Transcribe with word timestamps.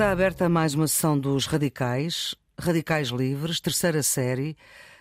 Está 0.00 0.12
aberta 0.12 0.48
mais 0.48 0.74
uma 0.74 0.88
sessão 0.88 1.18
dos 1.18 1.44
Radicais, 1.44 2.34
Radicais 2.58 3.08
Livres, 3.08 3.60
terceira 3.60 4.02
série. 4.02 4.56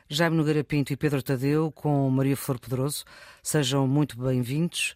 Jaime 0.09 0.35
Nogueira 0.35 0.61
Pinto 0.61 0.91
e 0.91 0.97
Pedro 0.97 1.23
Tadeu 1.23 1.71
com 1.71 2.09
Maria 2.09 2.35
Flor 2.35 2.59
Pedroso. 2.59 3.05
Sejam 3.41 3.87
muito 3.87 4.19
bem-vindos. 4.19 4.95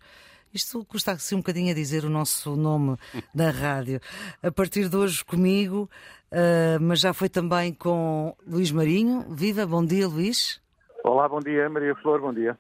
Isto 0.53 0.83
custa 0.83 1.13
assim 1.13 1.35
um 1.35 1.37
bocadinho 1.37 1.71
a 1.71 1.73
dizer 1.73 2.03
o 2.03 2.09
nosso 2.09 2.53
nome 2.57 2.97
da 3.33 3.49
rádio. 3.49 4.01
A 4.41 4.51
partir 4.51 4.89
de 4.89 4.97
hoje 4.97 5.23
comigo, 5.23 5.89
uh, 6.33 6.81
mas 6.81 6.99
já 6.99 7.13
foi 7.13 7.29
também 7.29 7.73
com 7.73 8.35
Luís 8.45 8.73
Marinho. 8.73 9.25
Viva, 9.29 9.65
bom 9.65 9.85
dia, 9.85 10.05
Luís. 10.05 10.61
Olá, 11.01 11.29
bom 11.29 11.39
dia, 11.39 11.69
Maria 11.69 11.95
Flor, 11.95 12.19
bom 12.19 12.33
dia. 12.33 12.59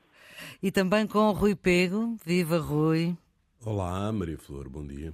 E 0.61 0.71
também 0.71 1.05
com 1.05 1.29
Rui 1.31 1.55
Pego. 1.55 2.15
Viva, 2.25 2.57
Rui. 2.57 3.17
Olá, 3.65 4.09
Maria 4.13 4.37
Flor, 4.37 4.69
bom 4.69 4.87
dia 4.87 5.13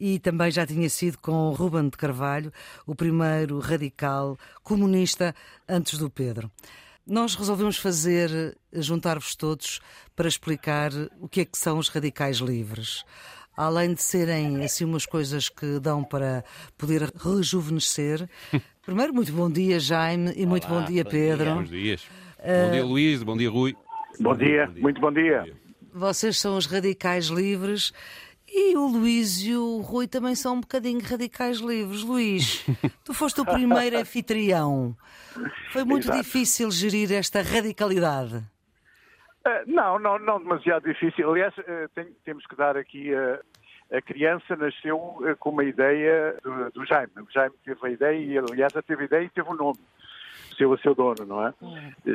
e 0.00 0.18
também 0.18 0.50
já 0.50 0.66
tinha 0.66 0.88
sido 0.88 1.18
com 1.18 1.50
Ruben 1.50 1.90
de 1.90 1.98
Carvalho, 1.98 2.50
o 2.86 2.94
primeiro 2.94 3.58
radical 3.58 4.38
comunista 4.62 5.34
antes 5.68 5.98
do 5.98 6.08
Pedro. 6.08 6.50
Nós 7.06 7.34
resolvemos 7.34 7.76
fazer, 7.76 8.56
juntar-vos 8.72 9.36
todos 9.36 9.80
para 10.16 10.28
explicar 10.28 10.90
o 11.20 11.28
que 11.28 11.42
é 11.42 11.44
que 11.44 11.58
são 11.58 11.78
os 11.78 11.88
radicais 11.88 12.38
livres. 12.38 13.04
Além 13.56 13.92
de 13.92 14.02
serem 14.02 14.64
assim 14.64 14.84
umas 14.84 15.04
coisas 15.04 15.48
que 15.48 15.78
dão 15.80 16.02
para 16.02 16.44
poder 16.78 17.12
rejuvenescer. 17.16 18.28
Primeiro, 18.86 19.12
muito 19.12 19.32
bom 19.32 19.50
dia, 19.50 19.78
Jaime, 19.78 20.32
e 20.34 20.46
muito 20.46 20.66
bom 20.66 20.82
dia, 20.84 21.04
Pedro. 21.04 21.56
Bom 21.56 21.64
dias. 21.64 22.02
Uh... 22.38 22.66
Bom 22.66 22.72
dia, 22.72 22.84
Luís. 22.84 23.22
Bom 23.22 23.36
dia, 23.36 23.50
Rui. 23.50 23.76
Bom 24.18 24.36
dia, 24.36 24.66
bom 24.66 24.72
dia. 24.72 24.82
muito 24.82 25.00
bom 25.00 25.12
dia. 25.12 25.52
Vocês 25.92 26.38
são 26.38 26.56
os 26.56 26.66
radicais 26.66 27.26
livres 27.26 27.92
e 28.52 28.76
o 28.76 28.86
Luís 28.86 29.42
e 29.42 29.54
o 29.54 29.78
Rui 29.78 30.08
também 30.08 30.34
são 30.34 30.56
um 30.56 30.60
bocadinho 30.60 31.00
radicais 31.00 31.58
livres. 31.58 32.02
Luís, 32.02 32.66
tu 33.04 33.14
foste 33.14 33.40
o 33.40 33.44
primeiro 33.44 33.96
anfitrião. 33.96 34.96
Foi 35.70 35.84
muito 35.84 36.04
Exato. 36.04 36.18
difícil 36.18 36.70
gerir 36.70 37.12
esta 37.12 37.42
radicalidade. 37.42 38.36
Uh, 39.46 39.64
não, 39.66 39.98
não, 39.98 40.18
não 40.18 40.38
demasiado 40.40 40.84
difícil. 40.84 41.30
Aliás, 41.30 41.56
uh, 41.58 41.88
tem, 41.94 42.06
temos 42.24 42.44
que 42.46 42.56
dar 42.56 42.76
aqui 42.76 43.14
a. 43.14 43.40
A 43.92 44.00
criança 44.00 44.54
nasceu 44.54 44.96
uh, 44.96 45.36
com 45.40 45.50
uma 45.50 45.64
ideia 45.64 46.36
do, 46.44 46.70
do, 46.70 46.86
Jaime. 46.86 47.10
O 47.16 47.26
Jaime 47.28 47.56
teve 47.64 47.80
a 47.82 47.90
ideia 47.90 48.16
e, 48.16 48.38
aliás, 48.38 48.72
já 48.72 48.80
teve 48.80 49.02
a 49.02 49.04
ideia 49.06 49.24
e 49.24 49.30
teve 49.30 49.48
o 49.48 49.52
um 49.52 49.56
nome. 49.56 49.80
Seu 50.56 50.72
a 50.72 50.78
seu 50.78 50.94
dono, 50.94 51.26
não 51.26 51.44
é? 51.44 51.52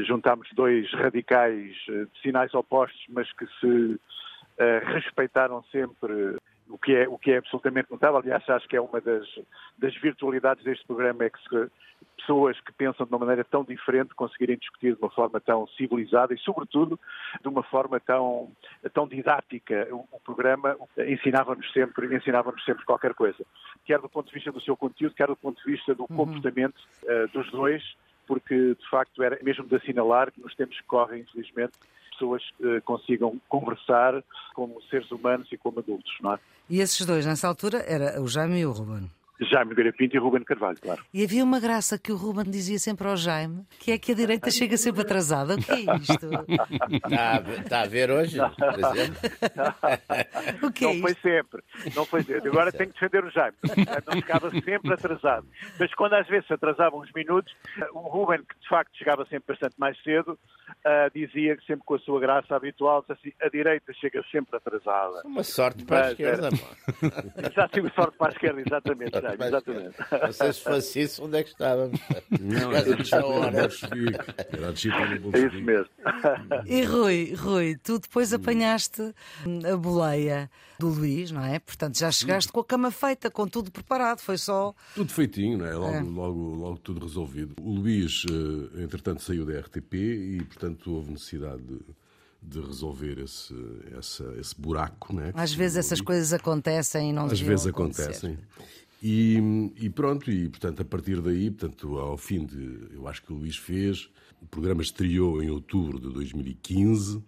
Juntámos 0.08 0.48
dois 0.54 0.90
radicais 0.94 1.76
de 1.86 2.08
sinais 2.22 2.54
opostos, 2.54 3.04
mas 3.10 3.30
que 3.34 3.46
se 3.60 3.68
uh, 3.68 4.00
respeitaram 4.86 5.64
sempre 5.72 6.38
o 6.70 6.78
que, 6.78 6.96
é, 6.96 7.08
o 7.08 7.18
que 7.18 7.32
é 7.32 7.38
absolutamente 7.38 7.92
notável. 7.92 8.18
Aliás, 8.18 8.48
acho 8.50 8.68
que 8.68 8.76
é 8.76 8.82
uma 8.82 9.00
das, 9.00 9.28
das 9.78 9.96
virtualidades 9.98 10.64
deste 10.64 10.86
programa 10.86 11.26
é 11.26 11.30
que 11.30 11.40
se, 11.40 11.72
pessoas 12.18 12.60
que 12.62 12.72
pensam 12.72 13.06
de 13.06 13.12
uma 13.12 13.20
maneira 13.20 13.44
tão 13.44 13.64
diferente 13.64 14.16
conseguirem 14.16 14.58
discutir 14.58 14.96
de 14.96 15.02
uma 15.02 15.12
forma 15.12 15.40
tão 15.40 15.68
civilizada 15.68 16.34
e, 16.34 16.38
sobretudo, 16.40 17.00
de 17.42 17.48
uma 17.48 17.64
forma 17.64 18.00
tão, 18.00 18.52
tão 18.94 19.08
didática. 19.08 19.88
O, 19.92 20.08
o 20.12 20.20
programa 20.20 20.76
ensinava-nos 20.98 21.72
sempre, 21.72 22.14
ensinava-nos 22.16 22.64
sempre 22.66 22.84
qualquer 22.86 23.14
coisa, 23.14 23.46
quer 23.86 24.00
do 24.00 24.10
ponto 24.10 24.28
de 24.28 24.34
vista 24.34 24.52
do 24.52 24.62
seu 24.62 24.76
conteúdo, 24.76 25.16
quer 25.16 25.28
do 25.28 25.36
ponto 25.36 25.64
de 25.64 25.72
vista 25.72 25.94
do 25.94 26.04
uhum. 26.10 26.18
comportamento 26.18 26.80
uh, 27.04 27.28
dos 27.32 27.50
dois, 27.52 27.84
porque, 28.28 28.56
de 28.56 28.90
facto, 28.90 29.22
era 29.22 29.38
mesmo 29.44 29.66
de 29.68 29.76
assinalar 29.76 30.32
que 30.32 30.42
nos 30.42 30.56
tempos 30.56 30.80
que 30.80 30.88
correm, 30.88 31.22
infelizmente, 31.22 31.74
pessoas 32.16 32.42
uh, 32.60 32.82
consigam 32.84 33.40
conversar 33.48 34.24
como 34.54 34.82
seres 34.90 35.12
humanos 35.12 35.48
e 35.52 35.58
como 35.58 35.80
adultos, 35.80 36.12
não 36.22 36.34
é? 36.34 36.40
E 36.70 36.80
esses 36.80 37.06
dois, 37.06 37.26
nessa 37.26 37.48
altura, 37.48 37.84
era 37.88 38.20
o 38.22 38.28
Jaime 38.28 38.60
e 38.60 38.66
o 38.66 38.72
Ruben? 38.72 39.10
Jaime 39.42 39.72
Nogueira 39.72 39.92
Pinto 39.92 40.16
e 40.16 40.20
Ruben 40.20 40.44
Carvalho, 40.44 40.78
claro. 40.82 41.04
E 41.14 41.24
havia 41.24 41.44
uma 41.44 41.60
graça 41.60 41.98
que 41.98 42.12
o 42.12 42.16
Ruben 42.16 42.46
dizia 42.46 42.80
sempre 42.80 43.08
ao 43.08 43.18
Jaime, 43.18 43.66
que 43.80 43.92
é 43.92 43.98
que 43.98 44.12
a 44.12 44.16
direita 44.16 44.50
chega 44.50 44.78
sempre 44.78 45.02
atrasada. 45.02 45.56
O 45.56 45.58
que 45.58 45.72
é 45.72 45.96
isto? 45.96 46.30
Está, 46.96 47.44
está 47.62 47.82
a 47.82 47.86
ver 47.86 48.12
hoje, 48.12 48.38
por 48.38 48.80
exemplo? 48.92 49.16
O 50.64 50.72
que 50.72 50.86
é 50.86 50.88
não 50.88 50.94
isto? 50.94 51.02
foi 51.02 51.14
sempre, 51.16 51.64
não 51.96 52.06
foi 52.06 52.24
sempre. 52.24 52.50
Agora 52.50 52.72
tenho 52.72 52.92
que 52.92 53.00
defender 53.00 53.26
o 53.26 53.30
Jaime. 53.30 53.58
Não 54.06 54.14
ficava 54.14 54.52
sempre 54.52 54.94
atrasado. 54.94 55.48
Mas 55.80 55.94
quando 55.96 56.14
às 56.14 56.28
vezes 56.28 56.48
se 56.48 56.54
atrasavam 56.54 57.02
uns 57.02 57.12
minutos, 57.14 57.54
o 57.94 58.00
Ruben, 58.00 58.40
que 58.40 58.60
de 58.60 58.68
facto 58.70 58.96
chegava 58.98 59.26
sempre 59.26 59.54
bastante 59.54 59.76
mais 59.78 60.02
cedo, 60.04 60.40
uh, 60.70 61.12
dizia 61.14 61.58
que 61.58 61.66
sempre 61.66 61.86
com 61.86 61.96
a 61.96 62.00
sua 62.00 62.20
graça 62.20 62.56
habitual, 62.56 63.04
assim, 63.10 63.32
a 63.42 63.50
direita 63.50 63.94
chega 63.94 64.24
sempre 64.32 64.56
atrasada. 64.56 65.22
Uma 65.26 65.44
sorte 65.44 65.84
para 65.84 65.98
Mas, 65.98 66.08
a 66.08 66.12
esquerda. 66.12 66.48
Era... 66.48 67.52
Já 67.56 67.68
tive 67.68 67.92
sorte 67.94 68.18
para 68.18 68.28
a 68.28 68.32
esquerda, 68.32 68.62
exatamente. 68.62 69.25
Exatamente. 69.34 69.96
Não 70.12 70.32
sei 70.32 70.54
se 70.54 70.62
fosse 70.62 71.02
isso, 71.02 71.24
onde 71.24 71.38
é 71.38 71.44
que 71.44 71.50
estávamos? 71.50 72.00
Não, 72.40 72.72
era 72.72 72.94
a 72.94 72.98
disciplina 72.98 73.52
bolchevique. 73.52 74.20
Era 74.52 74.70
a 74.70 74.72
disciplina 74.72 75.38
É 75.38 75.40
isso 75.40 75.62
mesmo. 75.62 75.90
E 76.66 76.84
Rui, 76.84 77.34
Rui, 77.36 77.78
tu 77.82 78.00
depois 78.00 78.34
apanhaste 78.34 79.14
a 79.72 79.78
boleia 79.78 80.50
do 80.80 80.90
Luís, 80.90 81.32
não 81.32 81.44
é? 81.44 81.60
Portanto, 81.60 81.98
já 81.98 82.12
chegaste 82.12 82.52
com 82.52 82.60
a 82.60 82.66
cama 82.66 82.92
feita, 82.92 83.32
com 83.32 83.48
tudo 83.48 83.72
preparado, 83.72 84.20
foi 84.20 84.38
só... 84.38 84.74
Tudo 84.94 85.12
feitinho, 85.12 85.58
não 85.58 85.66
é? 85.66 85.74
Logo, 85.74 85.96
é. 85.96 86.02
logo, 86.02 86.56
logo 86.56 86.78
tudo 86.78 87.06
resolvido. 87.06 87.56
O 87.62 87.76
Luís, 87.76 88.24
eh, 88.30 88.84
entretanto, 88.84 89.22
saiu 89.22 89.46
da 89.46 89.60
RTP 89.60 89.94
e, 89.94 90.44
portanto, 90.44 90.94
houve 90.94 91.12
necessidade 91.12 91.62
de 91.62 91.80
de 92.48 92.62
resolver 92.62 93.20
esse, 93.20 93.56
essa, 93.98 94.24
esse 94.40 94.60
buraco. 94.60 95.14
Né, 95.14 95.32
Às 95.34 95.54
vezes 95.54 95.78
essas 95.78 96.00
coisas 96.00 96.32
acontecem 96.32 97.10
e 97.10 97.14
não 97.14 97.26
Às 97.26 97.40
vezes 97.40 97.66
acontecem. 97.66 98.38
E, 99.02 99.72
e, 99.78 99.90
pronto, 99.90 100.32
e 100.32 100.50
portanto, 100.50 100.82
a 100.82 100.86
partir 100.86 101.22
daí, 101.22 101.52
portanto, 101.52 101.98
ao 101.98 102.18
fim 102.18 102.46
de. 102.46 102.88
Eu 102.94 103.08
acho 103.08 103.22
que 103.22 103.34
o 103.34 103.36
Luís 103.36 103.58
fez. 103.58 104.10
O 104.42 104.46
programa 104.46 104.82
estreou 104.82 105.42
em 105.42 105.50
outubro 105.50 106.00
de 106.00 106.10
2015, 106.10 107.24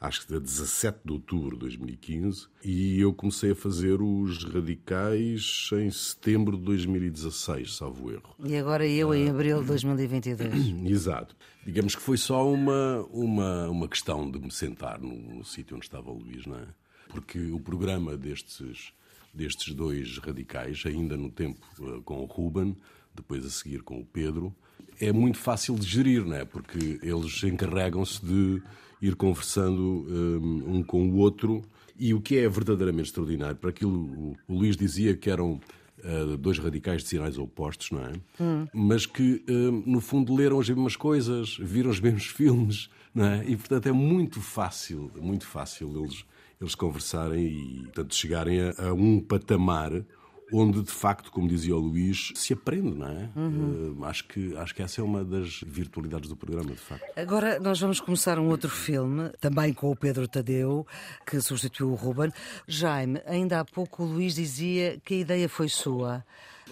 acho 0.00 0.26
que 0.26 0.32
de 0.32 0.40
17 0.40 1.00
de 1.04 1.12
outubro 1.12 1.56
de 1.56 1.60
2015, 1.60 2.46
e 2.62 3.00
eu 3.00 3.12
comecei 3.12 3.52
a 3.52 3.54
fazer 3.54 4.00
os 4.00 4.44
radicais 4.44 5.70
em 5.72 5.90
setembro 5.90 6.56
de 6.56 6.64
2016, 6.64 7.74
salvo 7.74 8.10
erro. 8.10 8.34
E 8.44 8.56
agora 8.56 8.86
eu 8.86 9.14
em 9.14 9.28
abril 9.30 9.60
de 9.60 9.66
2022. 9.66 10.52
Exato. 10.90 11.34
Digamos 11.64 11.94
que 11.94 12.02
foi 12.02 12.16
só 12.16 12.50
uma, 12.50 13.06
uma, 13.10 13.68
uma 13.68 13.88
questão 13.88 14.30
de 14.30 14.38
me 14.38 14.50
sentar 14.50 15.00
no, 15.00 15.14
no 15.14 15.44
sítio 15.44 15.76
onde 15.76 15.86
estava 15.86 16.10
o 16.10 16.18
Luís, 16.18 16.46
não 16.46 16.56
é? 16.56 16.66
Porque 17.08 17.50
o 17.50 17.58
programa 17.58 18.16
destes 18.16 18.92
destes 19.32 19.74
dois 19.74 20.18
radicais, 20.18 20.82
ainda 20.86 21.16
no 21.16 21.30
tempo 21.30 21.60
uh, 21.80 22.02
com 22.02 22.22
o 22.22 22.24
Ruben, 22.24 22.76
depois 23.14 23.44
a 23.44 23.50
seguir 23.50 23.82
com 23.82 24.00
o 24.00 24.04
Pedro, 24.04 24.54
é 25.00 25.12
muito 25.12 25.38
fácil 25.38 25.76
de 25.76 25.86
gerir, 25.86 26.24
não 26.24 26.36
é? 26.36 26.44
Porque 26.44 26.98
eles 27.02 27.42
encarregam-se 27.42 28.24
de 28.24 28.62
ir 29.00 29.14
conversando 29.14 30.06
um, 30.08 30.76
um, 30.76 30.82
com 30.82 31.08
o 31.08 31.16
outro 31.16 31.62
e 31.98 32.14
o 32.14 32.20
que 32.20 32.36
é 32.36 32.48
verdadeiramente 32.48 33.08
extraordinário, 33.08 33.56
para 33.56 33.70
aquilo 33.70 33.92
o, 33.92 34.36
o 34.46 34.58
Luís 34.58 34.76
dizia 34.76 35.16
que 35.16 35.30
eram 35.30 35.60
uh, 35.98 36.36
dois 36.36 36.58
radicais 36.58 37.02
de 37.02 37.08
sinais 37.08 37.38
opostos, 37.38 37.90
não 37.90 38.04
é? 38.04 38.12
Hum. 38.40 38.66
Mas 38.72 39.06
que, 39.06 39.44
uh, 39.48 39.82
no 39.84 40.00
fundo, 40.00 40.34
leram 40.34 40.60
as 40.60 40.68
mesmas 40.68 40.96
coisas, 40.96 41.56
viram 41.58 41.90
os 41.90 42.00
mesmos 42.00 42.26
filmes, 42.30 42.88
não 43.14 43.24
é? 43.24 43.44
E, 43.48 43.56
portanto, 43.56 43.88
é 43.88 43.92
muito 43.92 44.40
fácil, 44.40 45.10
muito 45.20 45.46
fácil 45.46 46.04
eles 46.04 46.24
eles 46.60 46.74
conversarem 46.74 47.46
e, 47.46 47.82
portanto, 47.84 48.14
chegarem 48.14 48.60
a, 48.60 48.88
a 48.88 48.92
um 48.92 49.20
patamar 49.20 50.04
onde 50.52 50.82
de 50.82 50.90
facto, 50.90 51.30
como 51.30 51.48
dizia 51.48 51.76
o 51.76 51.78
Luís, 51.78 52.32
se 52.34 52.52
aprende, 52.52 52.94
não 52.94 53.06
é? 53.06 53.30
Uhum. 53.36 53.96
Uh, 53.98 54.04
acho, 54.04 54.24
que, 54.26 54.56
acho 54.56 54.74
que 54.74 54.82
essa 54.82 55.00
é 55.00 55.04
uma 55.04 55.24
das 55.24 55.60
virtualidades 55.66 56.28
do 56.28 56.36
programa, 56.36 56.70
de 56.70 56.80
facto. 56.80 57.04
Agora 57.16 57.60
nós 57.60 57.78
vamos 57.80 58.00
começar 58.00 58.38
um 58.38 58.48
outro 58.48 58.70
filme, 58.70 59.30
também 59.40 59.72
com 59.72 59.90
o 59.90 59.96
Pedro 59.96 60.26
Tadeu, 60.26 60.86
que 61.26 61.40
substituiu 61.40 61.90
o 61.90 61.94
Ruben. 61.94 62.32
Jaime, 62.66 63.20
ainda 63.26 63.60
há 63.60 63.64
pouco 63.64 64.02
o 64.02 64.06
Luís 64.06 64.34
dizia 64.34 64.98
que 65.04 65.14
a 65.14 65.18
ideia 65.18 65.48
foi 65.48 65.68
sua. 65.68 66.24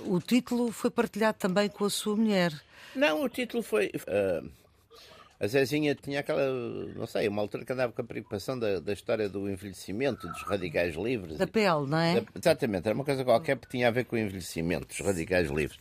O 0.06 0.20
título 0.20 0.72
foi 0.72 0.90
partilhado 0.90 1.38
também 1.38 1.68
com 1.68 1.84
a 1.84 1.90
sua 1.90 2.16
mulher. 2.16 2.52
Não, 2.94 3.22
o 3.22 3.28
título 3.28 3.62
foi. 3.62 3.90
Uh 4.08 4.65
a 5.38 5.46
Zezinha 5.46 5.94
tinha 5.94 6.20
aquela, 6.20 6.48
não 6.94 7.06
sei, 7.06 7.28
uma 7.28 7.42
altura 7.42 7.64
que 7.64 7.72
andava 7.72 7.92
com 7.92 8.00
a 8.00 8.04
preocupação 8.04 8.58
da, 8.58 8.80
da 8.80 8.92
história 8.92 9.28
do 9.28 9.48
envelhecimento, 9.50 10.26
dos 10.26 10.42
radicais 10.42 10.94
livres. 10.94 11.36
Da 11.36 11.46
pele, 11.46 11.86
não 11.86 11.98
é? 11.98 12.20
Da, 12.20 12.26
exatamente, 12.34 12.86
era 12.86 12.94
uma 12.94 13.04
coisa 13.04 13.24
qualquer 13.24 13.58
que 13.58 13.68
tinha 13.68 13.88
a 13.88 13.90
ver 13.90 14.04
com 14.04 14.16
o 14.16 14.18
envelhecimento, 14.18 14.86
dos 14.86 15.00
radicais 15.00 15.50
livres. 15.50 15.78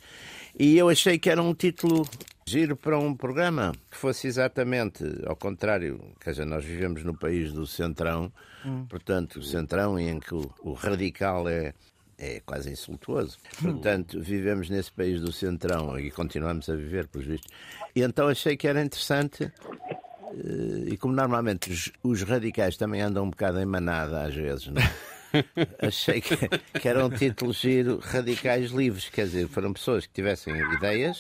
E 0.58 0.78
eu 0.78 0.90
achei 0.90 1.18
que 1.18 1.30
era 1.30 1.42
um 1.42 1.54
título 1.54 2.06
giro 2.46 2.76
para 2.76 3.00
um 3.00 3.16
programa 3.16 3.72
que 3.90 3.98
fosse 3.98 4.28
exatamente 4.28 5.04
ao 5.26 5.36
contrário. 5.36 6.00
Quer 6.20 6.32
dizer, 6.32 6.46
nós 6.46 6.64
vivemos 6.64 7.04
no 7.04 7.18
país 7.18 7.52
do 7.52 7.66
centrão, 7.66 8.32
hum. 8.66 8.86
portanto, 8.90 9.40
o 9.40 9.44
centrão 9.44 9.98
em 9.98 10.20
que 10.20 10.36
o, 10.36 10.52
o 10.62 10.74
radical 10.74 11.48
é 11.48 11.74
é 12.18 12.42
quase 12.46 12.72
insultuoso. 12.72 13.38
Portanto, 13.62 14.22
vivemos 14.22 14.70
nesse 14.70 14.92
país 14.92 15.22
do 15.22 15.32
centrão 15.32 16.00
e 16.00 16.12
continuamos 16.12 16.70
a 16.70 16.76
viver, 16.76 17.08
pelos 17.08 17.28
vistos. 17.28 17.52
E 17.96 18.02
então 18.02 18.28
achei 18.28 18.56
que 18.56 18.68
era 18.68 18.82
interessante, 18.82 19.44
eh, 19.44 20.86
e 20.88 20.98
como 20.98 21.14
normalmente 21.14 21.72
os, 21.72 21.92
os 22.04 22.22
radicais 22.24 22.78
também 22.78 23.02
andam 23.02 23.26
um 23.26 23.30
bocado 23.30 23.60
em 23.60 23.66
manada 23.66 24.24
às 24.24 24.34
vezes, 24.34 24.68
não 24.68 24.82
é? 24.82 25.16
achei 25.88 26.22
que, 26.22 26.36
que 26.80 26.88
era 26.88 27.06
um 27.06 27.10
título 27.10 27.52
giro 27.52 28.00
radicais 28.00 28.72
livres, 28.72 29.10
quer 29.10 29.26
dizer, 29.26 29.48
foram 29.50 29.74
pessoas 29.74 30.06
que 30.06 30.14
tivessem 30.14 30.56
ideias 30.74 31.20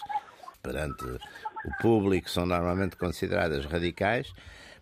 perante 0.63 1.03
o 1.03 1.81
público, 1.81 2.30
são 2.30 2.45
normalmente 2.45 2.95
consideradas 2.95 3.65
radicais, 3.65 4.31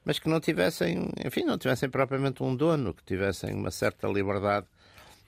mas 0.06 0.20
que 0.20 0.30
não 0.30 0.40
tivessem, 0.40 1.10
enfim, 1.26 1.44
não 1.44 1.58
tivessem 1.58 1.90
propriamente 1.90 2.44
um 2.44 2.56
dono, 2.56 2.94
que 2.94 3.04
tivessem 3.04 3.54
uma 3.54 3.72
certa 3.72 4.08
liberdade 4.08 4.68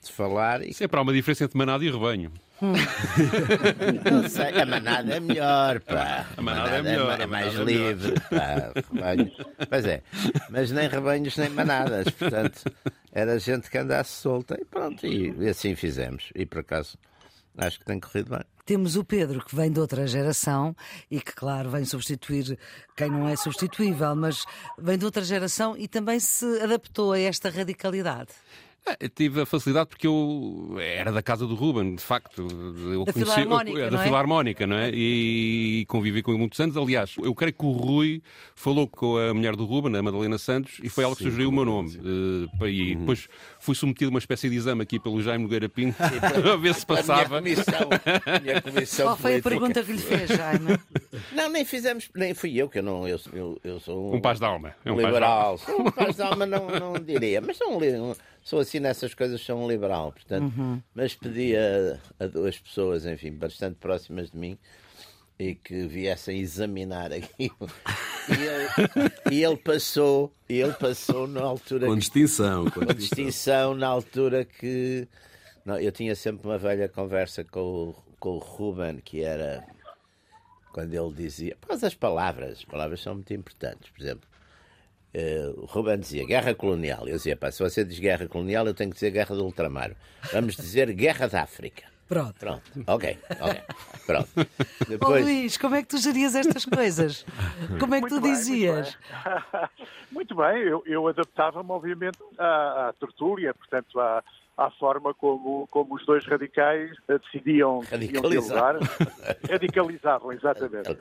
de 0.06 0.12
falar. 0.12 0.62
E... 0.62 0.72
Sempre 0.72 0.98
há 0.98 1.02
uma 1.02 1.12
diferença 1.12 1.44
entre 1.44 1.56
manada 1.56 1.84
e 1.84 1.90
rebanho. 1.90 2.32
Não 4.10 4.28
sei, 4.28 4.60
a 4.60 4.64
manada 4.64 5.14
é 5.14 5.20
melhor, 5.20 5.80
pá. 5.80 6.26
A 6.36 6.42
manada, 6.42 6.68
a 6.68 6.72
manada 6.72 6.76
é 6.76 6.82
melhor. 6.82 7.20
É, 7.20 7.26
mais 7.26 7.54
é 7.54 7.64
livre, 7.64 8.14
pá. 8.20 8.72
Rebanhos. 8.92 9.36
Pois 9.68 9.84
é, 9.84 10.02
mas 10.48 10.70
nem 10.70 10.88
rebanhos 10.88 11.36
nem 11.36 11.50
manadas, 11.50 12.08
portanto, 12.10 12.64
era 13.12 13.38
gente 13.38 13.68
que 13.70 13.76
andasse 13.76 14.22
solta 14.22 14.56
e 14.60 14.64
pronto, 14.64 15.06
e 15.06 15.48
assim 15.48 15.74
fizemos. 15.74 16.30
E 16.34 16.46
por 16.46 16.60
acaso, 16.60 16.96
acho 17.58 17.78
que 17.78 17.84
tem 17.84 18.00
corrido 18.00 18.30
bem. 18.30 18.44
Temos 18.66 18.96
o 18.96 19.04
Pedro, 19.04 19.44
que 19.44 19.54
vem 19.54 19.70
de 19.70 19.78
outra 19.78 20.08
geração 20.08 20.74
e 21.08 21.20
que, 21.20 21.32
claro, 21.32 21.70
vem 21.70 21.84
substituir 21.84 22.58
quem 22.96 23.08
não 23.08 23.28
é 23.28 23.36
substituível, 23.36 24.16
mas 24.16 24.44
vem 24.76 24.98
de 24.98 25.04
outra 25.04 25.22
geração 25.22 25.76
e 25.76 25.86
também 25.86 26.18
se 26.18 26.44
adaptou 26.60 27.12
a 27.12 27.20
esta 27.20 27.48
radicalidade. 27.48 28.30
É, 29.00 29.08
tive 29.08 29.40
a 29.40 29.46
facilidade 29.46 29.88
porque 29.88 30.06
eu 30.06 30.76
era 30.78 31.10
da 31.10 31.20
casa 31.20 31.44
do 31.44 31.56
Ruben, 31.56 31.96
de 31.96 32.02
facto. 32.02 32.46
Eu 32.92 33.04
da 33.04 33.12
conheci, 33.12 33.34
Filarmónica, 33.34 33.78
eu, 33.78 33.84
da 33.90 33.96
não 33.96 34.00
é? 34.00 34.04
Filarmónica, 34.04 34.66
não 34.66 34.76
é? 34.76 34.90
E, 34.92 35.80
e 35.80 35.86
convivi 35.86 36.22
com 36.22 36.30
ele 36.30 36.38
muitos 36.38 36.60
anos. 36.60 36.76
Aliás, 36.76 37.14
eu 37.20 37.34
creio 37.34 37.52
que 37.52 37.64
o 37.64 37.72
Rui 37.72 38.22
falou 38.54 38.86
com 38.86 39.18
a 39.18 39.34
mulher 39.34 39.56
do 39.56 39.64
Ruben, 39.64 39.96
a 39.96 40.02
Madalena 40.02 40.38
Santos, 40.38 40.78
e 40.82 40.88
foi 40.88 41.02
ela 41.02 41.16
que 41.16 41.24
sim, 41.24 41.30
sugeriu 41.30 41.48
o 41.48 41.52
meu 41.52 41.64
nome. 41.64 41.96
Uh, 41.96 42.66
e 42.68 42.92
uhum. 42.92 43.00
depois 43.00 43.28
fui 43.58 43.74
submetido 43.74 44.10
a 44.10 44.12
uma 44.12 44.20
espécie 44.20 44.48
de 44.48 44.54
exame 44.54 44.82
aqui 44.82 45.00
pelo 45.00 45.20
Jaime 45.20 45.42
Nogueira 45.42 45.68
Pinto 45.68 45.96
para 45.96 46.56
ver 46.56 46.74
se 46.74 46.86
passava. 46.86 47.38
A 47.38 47.40
minha 47.40 47.56
comissão, 47.56 47.88
minha 48.42 48.62
comissão 48.62 49.06
Qual 49.06 49.16
foi 49.16 49.36
a 49.38 49.42
pergunta 49.42 49.82
que 49.82 49.92
lhe 49.92 49.98
fez, 49.98 50.30
Jaime? 50.30 50.78
Não, 51.32 51.50
nem 51.50 51.64
fizemos, 51.64 52.08
nem 52.14 52.34
fui 52.34 52.56
eu, 52.56 52.68
que 52.68 52.78
eu 52.78 52.82
não, 52.84 53.08
eu, 53.08 53.18
eu, 53.32 53.60
eu 53.64 53.80
sou 53.80 54.12
um, 54.12 54.16
um 54.16 54.20
paz 54.20 54.38
de 54.38 54.44
alma. 54.44 54.74
É 54.84 54.92
um 54.92 54.96
liberal. 54.96 55.58
Paz 55.58 55.76
um 55.76 55.90
paz 55.90 56.16
de 56.16 56.22
alma 56.22 56.46
não, 56.46 56.68
não 56.68 56.92
diria, 56.94 57.40
mas 57.40 57.56
sou 57.56 57.72
um, 57.72 58.14
sou 58.46 58.60
assim 58.60 58.78
nessas 58.78 59.12
coisas, 59.12 59.40
sou 59.40 59.58
um 59.58 59.68
liberal, 59.68 60.12
portanto, 60.12 60.54
uhum. 60.56 60.80
mas 60.94 61.16
pedi 61.16 61.56
a, 61.56 61.98
a, 62.20 62.28
duas 62.28 62.56
pessoas, 62.56 63.04
enfim, 63.04 63.32
bastante 63.32 63.74
próximas 63.74 64.30
de 64.30 64.38
mim 64.38 64.56
e 65.36 65.56
que 65.56 65.84
viessem 65.88 66.38
examinar 66.38 67.12
aquilo. 67.12 67.56
E 68.28 68.32
ele, 68.32 69.12
e 69.30 69.44
ele 69.44 69.56
passou, 69.56 70.34
ele 70.48 70.72
passou 70.72 71.28
na 71.28 71.42
altura. 71.42 71.86
Com 71.86 71.96
distinção. 71.96 72.68
Com, 72.72 72.84
com 72.84 72.92
distinção, 72.92 73.72
na 73.72 73.86
altura 73.86 74.44
que. 74.44 75.06
Não, 75.64 75.78
eu 75.78 75.92
tinha 75.92 76.12
sempre 76.16 76.44
uma 76.44 76.58
velha 76.58 76.88
conversa 76.88 77.44
com 77.44 77.60
o, 77.60 77.94
com 78.18 78.30
o 78.30 78.38
Ruben, 78.38 78.96
que 78.96 79.22
era 79.22 79.64
quando 80.72 80.92
ele 80.92 81.14
dizia. 81.14 81.56
Por 81.60 81.68
causa 81.68 81.82
das 81.82 81.94
palavras, 81.94 82.58
as 82.58 82.64
palavras 82.64 83.00
são 83.00 83.14
muito 83.14 83.32
importantes. 83.32 83.88
Por 83.90 84.02
exemplo, 84.02 84.28
Uh, 85.16 85.62
o 85.62 85.64
Ruben 85.64 85.98
dizia 85.98 86.26
guerra 86.26 86.54
colonial. 86.54 87.08
Eu 87.08 87.16
dizia, 87.16 87.34
pá, 87.34 87.50
se 87.50 87.62
você 87.62 87.82
diz 87.82 87.98
guerra 87.98 88.28
colonial, 88.28 88.66
eu 88.66 88.74
tenho 88.74 88.90
que 88.90 88.96
dizer 88.96 89.10
guerra 89.10 89.34
do 89.34 89.46
ultramar. 89.46 89.92
Vamos 90.30 90.56
dizer 90.56 90.92
guerra 90.92 91.26
da 91.26 91.42
África. 91.42 91.84
Pronto. 92.06 92.34
Pronto. 92.38 92.62
Ok, 92.86 93.18
ok. 93.40 93.62
Pronto. 94.06 94.28
Depois... 94.86 95.22
Oh, 95.22 95.24
Luís, 95.24 95.56
como 95.56 95.74
é 95.74 95.82
que 95.82 95.88
tu 95.88 95.98
gerias 95.98 96.34
estas 96.34 96.66
coisas? 96.66 97.24
Como 97.80 97.94
é 97.94 97.98
que 98.02 98.02
muito 98.02 98.16
tu 98.16 98.20
bem, 98.20 98.32
dizias? 98.32 98.98
Muito 99.00 99.52
bem, 99.52 99.68
muito 100.12 100.34
bem. 100.36 100.62
eu, 100.64 100.82
eu 100.86 101.08
adaptava-me, 101.08 101.70
obviamente, 101.70 102.18
à, 102.38 102.88
à 102.88 102.92
tertúlia, 102.92 103.54
portanto, 103.54 103.98
à, 103.98 104.22
à 104.56 104.70
forma 104.70 105.12
como, 105.12 105.66
como 105.70 105.94
os 105.94 106.06
dois 106.06 106.24
radicais 106.26 106.90
decidiam, 107.06 107.80
decidiam 107.80 108.22
dialogar. 108.22 108.76
Radicalizavam, 109.48 110.32
exatamente. 110.32 110.96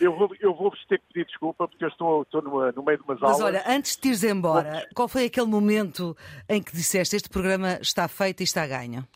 Eu 0.00 0.16
vou, 0.16 0.30
eu 0.40 0.54
vou 0.54 0.70
ter 0.88 0.98
que 0.98 1.06
pedir 1.12 1.26
desculpa 1.26 1.66
porque 1.66 1.84
eu 1.84 1.88
estou, 1.88 2.22
estou 2.22 2.42
no, 2.42 2.72
no 2.72 2.82
meio 2.82 2.98
de 2.98 3.04
umas 3.04 3.20
Mas 3.20 3.30
aulas. 3.32 3.52
Mas 3.52 3.66
olha, 3.66 3.76
antes 3.76 3.96
de 3.96 4.08
ires 4.08 4.22
embora, 4.22 4.86
qual 4.94 5.08
foi 5.08 5.24
aquele 5.24 5.46
momento 5.46 6.16
em 6.48 6.62
que 6.62 6.72
disseste 6.72 7.16
este 7.16 7.28
programa 7.28 7.78
está 7.80 8.06
feito 8.06 8.40
e 8.40 8.44
está 8.44 8.66
ganho? 8.66 9.06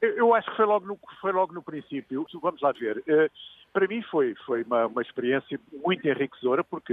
Eu, 0.00 0.10
eu 0.16 0.34
acho 0.34 0.50
que 0.50 0.56
foi 0.56 0.66
logo, 0.66 0.86
no, 0.86 0.98
foi 1.20 1.32
logo 1.32 1.54
no 1.54 1.62
princípio. 1.62 2.26
Vamos 2.42 2.60
lá 2.60 2.72
ver. 2.72 2.98
Uh, 2.98 3.30
para 3.72 3.86
mim 3.86 4.02
foi, 4.02 4.34
foi 4.46 4.62
uma, 4.62 4.86
uma 4.86 5.02
experiência 5.02 5.58
muito 5.84 6.06
enriquecedora, 6.06 6.64
porque 6.64 6.92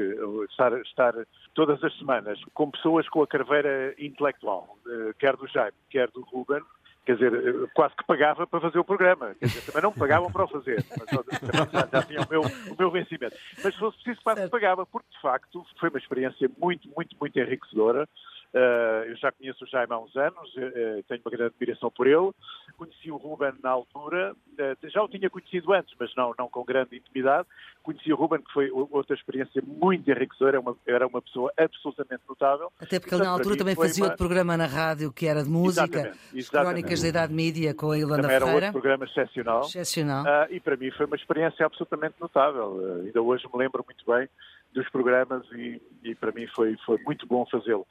estar, 0.49 0.73
estar 0.81 1.13
todas 1.53 1.83
as 1.83 1.97
semanas 1.97 2.39
com 2.53 2.69
pessoas 2.71 3.07
com 3.09 3.21
a 3.23 3.27
carveira 3.27 3.95
intelectual, 3.97 4.77
eh, 4.87 5.13
quer 5.17 5.35
do 5.35 5.47
Jaime, 5.47 5.73
quer 5.89 6.09
do 6.11 6.21
Ruben, 6.21 6.61
quer 7.05 7.15
dizer, 7.15 7.33
eh, 7.33 7.67
quase 7.73 7.95
que 7.95 8.05
pagava 8.05 8.45
para 8.45 8.59
fazer 8.59 8.77
o 8.79 8.83
programa. 8.83 9.33
Quer 9.39 9.45
dizer, 9.45 9.61
também 9.61 9.81
não 9.81 9.91
me 9.91 9.97
pagavam 9.97 10.31
para 10.31 10.43
o 10.43 10.47
fazer, 10.47 10.85
mas 10.99 11.71
já, 11.71 11.87
já 11.91 12.03
tinha 12.03 12.21
o 12.21 12.29
meu, 12.29 12.41
o 12.41 12.75
meu 12.77 12.91
vencimento. 12.91 13.35
Mas 13.63 13.73
se 13.73 13.79
fosse 13.79 13.97
preciso, 13.97 14.21
quase 14.23 14.43
que 14.43 14.49
pagava, 14.49 14.85
porque 14.85 15.09
de 15.09 15.21
facto 15.21 15.65
foi 15.79 15.89
uma 15.89 15.99
experiência 15.99 16.49
muito, 16.59 16.87
muito, 16.95 17.15
muito 17.19 17.39
enriquecedora. 17.39 18.07
Uh, 18.53 19.03
eu 19.09 19.15
já 19.17 19.31
conheço 19.31 19.65
o 19.65 19.67
Jaime 19.67 19.91
há 19.91 19.99
uns 19.99 20.15
anos, 20.15 20.49
uh, 20.55 21.03
tenho 21.07 21.21
uma 21.23 21.31
grande 21.31 21.53
admiração 21.53 21.91
por 21.91 22.07
ele. 22.07 22.31
Conheci 22.77 23.11
o 23.11 23.17
Ruben 23.17 23.53
na 23.61 23.71
altura, 23.71 24.33
uh, 24.33 24.89
já 24.89 25.03
o 25.03 25.07
tinha 25.07 25.29
conhecido 25.29 25.73
antes, 25.73 25.93
mas 25.99 26.15
não, 26.15 26.33
não 26.37 26.49
com 26.49 26.63
grande 26.63 26.95
intimidade. 26.95 27.47
Conheci 27.83 28.11
o 28.11 28.15
Ruben, 28.15 28.41
que 28.41 28.51
foi 28.53 28.71
outra 28.71 29.15
experiência 29.15 29.61
muito 29.65 30.09
enriquecedora, 30.09 30.57
era 30.57 30.59
uma, 30.59 30.77
era 30.87 31.07
uma 31.07 31.21
pessoa 31.21 31.51
absolutamente 31.57 32.23
notável. 32.27 32.71
Até 32.79 32.99
porque 32.99 33.15
ele 33.15 33.23
na 33.23 33.29
altura 33.29 33.57
também 33.57 33.75
fazia 33.75 34.03
uma... 34.03 34.11
outro 34.11 34.17
programa 34.17 34.55
na 34.55 34.65
rádio 34.65 35.11
que 35.11 35.27
era 35.27 35.43
de 35.43 35.49
música, 35.49 35.83
exatamente, 35.83 36.19
exatamente. 36.33 36.49
Crónicas 36.49 37.01
da 37.01 37.07
Idade 37.07 37.33
Mídia 37.33 37.73
com 37.73 37.91
a 37.91 37.97
Ilana 37.97 38.23
também 38.23 38.39
Ferreira. 38.39 38.57
Era 38.57 38.65
outro 38.67 38.81
programa 38.81 39.05
excepcional. 39.05 39.61
excepcional. 39.61 40.25
e 40.49 40.59
para 40.59 40.77
mim 40.77 40.89
foi 40.91 41.05
uma 41.05 41.15
experiência 41.15 41.65
absolutamente 41.65 42.15
notável. 42.19 43.01
ainda 43.05 43.21
hoje 43.21 43.45
me 43.51 43.59
lembro 43.59 43.83
muito 43.85 44.05
bem 44.05 44.29
dos 44.73 44.89
programas 44.89 45.45
e, 45.51 45.81
e 46.03 46.15
para 46.15 46.31
mim 46.31 46.47
foi, 46.47 46.75
foi 46.85 46.97
muito 47.05 47.25
bom 47.25 47.45
fazê-lo 47.49 47.85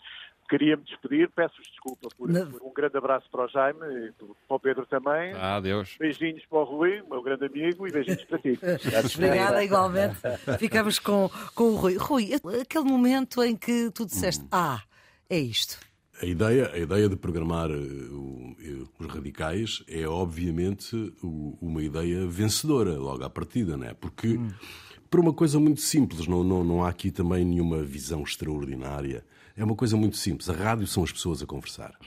queria 0.49 0.76
me 0.76 0.84
despedir, 0.84 1.31
peço-vos 1.31 1.67
desculpa 1.69 2.08
por, 2.17 2.28
por, 2.28 2.62
um 2.62 2.73
grande 2.73 2.96
abraço 2.96 3.28
para 3.31 3.44
o 3.44 3.49
Jaime 3.49 3.81
e 3.81 4.12
para 4.12 4.56
o 4.56 4.61
Pedro 4.61 4.87
também. 4.87 5.32
Ah, 5.34 5.61
Deus. 5.61 5.96
Beijinhos 5.99 6.44
para 6.46 6.58
o 6.58 6.64
Rui, 6.64 7.02
meu 7.08 7.23
grande 7.23 7.46
amigo, 7.46 7.87
e 7.87 7.90
beijinhos 7.90 8.25
para 8.25 8.38
ti. 8.38 8.58
Obrigada, 9.14 9.64
igualmente. 9.64 10.17
Ficamos 10.58 10.99
com, 10.99 11.31
com 11.55 11.64
o 11.64 11.76
Rui. 11.76 11.96
Rui, 11.96 12.31
aquele 12.34 12.84
momento 12.84 13.42
em 13.42 13.56
que 13.56 13.90
tu 13.90 14.06
disseste, 14.06 14.45
hum. 14.45 14.49
ah, 14.52 14.83
é 15.28 15.38
isto. 15.38 15.78
A 16.23 16.25
ideia, 16.25 16.71
a 16.73 16.78
ideia 16.78 17.09
de 17.11 17.16
programar 17.16 17.71
uh, 17.71 18.56
os 18.99 19.06
radicais 19.06 19.85
é, 19.87 20.09
obviamente, 20.09 20.97
uh, 21.23 21.59
uma 21.61 21.83
ideia 21.83 22.26
vencedora 22.26 22.92
logo 22.92 23.23
à 23.23 23.28
partida, 23.28 23.76
não 23.76 23.87
é? 23.87 23.92
Porque, 23.92 24.28
hum. 24.28 24.50
Por 25.10 25.20
uma 25.20 25.32
coisa 25.32 25.58
muito 25.58 25.80
simples, 25.80 26.26
não, 26.26 26.42
não, 26.42 26.64
não 26.64 26.84
há 26.84 26.88
aqui 26.88 27.10
também 27.10 27.44
nenhuma 27.44 27.82
visão 27.82 28.22
extraordinária 28.22 29.25
é 29.56 29.64
uma 29.64 29.75
coisa 29.75 29.96
muito 29.96 30.16
simples. 30.16 30.50
A 30.50 30.52
rádio 30.52 30.86
são 30.86 31.02
as 31.02 31.10
pessoas 31.10 31.42
a 31.42 31.46
conversar. 31.46 31.98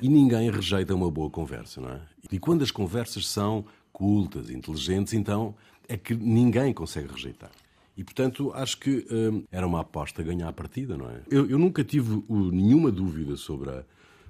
E 0.00 0.08
ninguém 0.08 0.48
rejeita 0.50 0.94
uma 0.94 1.10
boa 1.10 1.28
conversa, 1.28 1.80
não 1.80 1.90
é? 1.90 2.00
E 2.30 2.38
quando 2.38 2.62
as 2.62 2.70
conversas 2.70 3.26
são 3.26 3.64
cultas, 3.92 4.48
inteligentes, 4.48 5.12
então 5.12 5.54
é 5.88 5.96
que 5.96 6.14
ninguém 6.14 6.72
consegue 6.72 7.12
rejeitar. 7.12 7.50
E, 7.96 8.04
portanto, 8.04 8.52
acho 8.54 8.78
que 8.78 9.06
hum, 9.10 9.44
era 9.50 9.66
uma 9.66 9.80
aposta 9.80 10.22
a 10.22 10.24
ganhar 10.24 10.48
a 10.48 10.52
partida, 10.52 10.96
não 10.96 11.10
é? 11.10 11.20
Eu, 11.28 11.50
eu 11.50 11.58
nunca 11.58 11.84
tive 11.84 12.22
uh, 12.28 12.50
nenhuma 12.50 12.90
dúvida 12.90 13.36
sobre, 13.36 13.70
a, 13.70 13.84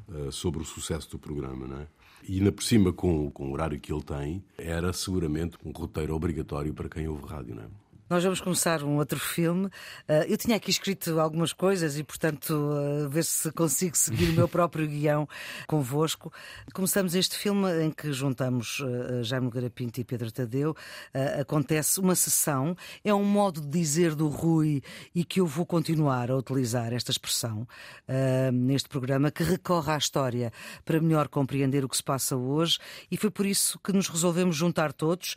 uh, 0.08 0.32
sobre 0.32 0.62
o 0.62 0.64
sucesso 0.64 1.10
do 1.10 1.18
programa, 1.18 1.66
não 1.66 1.80
é? 1.80 1.86
E 2.26 2.38
ainda 2.38 2.50
por 2.50 2.62
cima, 2.62 2.92
com, 2.92 3.30
com 3.30 3.50
o 3.50 3.52
horário 3.52 3.78
que 3.78 3.92
ele 3.92 4.02
tem, 4.02 4.42
era 4.56 4.92
seguramente 4.92 5.56
um 5.64 5.70
roteiro 5.70 6.14
obrigatório 6.14 6.72
para 6.72 6.88
quem 6.88 7.06
ouve 7.06 7.26
rádio, 7.26 7.54
não 7.54 7.62
é? 7.62 7.66
Nós 8.12 8.22
vamos 8.24 8.42
começar 8.42 8.82
um 8.82 8.98
outro 8.98 9.18
filme. 9.18 9.68
Uh, 10.06 10.28
eu 10.28 10.36
tinha 10.36 10.54
aqui 10.54 10.70
escrito 10.70 11.18
algumas 11.18 11.50
coisas 11.54 11.96
e, 11.96 12.04
portanto, 12.04 12.50
uh, 12.50 13.08
ver 13.08 13.24
se 13.24 13.50
consigo 13.52 13.96
seguir 13.96 14.28
o 14.28 14.32
meu 14.34 14.46
próprio 14.52 14.86
guião 14.86 15.26
convosco. 15.66 16.30
Começamos 16.74 17.14
este 17.14 17.38
filme 17.38 17.66
em 17.82 17.90
que 17.90 18.12
juntamos 18.12 18.80
uh, 18.80 19.24
Jaime 19.24 19.48
Garapinto 19.48 19.98
e 19.98 20.04
Pedro 20.04 20.30
Tadeu. 20.30 20.76
acontece 21.40 22.00
uma 22.00 22.14
sessão, 22.14 22.76
é 23.02 23.14
um 23.14 23.24
modo 23.24 23.62
de 23.62 23.68
dizer 23.68 24.14
do 24.14 24.28
Rui 24.28 24.82
e 25.14 25.24
que 25.24 25.40
eu 25.40 25.46
vou 25.46 25.64
continuar 25.64 26.30
a 26.30 26.36
utilizar 26.36 26.92
esta 26.92 27.10
expressão 27.10 27.66
neste 28.52 28.88
programa, 28.90 29.30
que 29.30 29.42
recorre 29.42 29.92
à 29.92 29.96
história 29.96 30.52
para 30.84 31.00
melhor 31.00 31.28
compreender 31.28 31.82
o 31.84 31.88
que 31.88 31.96
se 31.96 32.02
passa 32.02 32.36
hoje 32.36 32.78
e 33.10 33.16
foi 33.16 33.30
por 33.30 33.46
isso 33.46 33.78
que 33.78 33.92
nos 33.92 34.08
resolvemos 34.08 34.54
juntar 34.56 34.92
todos. 34.92 35.34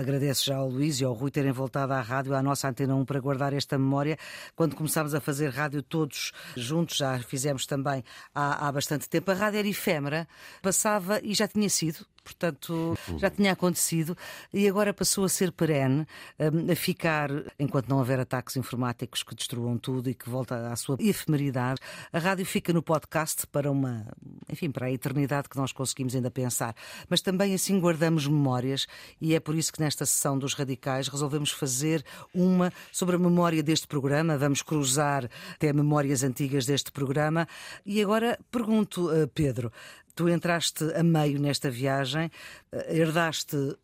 agradeço 0.00 0.44
já 0.44 0.56
ao 0.56 0.68
Luís 0.68 1.00
e 1.00 1.04
ao 1.04 1.12
Rui 1.12 1.30
terem 1.30 1.52
voltado 1.52 1.92
à 1.92 2.11
rádio, 2.12 2.34
à 2.34 2.42
nossa 2.42 2.68
Antena 2.68 2.94
1, 2.94 3.04
para 3.04 3.20
guardar 3.20 3.52
esta 3.52 3.78
memória. 3.78 4.18
Quando 4.54 4.76
começámos 4.76 5.14
a 5.14 5.20
fazer 5.20 5.48
rádio 5.48 5.82
todos 5.82 6.32
juntos, 6.56 6.96
já 6.96 7.18
fizemos 7.20 7.66
também 7.66 8.04
há, 8.34 8.68
há 8.68 8.72
bastante 8.72 9.08
tempo. 9.08 9.30
A 9.30 9.34
rádio 9.34 9.58
era 9.58 9.68
efêmera, 9.68 10.28
passava 10.60 11.20
e 11.22 11.34
já 11.34 11.48
tinha 11.48 11.68
sido 11.70 12.06
portanto 12.22 12.96
já 13.18 13.30
tinha 13.30 13.52
acontecido 13.52 14.16
e 14.52 14.68
agora 14.68 14.92
passou 14.92 15.24
a 15.24 15.28
ser 15.28 15.52
perene, 15.52 16.06
hum, 16.38 16.72
a 16.72 16.76
ficar, 16.76 17.30
enquanto 17.58 17.88
não 17.88 17.98
houver 17.98 18.20
ataques 18.20 18.56
informáticos 18.56 19.22
que 19.22 19.34
destruam 19.34 19.76
tudo 19.78 20.08
e 20.08 20.14
que 20.14 20.28
volta 20.28 20.72
à 20.72 20.76
sua 20.76 20.96
efemeridade, 21.00 21.80
a 22.12 22.18
rádio 22.18 22.44
fica 22.46 22.72
no 22.72 22.82
podcast 22.82 23.46
para 23.46 23.70
uma, 23.70 24.06
enfim, 24.50 24.70
para 24.70 24.86
a 24.86 24.90
eternidade 24.92 25.48
que 25.48 25.56
nós 25.56 25.72
conseguimos 25.72 26.14
ainda 26.14 26.30
pensar. 26.30 26.74
Mas 27.08 27.20
também 27.20 27.54
assim 27.54 27.78
guardamos 27.78 28.26
memórias 28.26 28.86
e 29.20 29.34
é 29.34 29.40
por 29.40 29.54
isso 29.54 29.72
que 29.72 29.80
nesta 29.80 30.06
sessão 30.06 30.38
dos 30.38 30.54
radicais 30.54 31.08
resolvemos 31.08 31.50
fazer 31.50 32.04
uma 32.34 32.72
sobre 32.90 33.16
a 33.16 33.18
memória 33.18 33.62
deste 33.62 33.86
programa. 33.86 34.38
Vamos 34.38 34.62
cruzar 34.62 35.28
até 35.54 35.72
memórias 35.72 36.22
antigas 36.22 36.66
deste 36.66 36.90
programa. 36.92 37.46
E 37.84 38.02
agora 38.02 38.38
pergunto, 38.50 39.10
eh, 39.10 39.26
Pedro, 39.26 39.72
tu 40.14 40.28
entraste 40.28 40.84
a 40.94 41.02
meio 41.02 41.38
nesta 41.38 41.70
viagem, 41.70 42.30
eh, 42.72 42.98
herdaste 43.00 43.76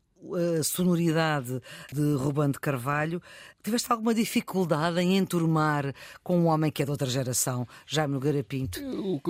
a 0.59 0.63
sonoridade 0.65 1.63
de 1.93 2.15
Ruben 2.15 2.51
de 2.51 2.59
Carvalho. 2.59 3.23
Tiveste 3.69 3.93
alguma 3.93 4.15
dificuldade 4.15 4.99
em 4.99 5.19
enturmar 5.19 5.93
com 6.25 6.39
um 6.39 6.47
homem 6.47 6.71
que 6.71 6.81
é 6.81 6.87
de 6.87 6.91
outra 6.91 7.07
geração, 7.07 7.69
Jaime 7.87 8.15
Nogueira 8.15 8.43
Pinto? 8.43 8.81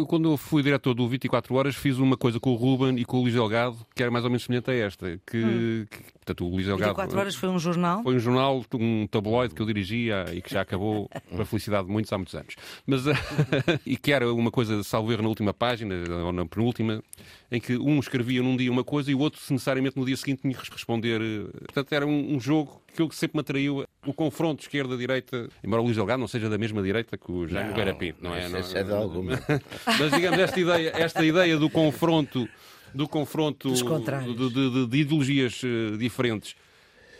Quando 0.07 0.31
eu 0.31 0.37
fui 0.37 0.63
diretor 0.63 0.95
do 0.95 1.09
24 1.09 1.53
Horas, 1.57 1.75
fiz 1.75 1.99
uma 1.99 2.17
coisa 2.17 2.39
com 2.39 2.51
o 2.51 2.55
Ruben 2.55 2.97
e 3.01 3.05
com 3.05 3.17
o 3.17 3.23
Luís 3.23 3.35
Delgado, 3.35 3.85
que 3.97 4.01
era 4.01 4.13
mais 4.13 4.25
ou 4.25 4.31
menos 4.31 4.45
semelhante 4.45 4.71
a 4.71 4.75
esta. 4.75 5.21
Que, 5.27 5.45
hum. 5.45 5.87
que 5.91 6.05
portanto, 6.13 6.47
o 6.47 6.51
Luís 6.51 6.67
Delgado. 6.67 6.91
24 6.91 7.19
Horas 7.19 7.35
foi 7.35 7.49
um 7.49 7.59
jornal? 7.59 8.05
Foi 8.05 8.15
um 8.15 8.19
jornal, 8.21 8.65
um 8.75 9.09
tabloide 9.09 9.57
que 9.57 9.61
eu 9.61 9.67
dirigia 9.67 10.25
e 10.33 10.41
que 10.41 10.55
já 10.55 10.61
acabou, 10.61 11.09
para 11.33 11.43
a 11.43 11.45
felicidade 11.45 11.89
de 11.89 11.93
muitos, 11.93 12.13
há 12.13 12.17
muitos 12.17 12.37
anos. 12.37 12.55
Mas, 12.87 13.03
e 13.85 13.97
que 13.97 14.13
era 14.13 14.33
uma 14.33 14.53
coisa, 14.53 14.85
salvo 14.85 15.11
erro, 15.11 15.23
na 15.23 15.29
última 15.31 15.53
página, 15.53 15.97
ou 16.25 16.33
na 16.33 16.47
penúltima, 16.47 17.03
em 17.51 17.61
que 17.61 17.77
um 17.77 17.99
escrevia 17.99 18.41
num 18.41 18.57
dia 18.57 18.71
uma 18.71 18.85
coisa 18.85 19.11
e 19.11 19.17
o 19.17 19.19
outro, 19.19 19.41
necessariamente, 19.51 19.97
no 19.97 20.07
dia 20.07 20.17
seguinte 20.17 20.43
tinha 20.43 20.55
que 20.55 20.71
responder. 20.71 21.21
Portanto, 21.65 21.93
era 21.93 22.07
um, 22.07 22.37
um 22.37 22.39
jogo 22.39 22.81
que 22.95 23.17
sempre 23.17 23.37
me 23.37 23.41
atraiu 23.41 23.85
o 24.09 24.15
confronto 24.15 24.63
esquerda-direita, 24.63 25.51
embora 25.63 25.83
o 25.83 25.85
Luís 25.85 25.97
Delgado 25.97 26.19
não 26.19 26.27
seja 26.27 26.49
da 26.49 26.57
mesma 26.57 26.83
direita 26.83 27.19
que 27.19 27.31
o 27.31 27.47
Jaime 27.47 27.69
Nogueira 27.69 27.95
Pinto, 27.95 28.23
não 28.23 28.35
é? 28.35 28.49
Não, 28.49 28.59
é 28.59 28.83
de 28.83 28.93
alguma. 28.93 29.33
Mas 29.85 30.13
digamos, 30.13 30.39
esta 30.39 30.59
ideia, 30.59 30.93
esta 30.95 31.25
ideia 31.25 31.59
do 31.59 31.69
confronto, 31.69 32.49
do 32.95 33.07
confronto 33.07 33.71
de, 33.71 34.51
de, 34.51 34.87
de, 34.87 34.99
ideologias 34.99 35.63
uh, 35.63 35.99
diferentes 35.99 36.57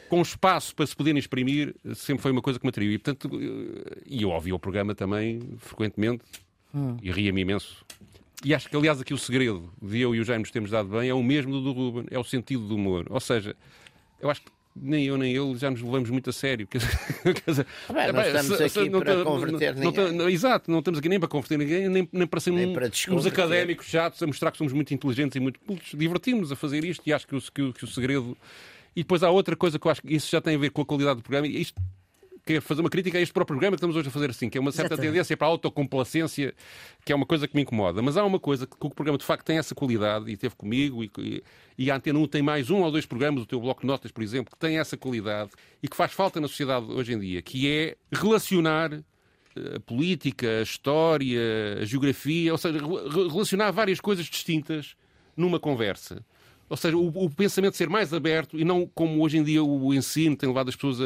com 0.09 0.23
espaço 0.23 0.75
para 0.75 0.87
se 0.87 0.97
poderem 0.97 1.19
exprimir, 1.19 1.75
sempre 1.95 2.23
foi 2.23 2.33
uma 2.33 2.41
coisa 2.41 2.59
que 2.59 2.65
me 2.65 2.71
atraiu. 2.71 2.91
E, 2.91 2.99
portanto, 2.99 3.37
uh, 3.37 4.03
e 4.07 4.23
eu 4.23 4.31
ouvi 4.31 4.51
o 4.55 4.59
programa 4.59 4.95
também 4.95 5.41
frequentemente 5.59 6.25
hum. 6.75 6.97
e 7.03 7.13
ria-me 7.13 7.43
imenso. 7.43 7.85
E 8.43 8.55
acho 8.55 8.67
que, 8.67 8.75
aliás, 8.75 8.99
aqui 8.99 9.13
o 9.13 9.19
segredo 9.19 9.71
de 9.83 10.01
eu 10.01 10.15
e 10.15 10.21
o 10.21 10.25
Jaime 10.25 10.41
nos 10.41 10.51
temos 10.51 10.71
dado 10.71 10.89
bem 10.89 11.11
é 11.11 11.13
o 11.13 11.23
mesmo 11.23 11.53
do 11.53 11.61
do 11.61 11.73
Ruben, 11.73 12.07
é 12.11 12.19
o 12.19 12.25
sentido 12.25 12.67
do 12.67 12.77
humor. 12.77 13.05
Ou 13.11 13.21
seja, 13.21 13.55
eu 14.23 14.31
acho 14.31 14.41
que 14.41 14.51
nem 14.81 15.05
eu 15.05 15.17
nem 15.17 15.35
ele 15.35 15.57
já 15.57 15.71
nos 15.71 15.83
levamos 15.83 16.11
muito 16.11 16.31
a 16.31 16.33
sério. 16.33 16.67
Quer 16.69 16.81
dizer, 17.47 17.67
bem, 17.93 18.13
nós 18.13 18.27
estamos 18.27 18.57
se, 18.57 18.63
aqui 18.65 18.71
se, 18.71 18.91
para 18.91 19.15
não, 19.17 19.25
converter 19.25 19.75
não, 19.75 19.91
ninguém. 19.91 20.13
Não, 20.13 20.29
exato, 20.29 20.71
não 20.71 20.79
estamos 20.79 20.99
aqui 20.99 21.09
nem 21.09 21.19
para 21.19 21.29
converter 21.29 21.59
ninguém, 21.59 21.89
nem, 21.89 22.09
nem 22.13 22.27
para 22.27 22.41
ser 22.41 22.51
nem 22.51 22.73
para 22.73 22.91
uns 23.11 23.27
académicos 23.27 23.87
chatos 23.87 24.23
a 24.23 24.27
mostrar 24.27 24.51
que 24.51 24.59
somos 24.59 24.73
muito 24.73 24.93
inteligentes 24.93 25.37
e 25.37 25.41
muito 25.41 25.61
cultos. 25.61 25.93
Divertimos-nos 25.95 26.53
a 26.53 26.57
fazer 26.57 26.85
isto 26.85 27.03
e 27.07 27.13
acho 27.13 27.27
que 27.27 27.37
o, 27.37 27.41
que, 27.41 27.73
que 27.73 27.85
o 27.85 27.87
segredo. 27.87 28.37
E 28.95 29.03
depois 29.03 29.23
há 29.23 29.31
outra 29.31 29.55
coisa 29.55 29.79
que 29.79 29.87
eu 29.87 29.91
acho 29.91 30.03
que 30.03 30.15
isso 30.15 30.31
já 30.31 30.41
tem 30.41 30.57
a 30.57 30.59
ver 30.59 30.71
com 30.71 30.83
a 30.83 30.87
qualidade 30.87 31.17
do 31.17 31.23
programa. 31.23 31.47
Isto 31.47 31.81
quer 32.49 32.63
fazer 32.63 32.81
uma 32.81 32.89
crítica 32.89 33.19
a 33.19 33.21
este 33.21 33.33
próprio 33.33 33.55
programa 33.55 33.77
que 33.77 33.79
estamos 33.79 33.95
hoje 33.95 34.09
a 34.09 34.11
fazer 34.11 34.31
assim, 34.31 34.49
que 34.49 34.57
é 34.57 34.61
uma 34.61 34.73
certa 34.73 34.95
Exatamente. 34.95 35.13
tendência 35.13 35.37
para 35.37 35.47
a 35.47 35.51
autocomplacência, 35.51 36.55
que 37.05 37.13
é 37.13 37.15
uma 37.15 37.27
coisa 37.27 37.47
que 37.47 37.55
me 37.55 37.63
incomoda. 37.63 38.01
Mas 38.01 38.17
há 38.17 38.25
uma 38.25 38.41
coisa 38.41 38.67
que 38.67 38.75
o 38.81 38.91
programa 38.91 39.19
de 39.19 39.25
facto 39.25 39.45
tem 39.45 39.59
essa 39.59 39.75
qualidade, 39.75 40.31
e 40.31 40.37
teve 40.37 40.57
comigo, 40.57 41.05
e, 41.05 41.43
e 41.77 41.91
a 41.91 41.97
Antena 41.97 42.19
1 42.19 42.27
tem 42.29 42.43
mais 42.43 42.71
um 42.71 42.81
ou 42.81 42.91
dois 42.91 43.05
programas, 43.05 43.43
o 43.43 43.47
teu 43.47 43.61
Bloco 43.61 43.83
de 43.83 43.87
Notas, 43.87 44.11
por 44.11 44.23
exemplo, 44.23 44.51
que 44.51 44.59
tem 44.59 44.79
essa 44.79 44.97
qualidade 44.97 45.51
e 45.83 45.89
que 45.89 45.97
faz 45.97 46.13
falta 46.13 46.41
na 46.41 46.49
sociedade 46.49 46.87
hoje 46.87 47.13
em 47.13 47.19
dia, 47.19 47.43
que 47.43 47.71
é 47.71 47.97
relacionar 48.11 48.95
eh, 48.95 49.77
a 49.77 49.81
política, 49.81 50.61
a 50.61 50.63
história, 50.63 51.79
a 51.83 51.85
geografia, 51.85 52.51
ou 52.51 52.59
seja, 52.59 52.79
relacionar 52.79 53.71
várias 53.73 54.01
coisas 54.01 54.25
distintas 54.25 54.97
numa 55.37 55.61
conversa. 55.61 56.25
Ou 56.69 56.77
seja, 56.77 56.97
o, 56.97 57.25
o, 57.25 57.31
pensamento 57.31 57.77
ser 57.77 57.89
mais 57.89 58.13
aberto 58.13 58.59
e 58.59 58.65
não 58.65 58.87
como 58.87 59.23
hoje 59.23 59.39
em 59.39 59.45
dia 59.45 59.65
o 59.65 59.95
ensino 59.95 60.37
tem 60.37 60.49
levado 60.49 60.69
as 60.69 60.77
pessoas 60.77 61.01
a, 61.01 61.05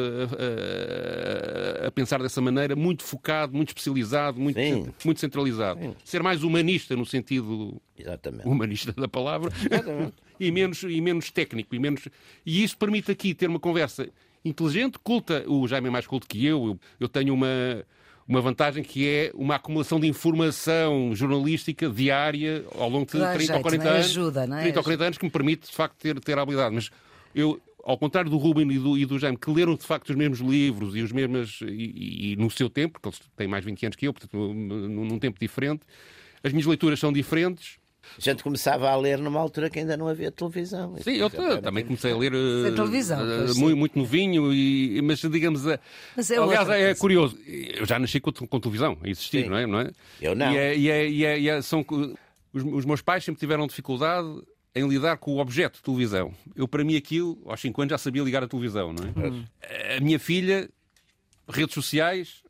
a, 1.83 1.87
a 1.87 1.91
pensar 1.91 2.21
dessa 2.21 2.41
maneira, 2.41 2.75
muito 2.75 3.03
focado, 3.03 3.55
muito 3.55 3.69
especializado, 3.69 4.39
muito, 4.39 4.59
muito 5.05 5.19
centralizado. 5.19 5.79
Sim. 5.79 5.95
Ser 6.03 6.21
mais 6.21 6.43
humanista 6.43 6.95
no 6.95 7.05
sentido 7.05 7.81
Exatamente. 7.97 8.47
humanista 8.47 8.91
da 8.91 9.07
palavra 9.07 9.51
e, 10.39 10.51
menos, 10.51 10.83
e 10.83 10.99
menos 10.99 11.31
técnico. 11.31 11.73
E, 11.73 11.79
menos... 11.79 12.07
e 12.45 12.63
isso 12.63 12.77
permite 12.77 13.11
aqui 13.11 13.33
ter 13.33 13.47
uma 13.47 13.59
conversa 13.59 14.09
inteligente, 14.43 14.99
culta. 14.99 15.45
O 15.47 15.67
Jaime 15.67 15.87
é 15.87 15.91
mais 15.91 16.05
culto 16.05 16.27
que 16.27 16.45
eu. 16.45 16.67
Eu, 16.67 16.79
eu 16.99 17.07
tenho 17.07 17.33
uma 17.33 17.85
uma 18.27 18.41
vantagem 18.41 18.83
que 18.83 19.07
é 19.07 19.31
uma 19.33 19.55
acumulação 19.55 19.99
de 19.99 20.07
informação 20.07 21.13
jornalística 21.13 21.89
diária 21.89 22.65
ao 22.75 22.89
longo 22.89 23.05
de 23.05 23.11
30 23.11 23.37
jeito, 23.37 23.53
ou 23.53 23.61
40 23.61 23.89
anos. 23.89 24.05
Ajuda, 24.05 24.47
não 24.47 24.57
é? 24.57 24.61
30 24.63 24.79
ou 24.79 24.83
40 24.83 25.03
anos 25.03 25.17
que 25.17 25.25
me 25.25 25.31
permite, 25.31 25.69
de 25.69 25.75
facto, 25.75 25.95
ter, 25.97 26.19
ter 26.19 26.37
a 26.37 26.41
habilidade. 26.41 26.73
Mas 26.73 26.89
eu, 27.35 27.61
ao 27.83 27.97
contrário 27.97 28.29
do 28.29 28.37
Ruben 28.37 28.71
e 28.71 28.79
do, 28.79 28.97
e 28.97 29.05
do 29.05 29.19
Jaime, 29.19 29.37
que 29.37 29.51
leram 29.51 29.75
de 29.75 29.83
facto 29.83 30.09
os 30.09 30.15
mesmos 30.15 30.39
livros 30.39 30.95
e 30.95 31.01
os 31.01 31.11
mesmos. 31.11 31.59
E, 31.61 32.31
e, 32.31 32.35
no 32.37 32.49
seu 32.49 32.69
tempo, 32.69 32.93
porque 32.93 33.09
eles 33.09 33.19
têm 33.35 33.47
mais 33.47 33.65
20 33.65 33.85
anos 33.85 33.95
que 33.95 34.07
eu, 34.07 34.13
portanto, 34.13 34.37
num, 34.37 35.05
num 35.05 35.19
tempo 35.19 35.39
diferente, 35.39 35.81
as 36.43 36.51
minhas 36.51 36.65
leituras 36.65 36.99
são 36.99 37.11
diferentes 37.11 37.77
a 38.17 38.21
gente 38.21 38.43
começava 38.43 38.89
a 38.89 38.95
ler 38.95 39.17
numa 39.17 39.39
altura 39.39 39.69
que 39.69 39.79
ainda 39.79 39.97
não 39.97 40.07
havia 40.07 40.31
televisão. 40.31 40.95
Sim, 41.01 41.15
eu 41.15 41.29
também 41.61 41.83
comecei 41.83 42.11
a 42.11 42.17
ler 42.17 42.33
uh, 42.33 42.75
televisão, 42.75 43.19
uh, 43.21 43.55
muito, 43.55 43.77
muito, 43.77 43.99
novinho, 43.99 44.53
e, 44.53 45.01
mas 45.01 45.19
digamos. 45.19 45.65
Uh, 45.65 45.79
mas 46.15 46.29
é 46.31 46.37
aliás, 46.37 46.69
é 46.69 46.95
curioso. 46.95 47.37
Eu 47.47 47.85
já 47.85 47.97
nasci 47.99 48.19
com, 48.19 48.31
com 48.31 48.59
televisão 48.59 48.97
a 49.03 49.07
existir, 49.07 49.49
não 49.49 49.57
é, 49.57 49.65
não 49.65 49.79
é? 49.79 49.91
Eu 50.21 50.35
não. 50.35 50.51
E, 50.51 50.57
é, 50.57 50.77
e, 50.77 50.89
é, 50.89 51.09
e, 51.09 51.25
é, 51.25 51.39
e 51.39 51.49
é, 51.49 51.61
são, 51.61 51.85
os, 52.53 52.63
os 52.63 52.85
meus 52.85 53.01
pais 53.01 53.23
sempre 53.23 53.39
tiveram 53.39 53.67
dificuldade 53.67 54.27
em 54.75 54.87
lidar 54.87 55.17
com 55.17 55.33
o 55.35 55.39
objeto 55.39 55.77
de 55.77 55.83
televisão. 55.83 56.33
Eu, 56.55 56.67
para 56.67 56.83
mim, 56.83 56.95
aquilo, 56.95 57.39
aos 57.45 57.61
5 57.61 57.81
anos, 57.81 57.91
já 57.91 57.97
sabia 57.97 58.23
ligar 58.23 58.43
a 58.43 58.47
televisão, 58.47 58.91
não 58.91 59.03
é? 59.03 59.27
Hum. 59.27 59.45
A 59.97 60.01
minha 60.01 60.19
filha, 60.19 60.69
redes 61.47 61.73
sociais, 61.75 62.43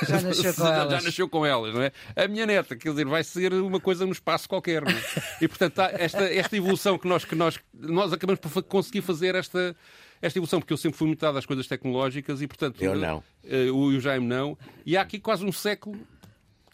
já 0.08 0.20
nasceu 0.20 0.54
com 0.54 0.66
elas. 0.66 0.92
Já 0.92 1.00
nasceu 1.02 1.28
com 1.28 1.46
elas, 1.46 1.74
não 1.74 1.82
é? 1.82 1.92
A 2.16 2.28
minha 2.28 2.46
neta, 2.46 2.76
quer 2.76 2.90
dizer, 2.90 3.06
vai 3.06 3.24
ser 3.24 3.52
uma 3.54 3.80
coisa 3.80 4.04
no 4.06 4.12
espaço 4.12 4.48
qualquer, 4.48 4.82
não 4.82 4.90
é? 4.90 5.02
E, 5.40 5.48
portanto, 5.48 5.80
esta, 5.80 6.24
esta 6.24 6.56
evolução 6.56 6.98
que 6.98 7.06
nós, 7.06 7.24
que 7.24 7.34
nós, 7.34 7.58
nós 7.72 8.12
acabamos 8.12 8.40
por 8.40 8.62
conseguir 8.62 9.02
fazer 9.02 9.34
esta, 9.34 9.76
esta 10.20 10.38
evolução, 10.38 10.60
porque 10.60 10.72
eu 10.72 10.76
sempre 10.76 10.98
fui 10.98 11.06
muito 11.06 11.20
dado 11.20 11.38
às 11.38 11.46
coisas 11.46 11.66
tecnológicas 11.66 12.40
e, 12.40 12.46
portanto, 12.46 12.82
eu 12.82 12.94
não. 12.94 13.22
Uh, 13.44 13.74
o 13.74 14.00
Jaime 14.00 14.26
não. 14.26 14.56
E 14.86 14.96
há 14.96 15.02
aqui 15.02 15.20
quase 15.20 15.44
um 15.44 15.52
século 15.52 15.98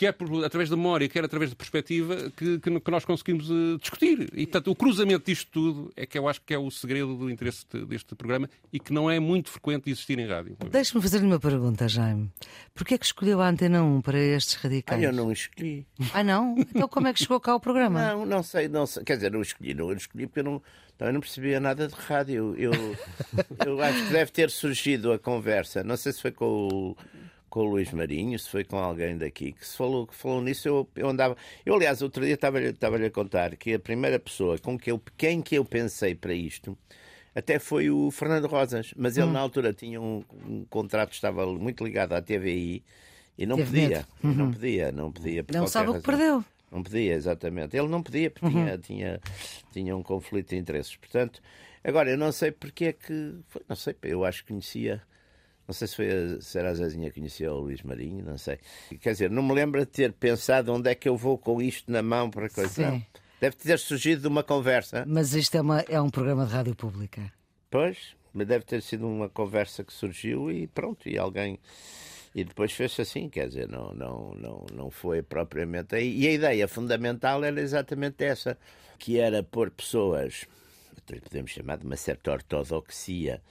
quer 0.00 0.14
por, 0.14 0.42
através 0.42 0.70
da 0.70 0.76
memória, 0.76 1.06
quer 1.10 1.22
através 1.22 1.50
da 1.50 1.56
perspectiva, 1.56 2.30
que, 2.34 2.58
que, 2.58 2.80
que 2.80 2.90
nós 2.90 3.04
conseguimos 3.04 3.50
uh, 3.50 3.76
discutir. 3.78 4.30
E, 4.32 4.46
portanto, 4.46 4.70
o 4.70 4.74
cruzamento 4.74 5.26
disto 5.26 5.50
tudo 5.52 5.92
é 5.94 6.06
que 6.06 6.18
eu 6.18 6.26
acho 6.26 6.40
que 6.40 6.54
é 6.54 6.58
o 6.58 6.70
segredo 6.70 7.14
do 7.14 7.28
interesse 7.28 7.66
de, 7.70 7.84
deste 7.84 8.14
programa 8.14 8.48
e 8.72 8.80
que 8.80 8.94
não 8.94 9.10
é 9.10 9.20
muito 9.20 9.50
frequente 9.50 9.84
de 9.84 9.90
existir 9.90 10.18
em 10.18 10.26
rádio. 10.26 10.56
Deixe-me 10.70 11.02
fazer-lhe 11.02 11.26
uma 11.26 11.38
pergunta, 11.38 11.86
Jaime. 11.86 12.32
Porquê 12.74 12.94
é 12.94 12.98
que 12.98 13.04
escolheu 13.04 13.42
a 13.42 13.48
Antena 13.50 13.82
1 13.82 14.00
para 14.00 14.18
estes 14.18 14.54
radicais? 14.54 15.02
Ah, 15.02 15.04
eu 15.04 15.12
não 15.12 15.30
escolhi. 15.30 15.86
Ah, 16.14 16.24
não? 16.24 16.56
Então 16.58 16.88
como 16.88 17.06
é 17.06 17.12
que 17.12 17.18
chegou 17.18 17.38
cá 17.38 17.54
o 17.54 17.60
programa? 17.60 18.00
Não, 18.00 18.24
não 18.24 18.42
sei, 18.42 18.68
não 18.68 18.86
sei. 18.86 19.04
Quer 19.04 19.16
dizer, 19.16 19.30
não 19.30 19.42
escolhi, 19.42 19.74
não 19.74 19.92
escolhi 19.92 20.26
porque 20.26 20.40
eu 20.40 20.44
não, 20.44 20.62
também 20.96 21.12
não 21.12 21.20
percebia 21.20 21.60
nada 21.60 21.88
de 21.88 21.94
rádio. 21.94 22.54
Eu, 22.56 22.72
eu 23.66 23.80
acho 23.84 24.06
que 24.06 24.12
deve 24.12 24.32
ter 24.32 24.50
surgido 24.50 25.12
a 25.12 25.18
conversa, 25.18 25.84
não 25.84 25.98
sei 25.98 26.12
se 26.14 26.22
foi 26.22 26.30
com 26.30 26.46
o 26.46 26.96
com 27.50 27.60
o 27.60 27.64
Luís 27.64 27.92
Marinho, 27.92 28.38
se 28.38 28.48
foi 28.48 28.64
com 28.64 28.78
alguém 28.78 29.18
daqui, 29.18 29.52
que 29.52 29.66
se 29.66 29.76
falou, 29.76 30.06
que 30.06 30.14
falou 30.14 30.40
nisso, 30.40 30.68
eu, 30.68 30.88
eu 30.96 31.08
andava. 31.08 31.36
Eu, 31.66 31.74
aliás, 31.74 32.00
outro 32.00 32.24
dia 32.24 32.34
estava-lhe 32.34 32.68
estava 32.68 32.96
a 32.96 33.10
contar 33.10 33.56
que 33.56 33.74
a 33.74 33.78
primeira 33.78 34.18
pessoa 34.18 34.56
com 34.58 34.78
que 34.78 34.90
eu, 34.90 35.02
quem 35.18 35.42
que 35.42 35.56
eu 35.56 35.64
pensei 35.64 36.14
para 36.14 36.32
isto 36.32 36.78
até 37.34 37.58
foi 37.58 37.90
o 37.90 38.10
Fernando 38.10 38.46
Rosas, 38.46 38.94
mas 38.96 39.16
ele 39.16 39.26
hum. 39.26 39.32
na 39.32 39.40
altura 39.40 39.72
tinha 39.72 40.00
um, 40.00 40.24
um 40.46 40.64
contrato, 40.64 41.12
estava 41.12 41.44
muito 41.46 41.84
ligado 41.84 42.12
à 42.12 42.22
TVI 42.22 42.82
e 43.36 43.46
não 43.46 43.56
Teve 43.56 43.70
podia, 43.70 44.06
uhum. 44.22 44.34
não 44.34 44.50
podia, 44.52 44.92
não 44.92 45.12
podia. 45.12 45.44
Não 45.52 45.66
sabe 45.66 45.90
o 45.90 45.94
que 45.94 46.02
perdeu. 46.02 46.44
Não 46.70 46.82
podia, 46.82 47.14
exatamente. 47.14 47.76
Ele 47.76 47.88
não 47.88 48.02
podia 48.02 48.30
porque 48.30 48.46
uhum. 48.46 48.52
tinha, 48.52 48.78
tinha, 48.78 49.20
tinha 49.72 49.96
um 49.96 50.02
conflito 50.02 50.50
de 50.50 50.56
interesses. 50.56 50.94
Portanto, 50.96 51.40
agora 51.82 52.10
eu 52.10 52.18
não 52.18 52.30
sei 52.30 52.52
porque 52.52 52.86
é 52.86 52.92
que. 52.92 53.34
Não 53.68 53.74
sei, 53.74 53.96
eu 54.02 54.24
acho 54.24 54.42
que 54.44 54.48
conhecia 54.52 55.02
não 55.70 55.72
sei 55.72 55.86
se, 55.86 55.94
foi 55.94 56.10
a, 56.10 56.40
se 56.40 56.58
era 56.58 56.70
a 56.70 56.74
Zezinha 56.74 57.10
que 57.10 57.20
conhecia 57.20 57.52
o 57.52 57.60
Luís 57.60 57.80
Marinho, 57.82 58.24
não 58.24 58.36
sei. 58.36 58.58
Quer 59.00 59.12
dizer, 59.12 59.30
não 59.30 59.40
me 59.40 59.54
lembro 59.54 59.78
de 59.78 59.86
ter 59.86 60.12
pensado 60.12 60.72
onde 60.72 60.90
é 60.90 60.96
que 60.96 61.08
eu 61.08 61.16
vou 61.16 61.38
com 61.38 61.62
isto 61.62 61.92
na 61.92 62.02
mão 62.02 62.28
para 62.28 62.50
coisa. 62.50 62.90
Sim. 62.90 63.06
Deve 63.40 63.54
ter 63.54 63.78
surgido 63.78 64.22
de 64.22 64.26
uma 64.26 64.42
conversa. 64.42 65.04
Mas 65.06 65.32
isto 65.32 65.56
é, 65.56 65.60
uma, 65.60 65.80
é 65.82 66.00
um 66.00 66.10
programa 66.10 66.44
de 66.44 66.52
rádio 66.52 66.74
pública. 66.74 67.32
Pois, 67.70 68.16
mas 68.34 68.48
deve 68.48 68.64
ter 68.64 68.82
sido 68.82 69.06
uma 69.06 69.28
conversa 69.28 69.84
que 69.84 69.92
surgiu 69.92 70.50
e 70.50 70.66
pronto, 70.66 71.08
e 71.08 71.16
alguém. 71.16 71.56
E 72.34 72.42
depois 72.42 72.72
fez-se 72.72 73.02
assim, 73.02 73.28
quer 73.28 73.46
dizer, 73.46 73.68
não, 73.68 73.94
não, 73.94 74.34
não, 74.34 74.66
não 74.74 74.90
foi 74.90 75.22
propriamente 75.22 75.94
aí. 75.94 76.18
E 76.18 76.26
a 76.26 76.32
ideia 76.32 76.66
fundamental 76.66 77.44
era 77.44 77.60
exatamente 77.60 78.24
essa, 78.24 78.58
que 78.98 79.20
era 79.20 79.40
pôr 79.40 79.70
pessoas 79.70 80.48
podemos 81.18 81.50
chamar 81.50 81.78
de 81.78 81.86
uma 81.86 81.96
certa 81.96 82.30
ortodoxia, 82.30 83.42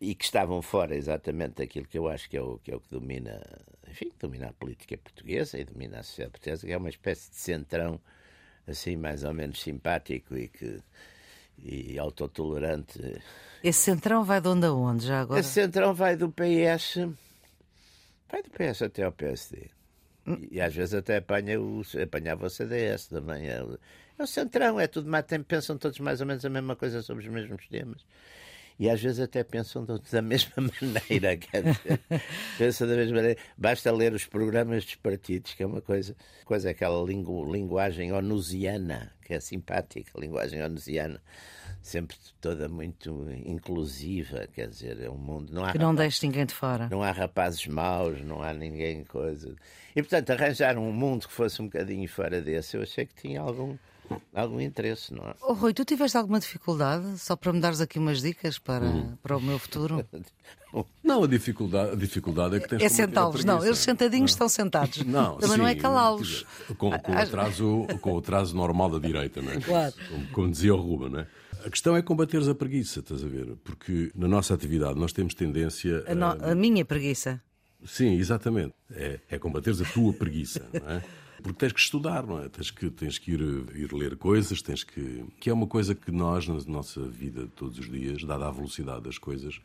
e 0.00 0.14
que 0.14 0.24
estavam 0.24 0.62
fora 0.62 0.96
exatamente 0.96 1.56
daquilo 1.56 1.86
que 1.86 1.98
eu 1.98 2.08
acho 2.08 2.28
que 2.30 2.36
é 2.36 2.40
o 2.40 2.58
que, 2.58 2.72
é 2.72 2.76
o 2.76 2.80
que 2.80 2.90
domina, 2.90 3.38
enfim, 3.86 4.10
domina 4.18 4.48
a 4.48 4.52
política 4.52 4.96
portuguesa 4.96 5.58
e 5.58 5.64
domina 5.64 6.00
a 6.00 6.02
sociedade 6.02 6.32
portuguesa, 6.32 6.66
que 6.66 6.72
é 6.72 6.76
uma 6.76 6.88
espécie 6.88 7.30
de 7.30 7.36
centrão, 7.36 8.00
assim, 8.66 8.96
mais 8.96 9.24
ou 9.24 9.34
menos 9.34 9.60
simpático 9.60 10.36
e 10.36 10.48
que 10.48 10.80
e 11.62 11.98
autotolerante. 11.98 12.98
Esse 13.62 13.80
centrão 13.80 14.24
vai 14.24 14.40
de 14.40 14.48
onde 14.48 14.64
a 14.64 14.72
onde, 14.72 15.06
já 15.06 15.20
agora? 15.20 15.40
Esse 15.40 15.50
centrão 15.50 15.92
vai 15.92 16.16
do 16.16 16.30
PS, 16.30 17.06
vai 18.30 18.42
do 18.42 18.48
PS 18.48 18.80
até 18.80 19.02
ao 19.02 19.12
PSD. 19.12 19.68
E, 20.26 20.56
e 20.56 20.60
às 20.62 20.74
vezes 20.74 20.94
até 20.94 21.18
apanha 21.18 21.60
o, 21.60 21.82
apanhava 22.02 22.46
o 22.46 22.50
CDS 22.50 23.08
também. 23.08 23.50
É, 23.50 23.62
é 24.18 24.22
o 24.22 24.26
centrão, 24.26 24.80
é 24.80 24.86
tudo 24.86 25.10
pensam 25.46 25.76
todos 25.76 25.98
mais 25.98 26.22
ou 26.22 26.26
menos 26.26 26.42
a 26.42 26.48
mesma 26.48 26.74
coisa 26.74 27.02
sobre 27.02 27.26
os 27.26 27.30
mesmos 27.30 27.68
temas 27.68 28.02
e 28.80 28.88
às 28.88 28.98
vezes 29.02 29.20
até 29.20 29.44
pensam 29.44 29.84
da 30.10 30.22
mesma 30.22 30.54
maneira. 30.56 31.36
Quer 31.36 31.62
dizer, 31.64 32.00
pensam 32.56 32.88
da 32.88 32.96
mesma 32.96 33.16
maneira. 33.16 33.38
Basta 33.56 33.92
ler 33.92 34.14
os 34.14 34.24
programas 34.24 34.86
dos 34.86 34.94
partidos, 34.94 35.52
que 35.52 35.62
é 35.62 35.66
uma 35.66 35.82
coisa, 35.82 36.16
coisa 36.46 36.70
aquela 36.70 37.04
lingu, 37.04 37.44
linguagem 37.52 38.10
onusiana, 38.10 39.12
que 39.22 39.34
é 39.34 39.40
simpática, 39.40 40.10
a 40.16 40.18
linguagem 40.18 40.62
onusiana, 40.62 41.20
sempre 41.82 42.16
toda 42.40 42.70
muito 42.70 43.30
inclusiva, 43.44 44.48
quer 44.54 44.68
dizer, 44.68 44.98
é 44.98 45.10
um 45.10 45.18
mundo. 45.18 45.52
Não 45.52 45.62
há 45.62 45.72
que 45.72 45.78
não 45.78 45.94
deixe 45.94 46.26
ninguém 46.26 46.46
de 46.46 46.54
fora. 46.54 46.88
Não 46.90 47.02
há 47.02 47.12
rapazes 47.12 47.66
maus, 47.66 48.22
não 48.22 48.42
há 48.42 48.54
ninguém 48.54 49.04
coisa. 49.04 49.54
E 49.94 50.00
portanto, 50.00 50.30
arranjar 50.30 50.78
um 50.78 50.90
mundo 50.90 51.28
que 51.28 51.34
fosse 51.34 51.60
um 51.60 51.66
bocadinho 51.66 52.08
fora 52.08 52.40
desse, 52.40 52.78
eu 52.78 52.82
achei 52.82 53.04
que 53.04 53.14
tinha 53.14 53.42
algum 53.42 53.76
algum 54.34 54.60
interesse, 54.60 55.12
não 55.14 55.24
é? 55.24 55.34
Oh, 55.42 55.52
Rui, 55.52 55.72
tu 55.72 55.84
tiveste 55.84 56.16
alguma 56.16 56.40
dificuldade, 56.40 57.18
só 57.18 57.36
para 57.36 57.52
me 57.52 57.60
dares 57.60 57.80
aqui 57.80 57.98
umas 57.98 58.20
dicas 58.20 58.58
para, 58.58 58.84
hum. 58.84 59.16
para 59.22 59.36
o 59.36 59.40
meu 59.40 59.58
futuro? 59.58 60.04
Não, 61.02 61.24
a 61.24 61.26
dificuldade, 61.26 61.92
a 61.92 61.96
dificuldade 61.96 62.56
é 62.56 62.60
que 62.60 62.68
tens 62.68 62.82
É 62.82 62.88
sentá-los, 62.88 63.44
não, 63.44 63.64
eles 63.64 63.78
sentadinhos 63.78 64.30
não. 64.30 64.34
estão 64.34 64.48
sentados. 64.48 65.02
Não, 65.02 65.36
Também 65.36 65.56
sim, 65.56 65.62
não 65.62 65.66
é 65.66 65.74
calá-los. 65.74 66.46
Com, 66.78 66.90
com, 66.92 67.12
o 67.12 67.18
atraso, 67.18 67.86
com 68.00 68.12
o 68.12 68.18
atraso 68.18 68.54
normal 68.54 68.88
da 68.88 68.98
direita, 69.00 69.42
não 69.42 69.50
é? 69.50 69.60
Claro. 69.60 69.92
Como, 70.08 70.26
como 70.28 70.50
dizia 70.52 70.72
o 70.72 70.80
Ruba, 70.80 71.08
não 71.08 71.18
é? 71.20 71.26
A 71.64 71.70
questão 71.70 71.96
é 71.96 72.02
combateres 72.02 72.46
a 72.46 72.54
preguiça, 72.54 73.00
estás 73.00 73.24
a 73.24 73.26
ver? 73.26 73.56
Porque 73.64 74.12
na 74.14 74.28
nossa 74.28 74.54
atividade 74.54 74.98
nós 74.98 75.12
temos 75.12 75.34
tendência. 75.34 76.04
A, 76.06 76.14
no, 76.14 76.26
a 76.26 76.54
minha 76.54 76.84
preguiça. 76.84 77.42
Sim, 77.84 78.14
exatamente. 78.14 78.74
É, 78.92 79.18
é 79.28 79.38
combateres 79.38 79.80
a 79.80 79.84
tua 79.84 80.12
preguiça, 80.12 80.66
não 80.72 80.90
é? 80.90 81.02
Porque 81.40 81.58
tens 81.58 81.72
que 81.72 81.80
estudar, 81.80 82.26
não 82.26 82.40
é? 82.40 82.48
Tens 82.48 82.70
que, 82.70 82.90
tens 82.90 83.18
que 83.18 83.32
ir, 83.32 83.40
ir 83.74 83.92
ler 83.92 84.16
coisas, 84.16 84.62
tens 84.62 84.84
que. 84.84 85.24
que 85.38 85.50
é 85.50 85.52
uma 85.52 85.66
coisa 85.66 85.94
que 85.94 86.10
nós, 86.10 86.46
na 86.46 86.54
nossa 86.66 87.02
vida 87.02 87.42
de 87.42 87.50
todos 87.50 87.78
os 87.78 87.90
dias, 87.90 88.24
dada 88.24 88.46
a 88.46 88.50
velocidade 88.50 89.02
das 89.02 89.18
coisas, 89.18 89.60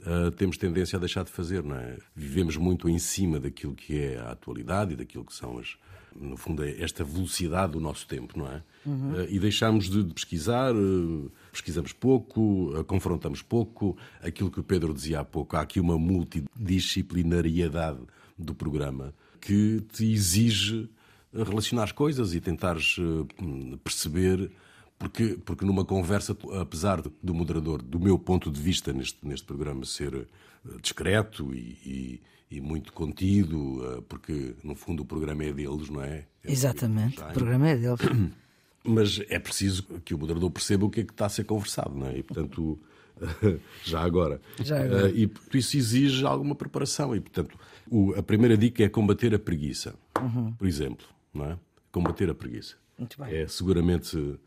Uh, 0.00 0.30
temos 0.30 0.56
tendência 0.56 0.96
a 0.96 1.00
deixar 1.00 1.24
de 1.24 1.32
fazer, 1.32 1.64
não 1.64 1.74
é? 1.74 1.98
Vivemos 2.14 2.56
muito 2.56 2.88
em 2.88 3.00
cima 3.00 3.40
daquilo 3.40 3.74
que 3.74 3.98
é 3.98 4.16
a 4.18 4.30
atualidade 4.30 4.92
e 4.92 4.96
daquilo 4.96 5.24
que 5.24 5.34
são 5.34 5.58
as, 5.58 5.76
no 6.14 6.36
fundo, 6.36 6.62
é 6.62 6.80
esta 6.80 7.02
velocidade 7.02 7.72
do 7.72 7.80
nosso 7.80 8.06
tempo, 8.06 8.38
não 8.38 8.46
é? 8.46 8.62
Uhum. 8.86 9.14
Uh, 9.14 9.26
e 9.28 9.40
deixamos 9.40 9.90
de 9.90 10.04
pesquisar, 10.14 10.72
uh, 10.72 11.32
pesquisamos 11.50 11.92
pouco, 11.92 12.72
confrontamos 12.86 13.42
pouco. 13.42 13.96
Aquilo 14.22 14.52
que 14.52 14.60
o 14.60 14.62
Pedro 14.62 14.94
dizia 14.94 15.18
há 15.18 15.24
pouco, 15.24 15.56
há 15.56 15.62
aqui 15.62 15.80
uma 15.80 15.98
multidisciplinariedade 15.98 17.98
do 18.38 18.54
programa 18.54 19.12
que 19.40 19.80
te 19.92 20.12
exige 20.12 20.88
relacionar 21.44 21.84
as 21.84 21.92
coisas 21.92 22.34
e 22.34 22.40
tentares 22.40 22.96
eh, 22.98 23.76
perceber 23.82 24.50
porque, 24.98 25.38
porque 25.44 25.64
numa 25.64 25.84
conversa, 25.84 26.36
apesar 26.60 27.00
do 27.00 27.32
moderador, 27.34 27.80
do 27.80 28.00
meu 28.00 28.18
ponto 28.18 28.50
de 28.50 28.60
vista 28.60 28.92
neste, 28.92 29.18
neste 29.26 29.46
programa, 29.46 29.84
ser 29.84 30.14
eh, 30.14 30.26
discreto 30.82 31.54
e, 31.54 32.20
e, 32.50 32.56
e, 32.56 32.60
muito 32.60 32.92
contido, 32.92 33.80
eh, 33.84 34.02
porque 34.08 34.56
no 34.64 34.74
fundo 34.74 35.04
o 35.04 35.06
programa 35.06 35.44
é 35.44 35.52
deles, 35.52 35.88
não 35.88 36.02
é? 36.02 36.26
é 36.42 36.50
Exatamente, 36.52 37.20
o 37.20 37.32
programa 37.32 37.68
é 37.68 37.76
deles. 37.76 38.00
Mas 38.84 39.20
é 39.28 39.38
preciso 39.38 39.82
que 40.04 40.14
o 40.14 40.18
moderador 40.18 40.50
perceba 40.50 40.86
o 40.86 40.90
que 40.90 41.00
é 41.00 41.04
que 41.04 41.12
está 41.12 41.26
a 41.26 41.28
ser 41.28 41.44
conversado, 41.44 41.94
não 41.94 42.06
é? 42.06 42.18
E 42.18 42.22
portanto, 42.22 42.78
já 43.84 44.00
agora. 44.00 44.40
Já 44.62 44.82
agora. 44.82 45.10
E 45.10 45.30
isso 45.54 45.76
exige 45.76 46.24
alguma 46.24 46.54
preparação. 46.54 47.14
E 47.14 47.20
portanto, 47.20 47.58
a 48.16 48.22
primeira 48.22 48.56
dica 48.56 48.82
é 48.82 48.88
combater 48.88 49.34
a 49.34 49.38
preguiça, 49.38 49.94
uhum. 50.18 50.52
por 50.52 50.66
exemplo 50.66 51.06
não 51.32 51.44
é? 51.44 51.58
Combater 51.90 52.30
a 52.30 52.34
preguiça. 52.34 52.76
Muito 52.98 53.20
bem. 53.20 53.34
É 53.34 53.46
seguramente 53.46 54.16
uh, 54.16 54.38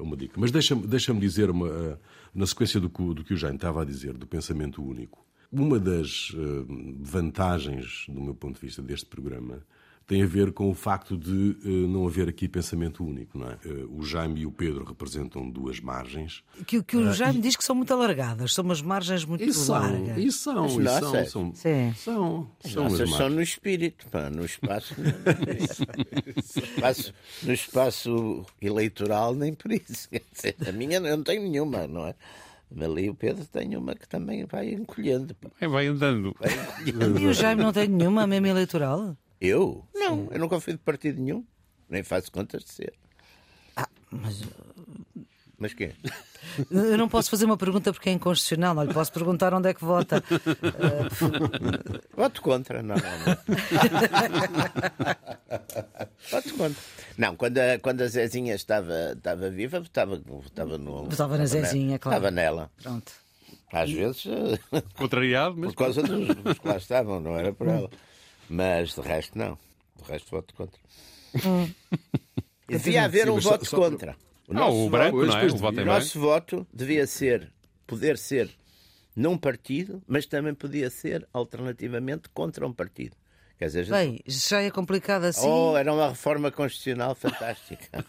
uma 0.00 0.16
dica. 0.16 0.34
Mas 0.38 0.50
deixa-me 0.50 0.86
deixa 0.86 1.14
dizer, 1.14 1.50
uma, 1.50 1.66
uh, 1.66 1.98
na 2.34 2.46
sequência 2.46 2.80
do 2.80 2.90
que, 2.90 3.14
do 3.14 3.24
que 3.24 3.34
o 3.34 3.36
Jaime 3.36 3.56
estava 3.56 3.82
a 3.82 3.84
dizer, 3.84 4.14
do 4.14 4.26
pensamento 4.26 4.82
único, 4.82 5.24
uma 5.50 5.78
das 5.78 6.30
uh, 6.30 6.66
vantagens, 7.00 8.06
do 8.08 8.20
meu 8.20 8.34
ponto 8.34 8.56
de 8.56 8.66
vista, 8.66 8.82
deste 8.82 9.06
programa 9.06 9.64
tem 10.06 10.22
a 10.22 10.26
ver 10.26 10.52
com 10.52 10.70
o 10.70 10.74
facto 10.74 11.16
de 11.16 11.56
uh, 11.64 11.88
não 11.88 12.06
haver 12.06 12.28
aqui 12.28 12.48
pensamento 12.48 13.04
único. 13.04 13.36
Não 13.36 13.50
é? 13.50 13.58
Uh, 13.64 13.98
o 13.98 14.02
Jaime 14.04 14.40
e 14.40 14.46
o 14.46 14.52
Pedro 14.52 14.84
representam 14.84 15.50
duas 15.50 15.80
margens. 15.80 16.44
Que, 16.64 16.82
que 16.82 16.96
o 16.96 17.12
Jaime 17.12 17.40
uh, 17.40 17.42
diz 17.42 17.56
que 17.56 17.64
são 17.64 17.74
muito 17.74 17.92
alargadas, 17.92 18.54
são 18.54 18.64
umas 18.64 18.80
margens 18.80 19.24
muito 19.24 19.42
e 19.42 19.52
são, 19.52 19.74
largas. 19.74 20.16
E 20.16 20.30
são, 20.30 20.66
e 20.66 20.70
são, 20.70 21.00
são, 21.00 21.24
são, 21.24 21.54
Sim. 21.54 21.94
são, 21.96 22.48
são 22.60 22.84
nossas 22.84 23.10
são 23.10 23.28
no 23.28 23.42
espírito, 23.42 24.06
pá, 24.08 24.30
no 24.30 24.44
espaço, 24.44 24.94
no, 24.96 26.62
espaço, 26.62 27.14
no 27.42 27.52
espaço 27.52 28.46
eleitoral, 28.62 29.34
nem 29.34 29.54
por 29.54 29.72
isso. 29.72 30.08
a 30.66 30.72
minha 30.72 30.98
eu 30.98 31.16
não 31.16 31.24
tenho 31.24 31.42
nenhuma, 31.42 31.86
não 31.88 32.06
é? 32.06 32.14
Ali 32.80 33.08
o 33.08 33.14
Pedro 33.14 33.44
tem 33.44 33.76
uma 33.76 33.94
que 33.94 34.08
também 34.08 34.44
vai 34.44 34.70
encolhendo. 34.70 35.36
É, 35.60 35.68
vai 35.68 35.86
andando. 35.86 36.34
Vai 36.38 36.50
encolhendo. 36.86 37.20
E 37.20 37.26
o 37.26 37.32
Jaime 37.32 37.62
não 37.62 37.72
tem 37.72 37.88
nenhuma, 37.88 38.26
mesmo 38.26 38.46
eleitoral? 38.46 39.16
Eu? 39.40 39.84
Não, 40.08 40.28
eu 40.30 40.38
nunca 40.38 40.60
fui 40.60 40.72
de 40.72 40.78
partido 40.78 41.20
nenhum. 41.20 41.44
Nem 41.88 42.02
faço 42.02 42.30
contas 42.32 42.64
de 42.64 42.70
ser. 42.70 42.94
Ah, 43.76 43.88
mas. 44.10 44.42
Mas 45.58 45.72
quê? 45.72 45.92
Eu 46.70 46.96
não 46.96 47.08
posso 47.08 47.28
fazer 47.30 47.44
uma 47.44 47.56
pergunta 47.56 47.92
porque 47.92 48.08
é 48.08 48.12
inconstitucional, 48.12 48.74
não 48.74 48.84
lhe 48.84 48.94
posso 48.94 49.12
perguntar 49.12 49.52
onde 49.52 49.68
é 49.68 49.74
que 49.74 49.84
vota. 49.84 50.22
Voto 52.14 52.40
contra, 52.42 52.82
não, 52.82 52.94
não, 52.94 53.18
não. 53.18 53.36
Voto 56.30 56.54
contra. 56.56 56.82
Não, 57.18 57.36
quando 57.36 57.58
a, 57.58 57.78
quando 57.78 58.02
a 58.02 58.06
Zezinha 58.06 58.54
estava, 58.54 59.12
estava 59.16 59.50
viva, 59.50 59.80
votava, 59.80 60.16
votava 60.16 60.78
no. 60.78 61.04
Votava 61.08 61.36
na 61.38 61.46
Zezinha, 61.46 61.98
claro. 61.98 62.18
Estava 62.18 62.30
nela. 62.30 62.70
Pronto. 62.82 63.12
Às 63.72 63.90
vezes. 63.90 64.24
Contrariado, 64.94 65.56
mas. 65.56 65.72
Por 65.72 65.78
causa 65.78 66.02
dos, 66.02 66.34
dos 66.36 66.58
que 66.58 66.68
lá 66.68 66.76
estavam, 66.76 67.18
não 67.18 67.36
era 67.36 67.52
por 67.52 67.66
ela. 67.66 67.90
Mas 68.48 68.94
de 68.94 69.00
resto, 69.00 69.36
não. 69.36 69.58
Resto, 70.08 70.30
voto 70.30 70.54
contra. 70.54 70.80
Hum. 71.44 71.70
Devia 72.68 73.04
haver 73.04 73.30
um 73.30 73.38
voto 73.38 73.68
contra. 73.70 74.16
O 74.48 74.54
nosso, 74.54 74.86
o 74.86 74.90
branco, 74.90 75.16
voto, 75.18 75.26
não 75.26 75.38
é? 75.38 75.46
o 75.46 75.56
voto, 75.56 75.80
o 75.80 75.84
nosso 75.84 76.20
voto 76.20 76.66
devia 76.72 77.06
ser, 77.06 77.52
poder 77.86 78.16
ser 78.16 78.50
num 79.14 79.36
partido, 79.36 80.02
mas 80.06 80.26
também 80.26 80.54
podia 80.54 80.88
ser 80.88 81.26
alternativamente 81.32 82.28
contra 82.28 82.66
um 82.66 82.72
partido. 82.72 83.16
Quer 83.58 83.66
dizer, 83.66 83.86
Bem, 83.86 84.20
já 84.26 84.60
é 84.60 84.70
complicado 84.70 85.24
assim. 85.24 85.48
Oh, 85.48 85.74
era 85.76 85.90
uma 85.90 86.10
reforma 86.10 86.50
constitucional 86.52 87.14
fantástica. 87.14 88.04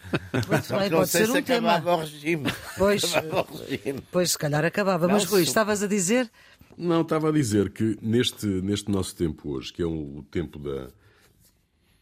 Muito 0.46 0.78
bem, 0.78 0.90
não 0.90 1.06
sei 1.06 1.24
se 1.24 1.30
um 1.30 1.36
acabava 1.36 1.80
tema. 1.80 1.96
o 1.96 2.00
regime. 2.00 2.52
Pois, 2.76 3.14
acabava 3.14 3.52
o 3.52 3.56
regime. 3.64 4.00
pois, 4.12 4.30
se 4.32 4.38
calhar 4.38 4.62
acabava. 4.62 5.06
Não, 5.06 5.14
Mas, 5.14 5.24
Rui, 5.24 5.42
estavas 5.42 5.82
a 5.82 5.86
dizer? 5.86 6.30
Não, 6.76 7.00
estava 7.00 7.30
a 7.30 7.32
dizer 7.32 7.70
que 7.70 7.96
neste, 8.02 8.46
neste 8.46 8.90
nosso 8.90 9.16
tempo 9.16 9.50
hoje, 9.50 9.72
que 9.72 9.80
é 9.80 9.86
um, 9.86 10.18
o 10.18 10.22
tempo 10.22 10.58
da, 10.58 10.90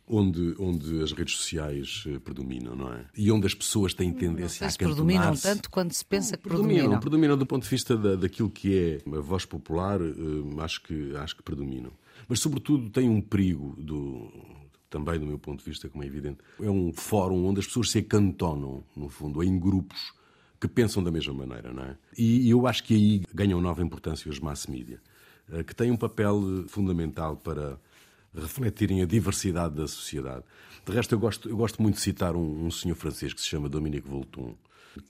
onde, 0.08 0.54
onde 0.58 1.02
as 1.02 1.12
redes 1.12 1.36
sociais 1.36 2.04
eh, 2.06 2.18
predominam, 2.18 2.76
não 2.76 2.92
é? 2.92 3.04
E 3.16 3.30
onde 3.32 3.46
as 3.46 3.54
pessoas 3.54 3.92
têm 3.92 4.12
tendência 4.12 4.66
a 4.66 4.70
se 4.70 4.78
predominam 4.78 5.34
tanto 5.36 5.68
quando 5.68 5.92
se 5.92 6.04
pensa 6.04 6.36
que 6.36 6.44
predominam. 6.44 6.74
Predominam, 6.74 7.00
predominam 7.00 7.36
do 7.38 7.46
ponto 7.46 7.64
de 7.64 7.68
vista 7.68 7.96
da, 7.96 8.14
daquilo 8.14 8.48
que 8.48 9.02
é 9.04 9.16
a 9.16 9.20
voz 9.20 9.44
popular, 9.44 10.00
eh, 10.00 10.62
acho, 10.62 10.82
que, 10.82 11.14
acho 11.16 11.36
que 11.36 11.42
predominam. 11.42 11.92
Mas, 12.28 12.40
sobretudo, 12.40 12.88
tem 12.90 13.08
um 13.08 13.20
perigo 13.20 13.74
do, 13.78 14.30
também 14.88 15.18
do 15.18 15.26
meu 15.26 15.38
ponto 15.38 15.58
de 15.58 15.68
vista, 15.68 15.88
como 15.88 16.04
é 16.04 16.06
evidente. 16.06 16.38
É 16.60 16.70
um 16.70 16.92
fórum 16.92 17.44
onde 17.44 17.60
as 17.60 17.66
pessoas 17.66 17.90
se 17.90 17.98
acantonam, 17.98 18.84
no 18.96 19.08
fundo, 19.08 19.42
em 19.42 19.58
grupos 19.58 20.14
que 20.60 20.68
pensam 20.68 21.02
da 21.02 21.10
mesma 21.10 21.34
maneira, 21.34 21.72
não 21.72 21.82
é? 21.82 21.96
E 22.16 22.48
eu 22.48 22.66
acho 22.66 22.84
que 22.84 22.94
aí 22.94 23.22
ganham 23.34 23.60
nova 23.60 23.82
importância 23.82 24.30
os 24.30 24.40
mass 24.40 24.66
media, 24.66 25.00
eh, 25.52 25.62
que 25.64 25.74
têm 25.74 25.90
um 25.90 25.96
papel 25.96 26.64
fundamental 26.68 27.36
para 27.36 27.78
refletirem 28.40 29.02
a 29.02 29.06
diversidade 29.06 29.74
da 29.74 29.86
sociedade. 29.86 30.44
De 30.84 30.92
resto, 30.92 31.14
eu 31.14 31.18
gosto, 31.18 31.48
eu 31.48 31.56
gosto 31.56 31.82
muito 31.82 31.96
de 31.96 32.00
citar 32.00 32.36
um, 32.36 32.66
um 32.66 32.70
senhor 32.70 32.94
francês 32.94 33.32
que 33.32 33.40
se 33.40 33.46
chama 33.48 33.68
Dominique 33.68 34.08
Volton, 34.08 34.56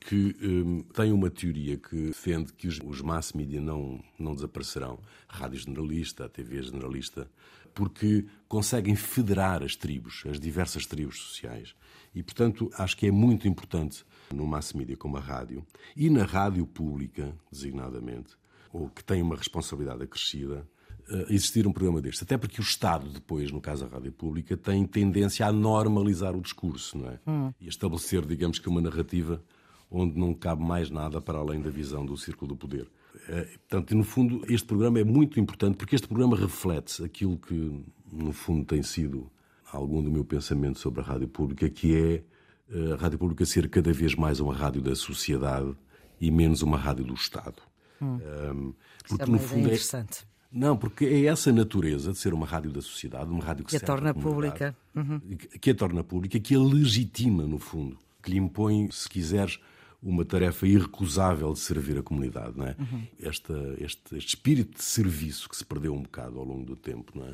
que 0.00 0.36
um, 0.42 0.82
tem 0.82 1.12
uma 1.12 1.30
teoria 1.30 1.76
que 1.76 2.06
defende 2.06 2.52
que 2.52 2.66
os, 2.66 2.80
os 2.84 3.00
mass 3.00 3.32
media 3.32 3.60
não, 3.60 4.02
não 4.18 4.34
desaparecerão. 4.34 4.98
A 5.28 5.36
rádio 5.36 5.58
generalista, 5.58 6.24
a 6.24 6.28
TV 6.28 6.62
generalista, 6.62 7.30
porque 7.74 8.24
conseguem 8.48 8.96
federar 8.96 9.62
as 9.62 9.76
tribos, 9.76 10.24
as 10.28 10.40
diversas 10.40 10.86
tribos 10.86 11.20
sociais. 11.20 11.74
E, 12.14 12.22
portanto, 12.22 12.70
acho 12.78 12.96
que 12.96 13.06
é 13.06 13.10
muito 13.10 13.46
importante 13.46 14.04
no 14.32 14.46
mass 14.46 14.72
media 14.72 14.96
como 14.96 15.18
a 15.18 15.20
rádio 15.20 15.64
e 15.94 16.08
na 16.08 16.24
rádio 16.24 16.66
pública, 16.66 17.36
designadamente, 17.52 18.34
ou 18.72 18.88
que 18.88 19.04
tem 19.04 19.20
uma 19.20 19.36
responsabilidade 19.36 20.02
acrescida, 20.02 20.66
eh, 21.08 21.26
existir 21.30 21.66
um 21.66 21.72
programa 21.72 22.00
deste. 22.00 22.24
Até 22.24 22.36
porque 22.36 22.60
o 22.60 22.62
Estado, 22.62 23.08
depois, 23.08 23.50
no 23.52 23.60
caso 23.60 23.84
da 23.84 23.96
rádio 23.96 24.12
pública, 24.12 24.56
tem 24.56 24.84
tendência 24.84 25.46
a 25.46 25.52
normalizar 25.52 26.34
o 26.34 26.40
discurso, 26.40 26.98
não 26.98 27.08
é? 27.08 27.20
Hum. 27.26 27.52
E 27.60 27.66
a 27.66 27.68
estabelecer, 27.68 28.24
digamos 28.26 28.58
que, 28.58 28.68
uma 28.68 28.80
narrativa 28.80 29.42
onde 29.90 30.18
não 30.18 30.34
cabe 30.34 30.64
mais 30.64 30.90
nada 30.90 31.20
para 31.20 31.38
além 31.38 31.60
da 31.60 31.70
visão 31.70 32.04
do 32.04 32.16
círculo 32.16 32.54
do 32.54 32.56
poder. 32.56 32.90
É, 33.28 33.42
portanto, 33.68 33.94
no 33.94 34.04
fundo, 34.04 34.42
este 34.48 34.66
programa 34.66 34.98
é 34.98 35.04
muito 35.04 35.38
importante 35.40 35.76
porque 35.76 35.94
este 35.94 36.06
programa 36.06 36.36
reflete 36.36 37.02
aquilo 37.04 37.38
que, 37.38 37.84
no 38.12 38.32
fundo, 38.32 38.64
tem 38.64 38.82
sido 38.82 39.30
algum 39.72 40.02
do 40.02 40.10
meu 40.10 40.24
pensamento 40.24 40.78
sobre 40.78 41.00
a 41.00 41.04
rádio 41.04 41.28
pública, 41.28 41.68
que 41.68 41.94
é 41.94 42.24
eh, 42.70 42.92
a 42.92 42.96
rádio 42.96 43.18
pública 43.18 43.44
ser 43.44 43.68
cada 43.68 43.92
vez 43.92 44.14
mais 44.14 44.40
uma 44.40 44.54
rádio 44.54 44.82
da 44.82 44.94
sociedade 44.94 45.74
e 46.20 46.30
menos 46.30 46.62
uma 46.62 46.76
rádio 46.76 47.04
do 47.04 47.14
Estado. 47.14 47.62
Hum. 48.00 48.18
Um, 48.18 48.74
porque, 49.08 49.22
é 49.22 49.26
no 49.26 49.38
fundo. 49.38 49.70
É... 49.70 49.74
Não, 50.50 50.76
porque 50.76 51.04
é 51.04 51.24
essa 51.24 51.52
natureza 51.52 52.12
de 52.12 52.18
ser 52.18 52.32
uma 52.32 52.46
rádio 52.46 52.70
da 52.70 52.80
sociedade, 52.80 53.30
uma 53.30 53.44
rádio 53.44 53.64
que, 53.64 53.70
que 53.70 53.76
a 53.76 53.80
torna 53.80 54.14
pública. 54.14 54.76
Uhum. 54.94 55.20
Que 55.60 55.70
a 55.70 55.74
torna 55.74 56.02
pública, 56.02 56.38
que 56.38 56.54
a 56.54 56.58
legitima, 56.58 57.44
no 57.44 57.58
fundo, 57.58 57.98
que 58.22 58.30
lhe 58.30 58.38
impõe, 58.38 58.88
se 58.90 59.08
quiseres, 59.08 59.58
uma 60.02 60.24
tarefa 60.24 60.66
irrecusável 60.66 61.52
de 61.52 61.58
servir 61.58 61.98
a 61.98 62.02
comunidade, 62.02 62.56
não 62.56 62.66
é? 62.66 62.76
Uhum. 62.78 63.06
Esta, 63.20 63.54
este, 63.78 64.16
este, 64.16 64.28
espírito 64.28 64.76
de 64.76 64.84
serviço 64.84 65.48
que 65.48 65.56
se 65.56 65.64
perdeu 65.64 65.94
um 65.94 66.02
bocado 66.02 66.38
ao 66.38 66.44
longo 66.44 66.64
do 66.64 66.76
tempo, 66.76 67.12
não 67.14 67.26
é? 67.26 67.30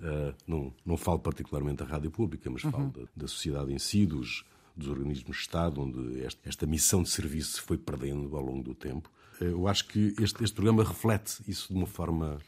Uh, 0.00 0.34
não, 0.46 0.74
não 0.86 0.96
falo 0.96 1.18
particularmente 1.18 1.78
da 1.78 1.84
rádio 1.84 2.10
pública, 2.10 2.48
mas 2.50 2.62
uhum. 2.64 2.70
falo 2.70 2.88
da, 2.90 3.02
da, 3.16 3.28
sociedade 3.28 3.72
em 3.72 3.78
si, 3.78 4.06
dos, 4.06 4.44
dos 4.76 4.88
organismos 4.88 5.36
de 5.36 5.42
Estado, 5.42 5.80
onde 5.80 6.22
esta, 6.22 6.48
esta, 6.48 6.66
missão 6.66 7.02
de 7.02 7.08
serviço 7.08 7.54
se 7.54 7.60
foi 7.60 7.76
perdendo 7.76 8.36
ao 8.36 8.42
longo 8.42 8.62
do 8.62 8.74
tempo. 8.74 9.10
Uh, 9.40 9.44
eu 9.44 9.68
acho 9.68 9.86
que 9.86 10.14
este, 10.20 10.42
este 10.42 10.54
programa 10.54 10.84
reflete 10.84 11.42
isso 11.46 11.68
de 11.72 11.78
uma 11.78 11.86
forma 11.86 12.38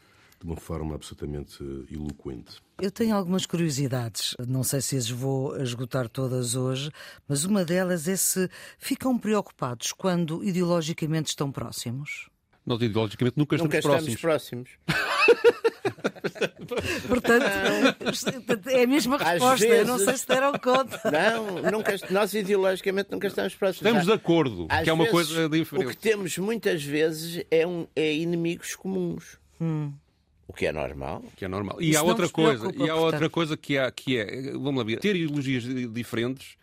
de 0.41 0.47
uma 0.47 0.57
forma 0.57 0.95
absolutamente 0.95 1.63
eloquente. 1.93 2.63
Eu 2.81 2.91
tenho 2.91 3.15
algumas 3.15 3.45
curiosidades, 3.45 4.35
não 4.49 4.65
sei 4.65 4.81
se 4.81 4.97
as 4.97 5.11
vou 5.11 5.55
esgotar 5.61 6.09
todas 6.09 6.55
hoje, 6.55 6.91
mas 7.29 7.45
uma 7.45 7.63
delas 7.63 8.09
é 8.09 8.17
se 8.17 8.49
ficam 8.79 9.19
preocupados 9.19 9.93
quando 9.93 10.43
ideologicamente 10.43 11.29
estão 11.29 11.53
próximos. 11.53 12.31
Nós 12.65 12.81
ideologicamente 12.81 13.37
nunca 13.37 13.57
estamos 13.57 13.75
nunca 13.75 13.87
próximos. 13.87 14.21
próximos. 14.21 14.71
Portanto, 17.09 18.69
é 18.69 18.83
a 18.83 18.87
mesma 18.87 19.17
resposta. 19.19 19.67
Vezes... 19.67 19.79
Eu 19.81 19.87
não 19.87 19.99
sei 19.99 20.17
se 20.17 20.27
deram 20.29 20.53
conta. 20.53 21.01
Não, 21.11 21.71
nunca, 21.71 21.95
nós 22.11 22.33
ideologicamente 22.35 23.11
nunca 23.11 23.27
estamos 23.27 23.55
próximos. 23.55 23.87
Estamos 23.87 24.07
de 24.07 24.13
acordo, 24.13 24.67
Às 24.69 24.85
que 24.85 24.91
é 24.91 24.93
uma 24.93 25.07
coisa 25.07 25.49
diferente. 25.49 25.87
O 25.87 25.91
que 25.91 25.97
temos 25.97 26.37
muitas 26.39 26.83
vezes 26.83 27.45
é, 27.51 27.67
um, 27.67 27.87
é 27.95 28.13
inimigos 28.15 28.75
comuns. 28.75 29.39
Hum. 29.61 29.93
O 30.47 30.53
que 30.53 30.67
é 30.67 30.73
normal. 30.73 31.23
Que 31.37 31.45
é 31.45 31.49
normal. 31.49 31.81
E 31.81 31.91
Isso 31.91 31.99
há 32.01 32.03
outra 32.03 32.29
coisa, 32.29 32.73
e 32.77 32.91
há 32.91 32.97
outra 32.97 33.31
coisa 33.31 33.57
que, 33.57 33.79
há, 33.79 33.91
que 33.91 34.19
é, 34.19 34.51
vamos 34.53 34.77
lá 34.77 34.85
ver, 34.85 34.99
ter 34.99 35.15
ideologias 35.15 35.63
diferentes 35.93 36.59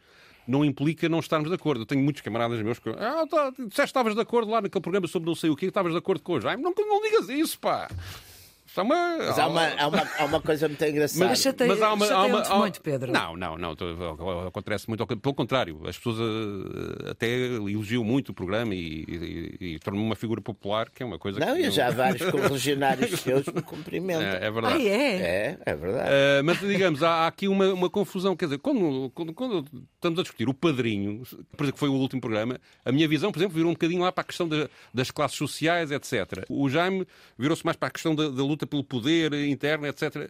não 0.47 0.63
implica 0.63 1.09
não 1.09 1.19
estarmos 1.19 1.49
de 1.49 1.55
acordo. 1.55 1.81
Eu 1.81 1.85
tenho 1.85 2.01
muitos 2.01 2.21
camaradas 2.21 2.61
meus 2.61 2.79
que. 2.79 2.89
Ah, 2.89 3.25
tá, 3.29 3.49
disseste 3.51 3.73
que 3.75 3.81
estavas 3.83 4.15
de 4.15 4.21
acordo 4.21 4.49
lá 4.49 4.61
naquele 4.61 4.81
programa 4.81 5.07
sobre 5.07 5.27
não 5.27 5.35
sei 5.35 5.49
o 5.49 5.55
que, 5.55 5.65
estavas 5.65 5.91
de 5.91 5.97
acordo 5.97 6.23
com 6.23 6.33
o 6.33 6.41
Jaime. 6.41 6.63
Não, 6.63 6.73
não 6.77 7.01
digas 7.01 7.27
isso, 7.29 7.59
pá! 7.59 7.89
Há 8.79 8.83
uma, 8.83 9.17
mas 9.17 9.39
há 9.39 9.47
uma, 9.47 9.67
há 9.67 9.87
uma, 9.87 10.07
há 10.19 10.25
uma 10.25 10.41
coisa 10.41 10.67
muito 10.67 10.85
engraçada. 10.85 11.25
Mas, 11.25 11.41
chateia, 11.41 11.67
mas 11.69 11.81
há 11.81 11.93
uma, 11.93 12.05
há 12.05 12.25
uma, 12.25 12.41
há... 12.41 12.57
muito, 12.59 12.81
Pedro. 12.81 13.11
Não, 13.11 13.35
não, 13.35 13.57
não. 13.57 13.75
Acontece 14.47 14.87
muito. 14.87 15.05
Pelo 15.05 15.33
contrário, 15.33 15.81
as 15.87 15.97
pessoas 15.97 16.19
uh, 16.19 17.09
até 17.09 17.27
elogiam 17.27 18.03
muito 18.03 18.29
o 18.29 18.33
programa 18.33 18.75
e, 18.75 19.03
e, 19.07 19.57
e 19.59 19.79
tornam 19.79 20.03
uma 20.03 20.15
figura 20.15 20.41
popular, 20.41 20.89
que 20.91 21.01
é 21.01 21.05
uma 21.05 21.17
coisa 21.17 21.39
não, 21.39 21.55
que. 21.55 21.63
Não, 21.63 21.71
já 21.71 21.89
vários 21.89 22.29
correligionários 22.29 23.19
seus 23.19 23.47
me 23.47 23.61
cumprimentam. 23.61 24.21
É, 24.21 24.45
é 24.45 24.51
verdade. 24.51 24.75
Ah, 24.75 24.89
é? 24.89 25.15
É, 25.15 25.57
é 25.65 25.75
verdade. 25.75 26.09
Uh, 26.09 26.43
mas, 26.43 26.59
digamos, 26.59 27.01
há, 27.01 27.09
há, 27.09 27.27
aqui 27.27 27.47
uma, 27.47 27.73
uma 27.73 27.89
confusão. 27.89 28.35
Quer 28.35 28.45
dizer, 28.45 28.59
quando, 28.59 29.11
quando, 29.15 29.33
quando, 29.33 29.65
estamos 29.95 30.19
a 30.19 30.21
discutir 30.21 30.47
o 30.47 30.53
padrinho, 30.53 31.23
por 31.55 31.63
exemplo, 31.63 31.73
que 31.73 31.79
foi 31.79 31.89
o 31.89 31.93
último 31.93 32.21
programa, 32.21 32.59
a 32.85 32.91
minha 32.91 33.07
visão, 33.07 33.31
por 33.31 33.39
exemplo, 33.39 33.55
virou 33.55 33.71
um 33.71 33.73
bocadinho 33.73 34.01
lá 34.01 34.11
para 34.11 34.21
a 34.21 34.25
questão 34.25 34.47
de, 34.47 34.69
das 34.93 35.09
classes 35.09 35.37
sociais, 35.37 35.91
etc. 35.91 36.45
O 36.47 36.69
Jaime 36.69 37.07
virou-se 37.37 37.65
mais 37.65 37.75
para 37.75 37.87
a 37.87 37.91
questão 37.91 38.13
da, 38.13 38.29
da 38.29 38.43
luta 38.43 38.66
pelo 38.67 38.83
poder 38.83 39.33
interna, 39.33 39.87
etc. 39.87 40.29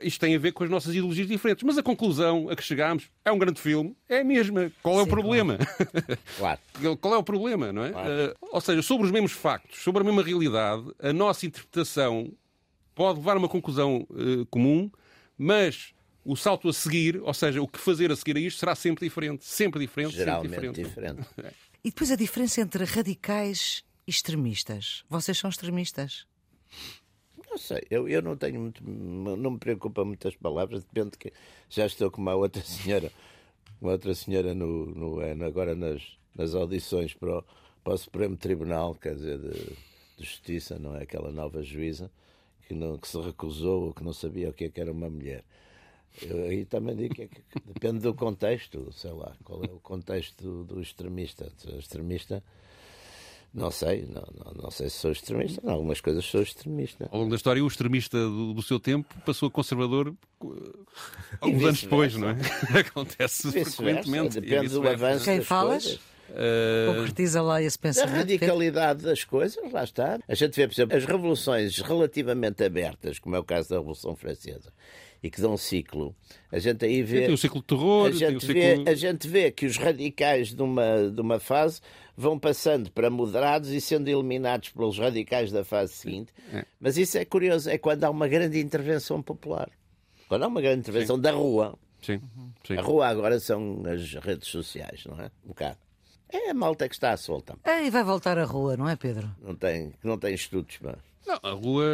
Isto 0.00 0.20
tem 0.20 0.34
a 0.34 0.38
ver 0.38 0.52
com 0.52 0.64
as 0.64 0.70
nossas 0.70 0.90
ideologias 0.92 1.28
diferentes. 1.28 1.62
Mas 1.62 1.78
a 1.78 1.82
conclusão 1.82 2.48
a 2.50 2.56
que 2.56 2.62
chegámos 2.62 3.10
é 3.24 3.30
um 3.30 3.38
grande 3.38 3.60
filme, 3.60 3.96
é 4.08 4.20
a 4.20 4.24
mesma. 4.24 4.72
Qual 4.82 4.96
é 4.96 5.04
Sim, 5.04 5.04
o 5.04 5.10
problema? 5.10 5.58
Claro. 6.36 6.60
Qual 7.00 7.14
é 7.14 7.18
o 7.18 7.22
problema, 7.22 7.72
não 7.72 7.84
é? 7.84 7.90
Claro. 7.90 8.10
Uh, 8.10 8.34
ou 8.52 8.60
seja, 8.60 8.82
sobre 8.82 9.06
os 9.06 9.12
mesmos 9.12 9.32
factos, 9.32 9.82
sobre 9.82 10.02
a 10.02 10.04
mesma 10.04 10.22
realidade, 10.22 10.84
a 10.98 11.12
nossa 11.12 11.46
interpretação 11.46 12.32
pode 12.94 13.18
levar 13.18 13.36
a 13.36 13.38
uma 13.38 13.48
conclusão 13.48 14.06
uh, 14.10 14.44
comum, 14.46 14.90
mas 15.38 15.94
o 16.24 16.34
salto 16.36 16.68
a 16.68 16.72
seguir, 16.72 17.20
ou 17.22 17.34
seja, 17.34 17.60
o 17.60 17.68
que 17.68 17.78
fazer 17.78 18.10
a 18.10 18.16
seguir 18.16 18.36
a 18.36 18.40
isto, 18.40 18.58
será 18.58 18.74
sempre 18.74 19.04
diferente. 19.04 19.44
Sempre 19.44 19.80
diferente. 19.80 20.16
Geralmente 20.16 20.50
sempre 20.50 20.72
diferente. 20.72 21.20
diferente. 21.20 21.54
E 21.86 21.90
depois 21.90 22.10
a 22.10 22.16
diferença 22.16 22.62
entre 22.62 22.82
radicais 22.82 23.84
e 24.06 24.10
extremistas. 24.10 25.04
Vocês 25.06 25.36
são 25.36 25.50
extremistas? 25.50 26.26
Não 27.54 27.58
sei, 27.58 27.86
eu, 27.88 28.08
eu 28.08 28.20
não 28.20 28.36
tenho 28.36 28.60
muito. 28.60 28.82
Não 28.84 29.52
me 29.52 29.58
preocupa 29.58 30.04
muitas 30.04 30.34
palavras, 30.34 30.82
depende 30.82 31.16
que 31.16 31.32
já 31.70 31.86
estou 31.86 32.10
com 32.10 32.20
uma 32.20 32.34
outra 32.34 32.60
senhora, 32.62 33.12
uma 33.80 33.92
outra 33.92 34.12
senhora 34.12 34.52
no, 34.52 34.86
no, 34.86 35.44
agora 35.46 35.72
nas, 35.76 36.02
nas 36.34 36.52
audições 36.52 37.14
para 37.14 37.38
o, 37.38 37.44
para 37.84 37.94
o 37.94 37.96
Supremo 37.96 38.36
Tribunal, 38.36 38.96
quer 38.96 39.14
dizer, 39.14 39.38
de, 39.38 39.52
de 39.52 40.24
Justiça, 40.24 40.80
não 40.80 40.96
é? 40.96 41.04
Aquela 41.04 41.30
nova 41.30 41.62
juíza 41.62 42.10
que, 42.66 42.74
não, 42.74 42.98
que 42.98 43.06
se 43.06 43.20
recusou 43.20 43.84
ou 43.84 43.94
que 43.94 44.02
não 44.02 44.12
sabia 44.12 44.50
o 44.50 44.52
que, 44.52 44.64
é 44.64 44.68
que 44.68 44.80
era 44.80 44.90
uma 44.90 45.08
mulher. 45.08 45.44
Eu 46.22 46.46
aí 46.46 46.64
também 46.64 46.96
digo 46.96 47.14
que, 47.14 47.22
é 47.22 47.28
que, 47.28 47.40
depende 47.64 48.00
do 48.00 48.14
contexto, 48.14 48.92
sei 48.92 49.12
lá, 49.12 49.36
qual 49.44 49.62
é 49.62 49.70
o 49.70 49.78
contexto 49.78 50.42
do, 50.42 50.64
do 50.64 50.80
extremista. 50.80 51.52
O 51.72 51.78
extremista 51.78 52.42
não 53.54 53.70
sei, 53.70 54.04
não, 54.08 54.26
não, 54.44 54.62
não, 54.64 54.70
sei 54.70 54.90
se 54.90 54.96
sou 54.96 55.12
extremista. 55.12 55.64
Em 55.64 55.70
algumas 55.70 56.00
coisas 56.00 56.24
sou 56.24 56.42
extremista. 56.42 57.08
Ao 57.10 57.18
longo 57.18 57.30
da 57.30 57.36
história, 57.36 57.62
o 57.62 57.66
extremista 57.68 58.18
do, 58.18 58.52
do 58.52 58.62
seu 58.62 58.80
tempo 58.80 59.14
passou 59.24 59.46
a 59.46 59.50
conservador 59.50 60.12
alguns 61.40 61.62
anos 61.62 61.82
depois, 61.82 62.16
não 62.16 62.30
é? 62.30 62.36
Acontece 62.80 63.52
frequentemente. 63.52 64.40
Depende 64.40 64.68
do 64.70 64.88
avanço 64.88 65.24
Quem 65.24 65.38
das 65.38 65.46
falas? 65.46 65.84
Coisas. 65.84 66.14
Uh... 66.30 66.94
Concretiza 66.94 67.42
lá 67.42 67.62
esse 67.62 67.78
pensamento. 67.78 68.14
A 68.14 68.18
radicalidade 68.18 69.04
das 69.04 69.22
coisas, 69.22 69.72
lá 69.72 69.84
está. 69.84 70.18
A 70.26 70.34
gente 70.34 70.56
vê, 70.56 70.66
por 70.66 70.74
exemplo, 70.74 70.96
as 70.96 71.04
revoluções 71.04 71.78
relativamente 71.78 72.64
abertas, 72.64 73.20
como 73.20 73.36
é 73.36 73.38
o 73.38 73.44
caso 73.44 73.68
da 73.68 73.76
Revolução 73.76 74.16
Francesa, 74.16 74.72
e 75.24 75.30
que 75.30 75.40
dão 75.40 75.54
um 75.54 75.56
ciclo. 75.56 76.14
A 76.52 76.58
gente 76.58 76.84
aí 76.84 77.02
vê. 77.02 77.22
Tem 77.22 77.32
o 77.32 77.38
ciclo 77.38 77.62
de 77.62 77.66
terror, 77.66 78.08
a 78.08 78.10
gente, 78.10 78.44
vê, 78.44 78.84
a 78.86 78.94
gente 78.94 79.26
vê 79.26 79.50
que 79.50 79.64
os 79.64 79.78
radicais 79.78 80.54
de 80.54 80.62
uma, 80.62 81.10
de 81.10 81.18
uma 81.18 81.40
fase 81.40 81.80
vão 82.14 82.38
passando 82.38 82.92
para 82.92 83.08
moderados 83.08 83.70
e 83.70 83.80
sendo 83.80 84.06
eliminados 84.08 84.68
pelos 84.68 84.98
radicais 84.98 85.50
da 85.50 85.64
fase 85.64 85.94
seguinte. 85.94 86.30
É. 86.52 86.66
Mas 86.78 86.98
isso 86.98 87.16
é 87.16 87.24
curioso, 87.24 87.70
é 87.70 87.78
quando 87.78 88.04
há 88.04 88.10
uma 88.10 88.28
grande 88.28 88.60
intervenção 88.60 89.22
popular. 89.22 89.70
Quando 90.28 90.42
há 90.42 90.46
uma 90.46 90.60
grande 90.60 90.80
intervenção 90.80 91.16
Sim. 91.16 91.22
da 91.22 91.32
rua. 91.32 91.78
Sim. 92.02 92.20
Sim. 92.66 92.76
A 92.76 92.82
rua 92.82 93.08
agora 93.08 93.40
são 93.40 93.82
as 93.86 94.12
redes 94.22 94.48
sociais, 94.48 95.06
não 95.06 95.18
é? 95.18 95.30
Um 95.42 95.48
bocado. 95.48 95.78
É 96.28 96.50
a 96.50 96.54
malta 96.54 96.86
que 96.86 96.94
está 96.94 97.12
à 97.12 97.16
solta. 97.16 97.56
É, 97.64 97.86
e 97.86 97.88
vai 97.88 98.04
voltar 98.04 98.36
à 98.36 98.44
rua, 98.44 98.76
não 98.76 98.86
é, 98.86 98.94
Pedro? 98.94 99.34
Não 99.40 99.54
tem, 99.54 99.94
não 100.04 100.18
tem 100.18 100.34
estudos, 100.34 100.76
mas... 100.82 100.96
Não, 101.26 101.38
a 101.42 101.52
rua 101.52 101.86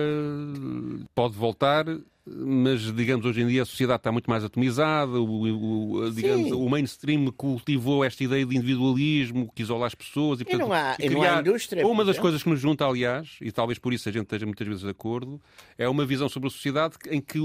pode 1.15 1.37
voltar 1.37 1.85
mas 2.33 2.93
digamos 2.95 3.27
hoje 3.27 3.43
em 3.43 3.47
dia 3.47 3.63
a 3.63 3.65
sociedade 3.65 3.99
está 4.01 4.13
muito 4.13 4.31
mais 4.31 4.45
atomizada, 4.45 5.21
o, 5.21 5.97
o 5.97 6.11
digamos, 6.11 6.53
o 6.53 6.69
mainstream 6.69 7.27
cultivou 7.33 8.05
esta 8.05 8.23
ideia 8.23 8.47
de 8.47 8.57
individualismo, 8.57 9.51
que 9.55 9.63
isola 9.63 9.87
as 9.87 9.95
pessoas 9.95 10.41
e, 10.41 10.45
portanto, 10.45 10.67
e 10.67 10.69
não 10.69 10.73
há, 10.73 10.95
criar... 10.95 11.11
não 11.11 11.23
há 11.23 11.41
indústria. 11.41 11.87
Uma 11.87 12.05
das 12.05 12.19
coisas 12.19 12.43
que 12.43 12.49
nos 12.49 12.61
junta, 12.61 12.87
aliás, 12.87 13.37
e 13.41 13.51
talvez 13.51 13.79
por 13.79 13.93
isso 13.93 14.09
a 14.09 14.13
gente 14.13 14.23
esteja 14.23 14.47
muitas 14.47 14.67
vezes 14.67 14.83
de 14.83 14.91
acordo, 14.91 15.41
é 15.77 15.89
uma 15.89 16.07
visão 16.07 16.29
sobre 16.29 16.49
a 16.49 16.51
sociedade 16.51 16.97
em 17.11 17.21
que 17.21 17.39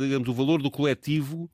digamos, 0.00 0.28
o 0.28 0.34
valor 0.34 0.60
do 0.60 0.70
coletivo 0.70 1.50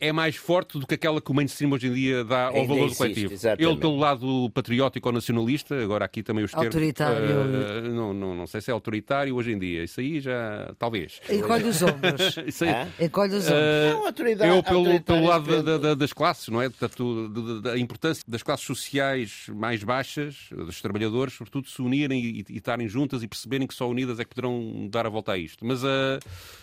é 0.00 0.12
mais 0.12 0.34
forte 0.36 0.78
do 0.78 0.86
que 0.86 0.94
aquela 0.94 1.20
que 1.20 1.30
o 1.30 1.34
mainstream 1.34 1.70
hoje 1.72 1.86
em 1.88 1.92
dia 1.92 2.24
dá 2.24 2.46
ao 2.46 2.54
Ainda 2.56 2.68
valor 2.68 2.84
existe, 2.86 2.94
do 2.94 2.98
coletivo. 2.98 3.32
exatamente. 3.34 3.70
Ele 3.70 3.80
pelo 3.80 3.96
lado 3.98 4.50
patriótico 4.54 5.08
ou 5.08 5.12
nacionalista, 5.12 5.80
agora 5.82 6.04
aqui 6.06 6.22
também 6.22 6.42
os 6.44 6.50
termos... 6.50 6.66
Autoritário. 6.68 7.26
eh, 7.26 7.80
não, 7.90 8.14
não, 8.14 8.34
não 8.34 8.46
sei 8.46 8.60
se 8.60 8.70
é 8.70 8.72
autoritário 8.72 9.34
hoje 9.34 9.52
em 9.52 9.58
dia. 9.58 9.84
Isso 9.84 10.00
aí 10.00 10.20
já... 10.20 10.72
talvez. 10.78 11.20
Encolhe 11.28 11.64
os 11.64 11.82
ombros. 11.82 12.36
Isso 12.46 12.64
aí... 12.64 12.70
Encolhe 13.06 13.34
os 13.34 13.44
ombros. 13.46 13.60
Eh, 13.60 13.90
Não, 13.92 14.06
autoridade- 14.06 14.56
eu, 14.56 14.62
pelo, 14.62 15.00
pelo 15.02 15.26
lado 15.26 15.62
da- 15.62 15.76
da- 15.78 15.94
das 15.94 16.12
classes, 16.12 16.48
não 16.48 16.62
é? 16.62 16.68
Portanto, 16.70 17.28
da- 17.28 17.40
da- 17.40 17.70
da 17.72 17.78
importância 17.78 18.24
das 18.26 18.42
classes 18.42 18.64
sociais 18.66 19.46
mais 19.54 19.84
baixas, 19.84 20.46
dos 20.50 20.80
trabalhadores, 20.80 21.34
sobretudo, 21.34 21.68
se 21.68 21.82
unirem 21.82 22.20
e, 22.24 22.44
e 22.48 22.56
estarem 22.56 22.88
juntas 22.88 23.22
e 23.22 23.28
perceberem 23.28 23.66
que 23.66 23.74
só 23.74 23.88
unidas 23.88 24.18
é 24.18 24.24
que 24.24 24.30
poderão 24.30 24.88
dar 24.90 25.04
a 25.04 25.08
volta 25.10 25.32
a 25.32 25.38
isto. 25.38 25.64
Mas 25.66 25.84
a. 25.84 26.18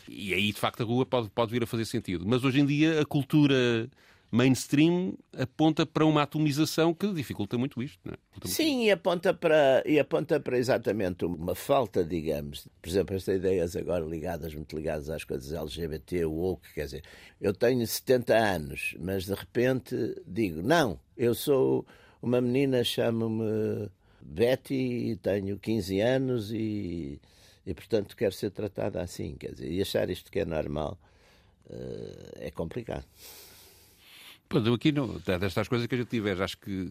E 0.09 0.33
aí, 0.33 0.51
de 0.53 0.59
facto, 0.59 0.81
a 0.81 0.85
rua 0.85 1.05
pode, 1.05 1.29
pode 1.29 1.51
vir 1.51 1.61
a 1.63 1.67
fazer 1.67 1.83
sentido. 1.85 2.23
Mas 2.25 2.43
hoje 2.43 2.61
em 2.61 2.65
dia, 2.65 3.01
a 3.01 3.05
cultura 3.05 3.26
mainstream 4.31 5.17
aponta 5.37 5.85
para 5.85 6.05
uma 6.05 6.23
atomização 6.23 6.93
que 6.93 7.11
dificulta 7.13 7.57
muito 7.57 7.81
isto. 7.81 7.99
Não 8.03 8.13
é? 8.13 8.17
Muito. 8.31 8.47
Sim, 8.47 8.85
e 8.85 8.91
aponta, 8.91 9.33
para, 9.33 9.83
e 9.85 9.99
aponta 9.99 10.39
para 10.39 10.57
exatamente 10.57 11.25
uma 11.25 11.55
falta, 11.55 12.03
digamos. 12.03 12.67
Por 12.81 12.89
exemplo, 12.89 13.15
estas 13.15 13.37
ideias 13.37 13.75
agora 13.75 14.05
ligadas, 14.05 14.53
muito 14.53 14.75
ligadas 14.75 15.09
às 15.09 15.23
coisas 15.23 15.53
LGBT, 15.53 16.25
o 16.25 16.31
woke, 16.31 16.73
quer 16.73 16.85
dizer, 16.85 17.03
eu 17.39 17.53
tenho 17.53 17.85
70 17.85 18.35
anos, 18.35 18.95
mas 18.99 19.25
de 19.25 19.33
repente 19.33 19.95
digo, 20.25 20.61
não, 20.61 20.99
eu 21.15 21.33
sou 21.33 21.85
uma 22.21 22.41
menina, 22.41 22.83
chamo-me 22.83 23.89
Betty, 24.21 25.11
e 25.11 25.15
tenho 25.15 25.57
15 25.57 26.01
anos 26.01 26.51
e, 26.51 27.21
e, 27.65 27.73
portanto, 27.73 28.15
quero 28.15 28.33
ser 28.33 28.51
tratada 28.51 29.01
assim, 29.01 29.35
quer 29.35 29.53
dizer, 29.53 29.71
e 29.71 29.81
achar 29.81 30.09
isto 30.09 30.29
que 30.29 30.39
é 30.39 30.45
normal 30.45 30.99
é 32.35 32.51
complicado. 32.51 33.05
Pois, 34.49 34.65
eu 34.65 34.73
aqui, 34.73 34.91
não, 34.91 35.19
destas 35.39 35.67
coisas 35.67 35.87
que 35.87 35.95
a 35.95 35.97
gente 35.97 36.07
tiver, 36.09 36.41
acho 36.41 36.57
que 36.57 36.89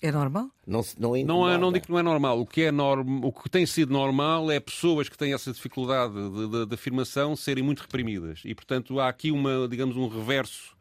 É 0.00 0.12
normal? 0.12 0.48
Não, 0.66 0.82
não, 0.98 1.16
Não, 1.24 1.48
é, 1.48 1.58
não 1.58 1.72
digo 1.72 1.86
que 1.86 1.90
não 1.90 1.98
é 1.98 2.02
normal. 2.02 2.40
O 2.40 2.46
que, 2.46 2.62
é 2.62 2.70
norm... 2.70 3.24
o 3.24 3.32
que 3.32 3.48
tem 3.50 3.66
sido 3.66 3.92
normal 3.92 4.50
é 4.52 4.60
pessoas 4.60 5.08
que 5.08 5.18
têm 5.18 5.32
essa 5.32 5.52
dificuldade 5.52 6.12
de, 6.14 6.48
de- 6.48 6.66
de 6.66 6.74
afirmação 6.74 7.34
serem 7.34 7.64
muito 7.64 7.80
reprimidas. 7.80 8.42
E, 8.44 8.54
portanto, 8.54 9.00
há 9.00 9.08
aqui 9.08 9.32
uma, 9.32 9.66
digamos, 9.68 9.96
um 9.96 10.06
reverso. 10.06 10.76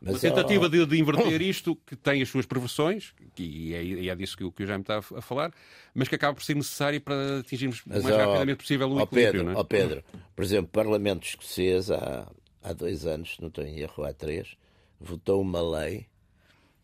Uma 0.00 0.12
Mas, 0.12 0.20
tentativa 0.20 0.66
ó, 0.66 0.68
de, 0.68 0.86
de 0.86 0.98
inverter 0.98 1.40
isto, 1.42 1.74
que 1.86 1.96
tem 1.96 2.22
as 2.22 2.28
suas 2.30 2.46
perversões, 2.46 3.12
que- 3.34 3.42
e 3.42 3.74
é, 3.74 3.82
e 3.84 4.08
é 4.08 4.14
disso 4.14 4.36
que, 4.38 4.44
o- 4.44 4.52
que 4.52 4.62
o 4.62 4.66
Jaime 4.66 4.82
está 4.82 4.96
a, 4.96 5.18
a 5.18 5.20
falar, 5.22 5.52
mas 5.94 6.06
que 6.08 6.14
acaba 6.14 6.34
por 6.34 6.42
ser 6.44 6.54
necessário 6.54 7.00
para 7.00 7.40
atingirmos 7.40 7.80
o 7.80 7.82
Mas, 7.88 8.02
mais 8.04 8.14
ó, 8.16 8.18
rapidamente 8.20 8.58
possível 8.58 8.88
o 8.88 8.96
ó 8.96 9.02
equilíbrio. 9.02 9.32
Pedro, 9.32 9.44
não 9.44 9.52
é? 9.52 9.56
ó 9.56 9.64
Pedro, 9.64 10.04
por 10.34 10.44
exemplo, 10.44 10.70
Parlamento 10.70 11.26
Escocês, 11.26 11.90
há, 11.90 12.30
há 12.66 12.72
dois 12.72 13.06
anos, 13.06 13.36
se 13.36 13.40
não 13.40 13.48
estou 13.48 13.64
em 13.64 13.78
erro, 13.78 14.04
há 14.04 14.12
três, 14.12 14.56
votou 15.00 15.40
uma 15.40 15.62
lei 15.62 16.06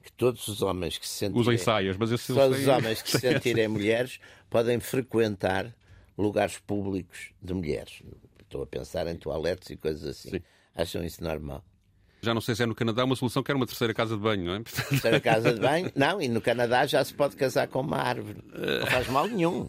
que 0.02 0.12
todos 0.12 0.46
os 0.48 0.62
homens 0.62 0.96
que 0.96 1.06
se 1.06 1.14
sentirem, 1.14 1.40
Usem 1.40 1.58
saias, 1.58 1.96
mas 1.96 2.10
esse 2.12 2.32
todos 2.32 2.60
os 2.60 2.68
homens 2.68 3.02
que 3.02 3.10
se 3.10 3.18
sentirem 3.20 3.68
mulheres 3.68 4.20
podem 4.48 4.78
frequentar 4.80 5.74
lugares 6.16 6.58
públicos 6.58 7.30
de 7.40 7.52
mulheres. 7.52 8.02
Estou 8.40 8.62
a 8.62 8.66
pensar 8.66 9.06
em 9.06 9.16
toaletes 9.16 9.70
e 9.70 9.76
coisas 9.76 10.04
assim. 10.04 10.30
Sim. 10.30 10.40
Acham 10.74 11.04
isso 11.04 11.22
normal? 11.22 11.64
Já 12.20 12.32
não 12.32 12.40
sei 12.40 12.54
se 12.54 12.62
é 12.62 12.66
no 12.66 12.74
Canadá 12.74 13.04
uma 13.04 13.16
solução 13.16 13.42
que 13.42 13.50
era 13.50 13.56
uma 13.56 13.66
terceira 13.66 13.92
casa 13.92 14.14
de 14.16 14.22
banho, 14.22 14.44
não 14.44 14.54
é? 14.54 14.60
Portanto, 14.60 15.00
Ser 15.00 15.14
a 15.14 15.20
casa 15.20 15.52
de 15.52 15.60
banho? 15.60 15.90
Não, 15.96 16.20
e 16.20 16.28
no 16.28 16.40
Canadá 16.40 16.86
já 16.86 17.04
se 17.04 17.12
pode 17.12 17.34
casar 17.34 17.66
com 17.66 17.80
uma 17.80 17.98
árvore. 17.98 18.38
Não 18.52 18.86
faz 18.86 19.08
mal 19.08 19.26
nenhum. 19.26 19.68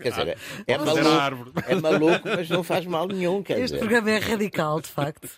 Quer 0.00 0.10
dizer, 0.10 0.38
é 0.66 0.78
Fazer 0.78 1.02
maluco, 1.02 1.52
é 1.66 1.74
maluco, 1.74 2.20
mas 2.24 2.48
não 2.48 2.62
faz 2.62 2.86
mal 2.86 3.06
nenhum. 3.08 3.42
Quer 3.42 3.54
Este 3.60 3.64
dizer. 3.74 3.78
programa 3.78 4.10
é 4.10 4.18
radical, 4.18 4.80
de 4.80 4.88
facto. 4.88 5.28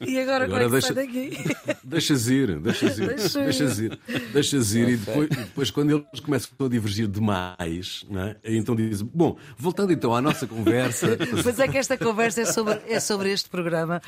E 0.08 0.18
agora, 0.20 0.44
Agora 0.44 0.64
como 0.64 0.76
é 0.76 0.80
que 0.80 0.86
deixa- 0.88 0.94
sai 0.94 1.06
daqui? 1.06 1.76
Deixas 1.84 2.28
ir, 2.28 2.58
deixas 2.60 2.98
ir, 2.98 3.06
Deixa 3.08 3.40
ir. 3.40 3.44
deixas 3.44 3.78
ir, 3.78 3.98
deixas 4.32 4.74
ir 4.74 4.88
e 4.88 4.96
depois, 4.96 5.28
e 5.30 5.34
depois 5.36 5.70
quando 5.70 5.90
eles 5.90 6.20
começam 6.20 6.50
a 6.58 6.68
divergir 6.68 7.06
demais, 7.06 8.04
é? 8.10 8.36
Aí 8.48 8.56
então 8.56 8.74
dizem, 8.74 9.08
bom, 9.12 9.36
voltando 9.56 9.92
então 9.92 10.14
à 10.14 10.20
nossa 10.22 10.46
conversa, 10.46 11.16
Mas 11.44 11.58
é 11.60 11.68
que 11.68 11.76
esta 11.78 11.96
conversa 11.98 12.40
é 12.42 12.44
sobre, 12.46 12.80
é 12.88 12.98
sobre 13.00 13.30
este 13.32 13.48
programa 13.50 14.00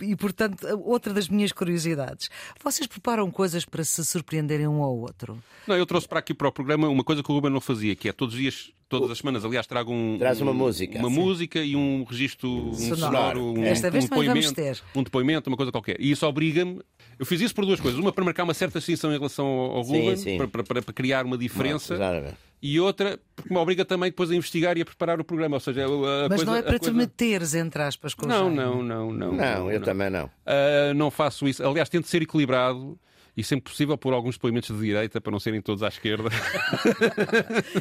e, 0.00 0.14
portanto, 0.14 0.66
outra 0.84 1.12
das 1.12 1.28
minhas 1.28 1.52
curiosidades. 1.52 2.28
Vocês 2.62 2.86
preparam 2.86 3.30
coisas 3.30 3.64
para 3.64 3.82
se 3.84 4.04
surpreenderem 4.04 4.68
um 4.68 4.82
ao 4.82 4.96
outro? 4.96 5.42
Não, 5.66 5.76
eu 5.76 5.86
trouxe 5.86 6.06
para 6.08 6.18
aqui 6.18 6.34
para 6.42 6.48
o 6.48 6.52
programa 6.52 6.88
uma 6.88 7.04
coisa 7.04 7.22
que 7.22 7.30
o 7.30 7.34
Ruben 7.34 7.50
não 7.52 7.60
fazia, 7.60 7.94
que 7.94 8.08
é 8.08 8.12
todos 8.12 8.34
os 8.34 8.40
dias, 8.40 8.70
todas 8.88 9.10
as 9.12 9.18
semanas, 9.18 9.44
aliás, 9.44 9.64
trago 9.66 9.92
um, 9.92 10.16
Traz 10.18 10.40
uma 10.40 10.50
um- 10.50 10.54
música, 10.54 10.98
uma 10.98 11.08
sim. 11.08 11.14
música 11.14 11.60
e 11.60 11.76
um 11.76 12.02
registro 12.04 12.48
um 12.50 12.74
Sonoro. 12.74 12.96
sonoro, 12.98 13.44
um, 13.60 13.64
Esta 13.64 13.90
vez 13.90 14.04
um 14.04 14.08
depoimento, 14.08 14.52
ter. 14.54 14.82
um 14.94 15.02
depoimento, 15.04 15.48
uma 15.48 15.56
coisa 15.56 15.70
qualquer. 15.70 16.00
E 16.00 16.10
isso 16.10 16.26
obriga-me. 16.26 16.80
Eu 17.18 17.24
fiz 17.24 17.40
isso 17.40 17.54
por 17.54 17.64
duas 17.64 17.80
coisas. 17.80 18.00
Uma 18.00 18.12
para 18.12 18.24
marcar 18.24 18.42
uma 18.42 18.54
certa 18.54 18.78
distinção 18.80 19.10
em 19.12 19.16
relação 19.16 19.46
ao, 19.46 19.76
ao 19.76 19.84
Sim, 19.84 20.00
Ruben, 20.00 20.16
sim. 20.16 20.36
Para, 20.36 20.48
para- 20.48 20.64
para- 20.64 20.82
para 20.82 20.94
criar 20.94 21.24
uma 21.24 21.38
diferença. 21.38 21.94
Exatamente. 21.94 22.34
E 22.60 22.78
outra, 22.80 23.18
porque 23.36 23.52
me 23.52 23.58
obriga 23.60 23.84
também 23.84 24.10
depois 24.10 24.30
a 24.30 24.34
investigar 24.36 24.76
e 24.76 24.82
a 24.82 24.84
preparar 24.84 25.20
o 25.20 25.24
programa. 25.24 25.56
Ou 25.56 25.60
seja, 25.60 25.84
a 25.84 25.88
Mas 25.88 26.28
coisa, 26.28 26.44
não 26.44 26.56
é 26.56 26.62
para 26.62 26.74
te 26.78 26.86
coisa- 26.86 26.92
meteres, 26.96 27.54
entre 27.54 27.82
aspas, 27.82 28.14
com 28.14 28.24
o 28.24 28.28
Não, 28.28 28.44
Jaime. 28.46 28.56
não, 28.56 28.82
não, 28.82 29.12
não. 29.12 29.32
Não, 29.32 29.70
eu 29.70 29.80
também 29.80 30.10
não. 30.10 30.28
Ah, 30.46 30.92
não 30.94 31.10
faço 31.10 31.46
isso. 31.46 31.64
Aliás, 31.64 31.88
tento 31.88 32.06
ser 32.08 32.22
equilibrado 32.22 32.98
e 33.36 33.42
sempre 33.42 33.70
possível 33.70 33.96
por 33.96 34.12
alguns 34.12 34.34
depoimentos 34.36 34.76
de 34.76 34.82
direita 34.84 35.20
para 35.20 35.32
não 35.32 35.40
serem 35.40 35.60
todos 35.62 35.82
à 35.82 35.88
esquerda. 35.88 36.28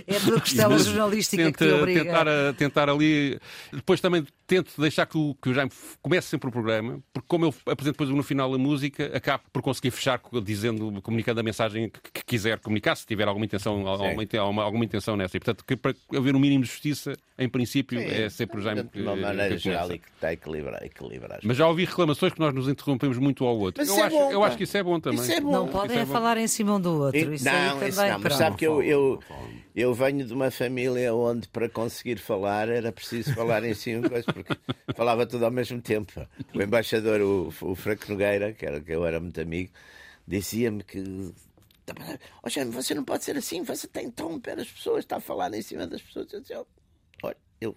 É 0.08 0.16
a 0.18 0.20
tua 0.20 0.40
costela 0.42 0.78
jornalística 0.80 1.44
que 1.44 1.52
te 1.52 1.58
Tenta- 1.58 1.76
obriga. 1.76 2.04
tentar, 2.06 2.28
a- 2.28 2.54
tentar 2.54 2.90
ali. 2.90 3.40
Depois 3.72 4.00
também 4.02 4.26
tento 4.48 4.80
deixar 4.80 5.06
que 5.06 5.18
o, 5.18 5.36
que 5.42 5.50
o 5.50 5.54
Jaime 5.54 5.72
comece 6.02 6.28
sempre 6.30 6.50
o 6.50 6.52
programa, 6.52 7.00
porque 7.14 7.28
como 7.28 7.46
eu 7.46 7.50
apresento 7.66 7.94
depois 7.94 8.10
no 8.10 8.24
final 8.24 8.54
a 8.54 8.58
música, 8.58 9.12
acabo 9.16 9.44
por 9.52 9.62
conseguir 9.62 9.92
fechar 9.92 10.22
dizendo, 10.44 11.02
comunicando 11.02 11.40
a 11.40 11.44
mensagem 11.44 11.90
que, 11.90 12.00
que 12.14 12.26
quiser 12.26 12.60
comunicar, 12.60 12.96
se 12.96 13.06
tiver 13.06 13.28
alguma 13.28 13.46
intenção, 13.46 13.86
alguma, 13.88 14.24
alguma, 14.40 14.64
alguma 14.64 14.86
intenção 14.86 15.16
nessa. 15.16 15.38
E 15.38 15.40
portanto, 15.40 15.64
que, 15.66 15.76
para 15.76 15.94
haver 16.16 16.36
um 16.36 16.40
mínimo 16.40 16.64
de 16.64 16.70
justiça, 16.70 17.14
em 17.38 17.50
princípio, 17.50 18.00
é 18.00 18.30
sempre 18.30 18.60
o 18.60 18.62
Jaime 18.62 18.84
que. 18.84 19.00
De 19.00 19.02
uma 19.04 19.16
maneira 19.16 19.56
que 19.56 19.62
geral, 19.64 19.92
e 19.92 20.00
que 20.00 20.08
está 20.16 20.32
equilibrado. 20.34 20.86
equilibrado. 20.86 21.40
Mas 21.44 21.58
já 21.58 21.68
ouvi 21.68 21.86
reclamações 21.86 22.34
que 22.34 22.40
nós 22.40 22.54
nos 22.54 22.68
interrompemos 22.68 23.18
muito 23.18 23.46
ao 23.46 23.58
outro. 23.58 23.82
Mas 23.82 23.90
eu 23.90 23.96
é 23.98 24.02
acho, 24.08 24.16
bom, 24.16 24.32
eu 24.32 24.44
acho 24.44 24.58
que 24.58 24.64
isso 24.64 24.78
é 24.78 24.84
bom 24.84 25.00
também. 25.00 25.20
Isso 25.22 25.32
é 25.32 25.41
bom. 25.42 25.52
Não 25.52 25.68
podem 25.68 26.00
é 26.00 26.06
falar 26.06 26.38
em 26.38 26.48
cima 26.48 26.76
um 26.76 26.82
do 26.82 26.92
outro. 27.00 27.20
E- 27.20 27.36
Isso 27.36 27.46
não, 27.46 27.54
aí 27.80 27.90
isso 27.90 27.98
também, 27.98 28.12
não, 28.12 28.20
mas 28.20 28.22
pronto. 28.22 28.38
sabe 28.38 28.56
que 28.58 28.66
eu, 28.68 28.84
eu, 28.84 29.20
eu 29.76 29.94
venho 29.94 30.26
de 30.26 30.34
uma 30.34 30.50
família 30.52 31.14
onde 31.14 31.48
para 31.48 31.68
conseguir 31.70 32.18
falar 32.18 32.70
era 32.70 32.92
preciso 32.92 33.34
falar 33.34 33.64
em 33.64 33.74
cima, 33.74 34.08
coisa, 34.08 34.32
porque 34.32 34.56
falava 34.96 35.26
tudo 35.26 35.46
ao 35.46 35.52
mesmo 35.52 35.82
tempo. 35.82 36.26
O 36.54 36.62
embaixador, 36.62 37.22
o, 37.22 37.48
o 37.62 37.76
Franco 37.76 38.10
Nogueira, 38.12 38.54
que, 38.54 38.66
era, 38.66 38.80
que 38.82 38.92
eu 38.92 39.06
era 39.06 39.20
muito 39.20 39.40
amigo, 39.42 39.72
dizia-me 40.28 40.84
que. 40.84 41.02
Jaime, 42.48 42.72
você 42.72 42.94
não 42.94 43.04
pode 43.04 43.24
ser 43.24 43.38
assim, 43.38 43.64
você 43.64 43.88
tem 43.88 44.04
que 44.04 44.10
interromper 44.10 44.60
as 44.60 44.70
pessoas, 44.70 45.00
está 45.00 45.18
a 45.18 45.22
falar 45.22 45.54
em 45.54 45.62
cima 45.62 45.86
das 45.88 46.02
pessoas. 46.02 46.32
Eu 46.32 46.40
dizia, 46.42 46.66
olha, 47.24 47.38
eu 47.60 47.76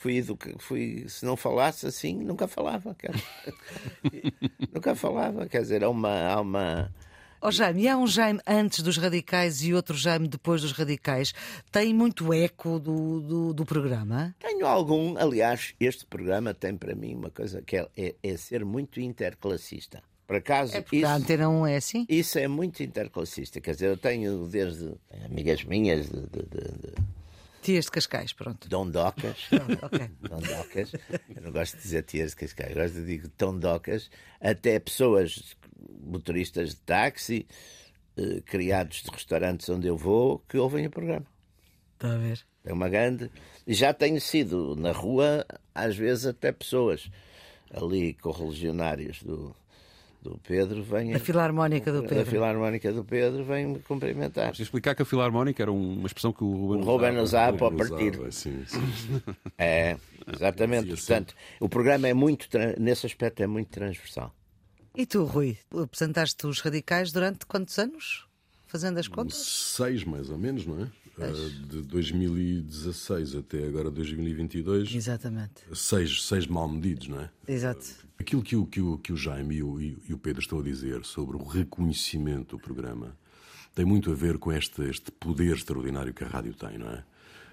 fui, 0.00 0.16
educa... 0.16 0.50
fui 0.58 1.04
se 1.08 1.24
não 1.26 1.36
falasse 1.36 1.86
assim, 1.86 2.16
nunca 2.16 2.48
falava. 2.48 2.94
Quer... 2.94 3.12
nunca 4.74 4.94
falava, 4.94 5.46
quer 5.46 5.60
dizer, 5.60 5.84
há 5.84 5.90
uma. 5.90 6.26
Há 6.26 6.40
uma 6.40 6.94
Ó 7.42 7.50
Jaime, 7.50 7.82
e 7.84 7.88
há 7.88 7.96
um 7.96 8.06
Jaime 8.06 8.38
antes 8.46 8.82
dos 8.82 8.98
radicais 8.98 9.62
e 9.62 9.72
outro 9.72 9.96
Jaime 9.96 10.28
depois 10.28 10.60
dos 10.60 10.72
radicais. 10.72 11.32
Tem 11.72 11.94
muito 11.94 12.34
eco 12.34 12.78
do, 12.78 13.20
do, 13.20 13.54
do 13.54 13.64
programa? 13.64 14.34
Tenho 14.38 14.66
algum, 14.66 15.16
aliás, 15.16 15.74
este 15.80 16.04
programa 16.04 16.52
tem 16.52 16.76
para 16.76 16.94
mim 16.94 17.14
uma 17.14 17.30
coisa 17.30 17.62
que 17.62 17.78
é, 17.78 17.88
é- 17.96 18.14
é 18.22 18.36
ser 18.36 18.62
muito 18.62 19.00
interclassista. 19.00 20.02
Por 20.26 20.36
acaso, 20.36 20.76
É 20.76 20.84
isso, 20.92 21.06
a 21.06 21.14
Antena 21.14 21.48
1 21.48 21.66
é 21.66 21.76
assim? 21.76 22.06
isso 22.08 22.38
é 22.38 22.46
muito 22.46 22.82
interclassista. 22.82 23.58
Quer 23.58 23.72
dizer, 23.72 23.86
eu 23.88 23.96
tenho 23.96 24.46
desde 24.46 24.92
amigas 25.24 25.64
minhas 25.64 26.10
de, 26.10 26.20
de, 26.20 26.42
de, 26.42 26.78
de 26.78 26.94
Tias 27.62 27.84
de 27.86 27.90
Cascais, 27.90 28.32
pronto. 28.32 28.68
dondocas, 28.68 29.48
ok. 29.82 30.10
dondocas, 30.20 30.92
eu 31.34 31.42
não 31.42 31.52
gosto 31.52 31.76
de 31.76 31.82
dizer 31.82 32.02
tias 32.04 32.30
de 32.30 32.36
Cascais, 32.36 32.70
eu 32.70 32.82
gosto 32.82 32.94
de 32.94 33.04
dizer 33.04 33.28
tondocas, 33.36 34.10
até 34.40 34.78
pessoas, 34.78 35.56
motoristas 36.02 36.70
de 36.70 36.76
táxi, 36.76 37.46
eh, 38.16 38.40
criados 38.46 39.02
de 39.02 39.10
restaurantes 39.10 39.68
onde 39.68 39.86
eu 39.86 39.96
vou, 39.96 40.38
que 40.48 40.56
ouvem 40.56 40.86
o 40.86 40.90
programa. 40.90 41.26
Está 41.94 42.14
a 42.14 42.16
ver? 42.16 42.44
É 42.64 42.72
uma 42.72 42.88
grande. 42.88 43.30
E 43.66 43.74
já 43.74 43.92
tenho 43.92 44.20
sido 44.20 44.74
na 44.76 44.92
rua, 44.92 45.46
às 45.74 45.96
vezes 45.96 46.26
até 46.26 46.50
pessoas 46.52 47.10
ali 47.70 48.14
correligionários 48.14 49.22
do, 49.22 49.54
do 50.22 50.38
Pedro 50.46 50.82
vêm. 50.82 51.12
Da 51.12 51.18
Filarmónica 51.18 51.90
do 51.92 52.02
Da 52.02 52.08
Pedro. 52.08 52.30
Filarmónica 52.30 52.92
do 52.92 53.04
Pedro 53.04 53.44
vêm-me 53.44 53.78
cumprimentar. 53.80 54.46
Deixa 54.48 54.62
eu 54.62 54.64
explicar 54.64 54.94
que 54.94 55.02
a 55.02 55.04
filarmónica 55.04 55.62
era 55.62 55.72
um- 55.72 55.98
uma 55.98 56.06
expressão 56.06 56.32
que 56.32 56.44
o 56.44 56.50
Ruben 56.50 56.82
O 56.82 56.84
Ruben 56.84 57.18
usava 57.18 57.56
para 57.56 57.66
o 57.68 57.74
Usava, 57.74 57.88
partido. 57.96 58.32
sim, 58.32 58.64
sim, 58.66 58.92
sim. 58.92 59.22
É, 59.58 59.96
exatamente. 60.32 60.88
Portanto, 60.88 61.34
o 61.58 61.68
programa 61.68 62.06
é 62.08 62.14
muito, 62.14 62.48
nesse 62.78 63.06
aspecto, 63.06 63.42
é 63.42 63.46
muito 63.46 63.68
transversal. 63.68 64.34
E 64.94 65.06
tu, 65.06 65.24
Rui, 65.24 65.56
apresentaste 65.74 66.46
os 66.46 66.60
radicais 66.60 67.12
durante 67.12 67.46
quantos 67.46 67.78
anos? 67.78 68.26
Fazendo 68.66 68.98
as 68.98 69.08
contas? 69.08 69.36
Seis, 69.38 70.04
mais 70.04 70.30
ou 70.30 70.38
menos, 70.38 70.64
não 70.66 70.82
é? 70.82 70.88
De 71.68 71.82
2016 71.82 73.36
até 73.36 73.66
agora 73.66 73.90
2022. 73.90 74.94
Exatamente. 74.94 75.62
Seis, 75.74 76.24
seis 76.24 76.46
mal 76.46 76.68
medidos, 76.68 77.08
não 77.08 77.20
é? 77.20 77.30
Exato. 77.46 77.86
Aquilo 78.18 78.42
que 78.42 78.56
o, 78.56 78.66
que 78.66 78.80
o, 78.80 78.98
que 78.98 79.12
o 79.12 79.16
Jaime 79.16 79.56
e 79.56 79.62
o, 79.62 79.80
e 79.80 80.12
o 80.12 80.18
Pedro 80.18 80.40
estão 80.40 80.60
a 80.60 80.62
dizer 80.62 81.04
sobre 81.04 81.36
o 81.36 81.42
reconhecimento 81.42 82.56
do 82.56 82.62
programa 82.62 83.16
tem 83.74 83.84
muito 83.84 84.10
a 84.10 84.14
ver 84.14 84.38
com 84.38 84.52
este, 84.52 84.82
este 84.82 85.10
poder 85.12 85.54
extraordinário 85.54 86.12
que 86.12 86.24
a 86.24 86.28
rádio 86.28 86.54
tem, 86.54 86.78
não 86.78 86.88
é? 86.88 87.04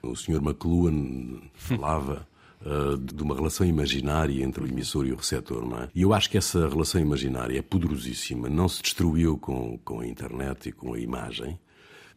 O 0.01 0.15
Sr. 0.15 0.41
McLuhan 0.41 1.41
falava 1.53 2.27
uh, 2.61 2.97
de 2.97 3.21
uma 3.21 3.35
relação 3.35 3.65
imaginária 3.65 4.43
entre 4.43 4.63
o 4.63 4.67
emissor 4.67 5.05
e 5.07 5.11
o 5.11 5.15
receptor, 5.15 5.67
não 5.67 5.79
é? 5.79 5.89
E 5.93 6.01
eu 6.01 6.13
acho 6.13 6.29
que 6.29 6.37
essa 6.37 6.67
relação 6.67 6.99
imaginária 6.99 7.57
é 7.57 7.61
poderosíssima, 7.61 8.49
não 8.49 8.67
se 8.67 8.81
destruiu 8.81 9.37
com, 9.37 9.77
com 9.79 9.99
a 9.99 10.07
internet 10.07 10.69
e 10.69 10.71
com 10.71 10.93
a 10.93 10.99
imagem. 10.99 11.59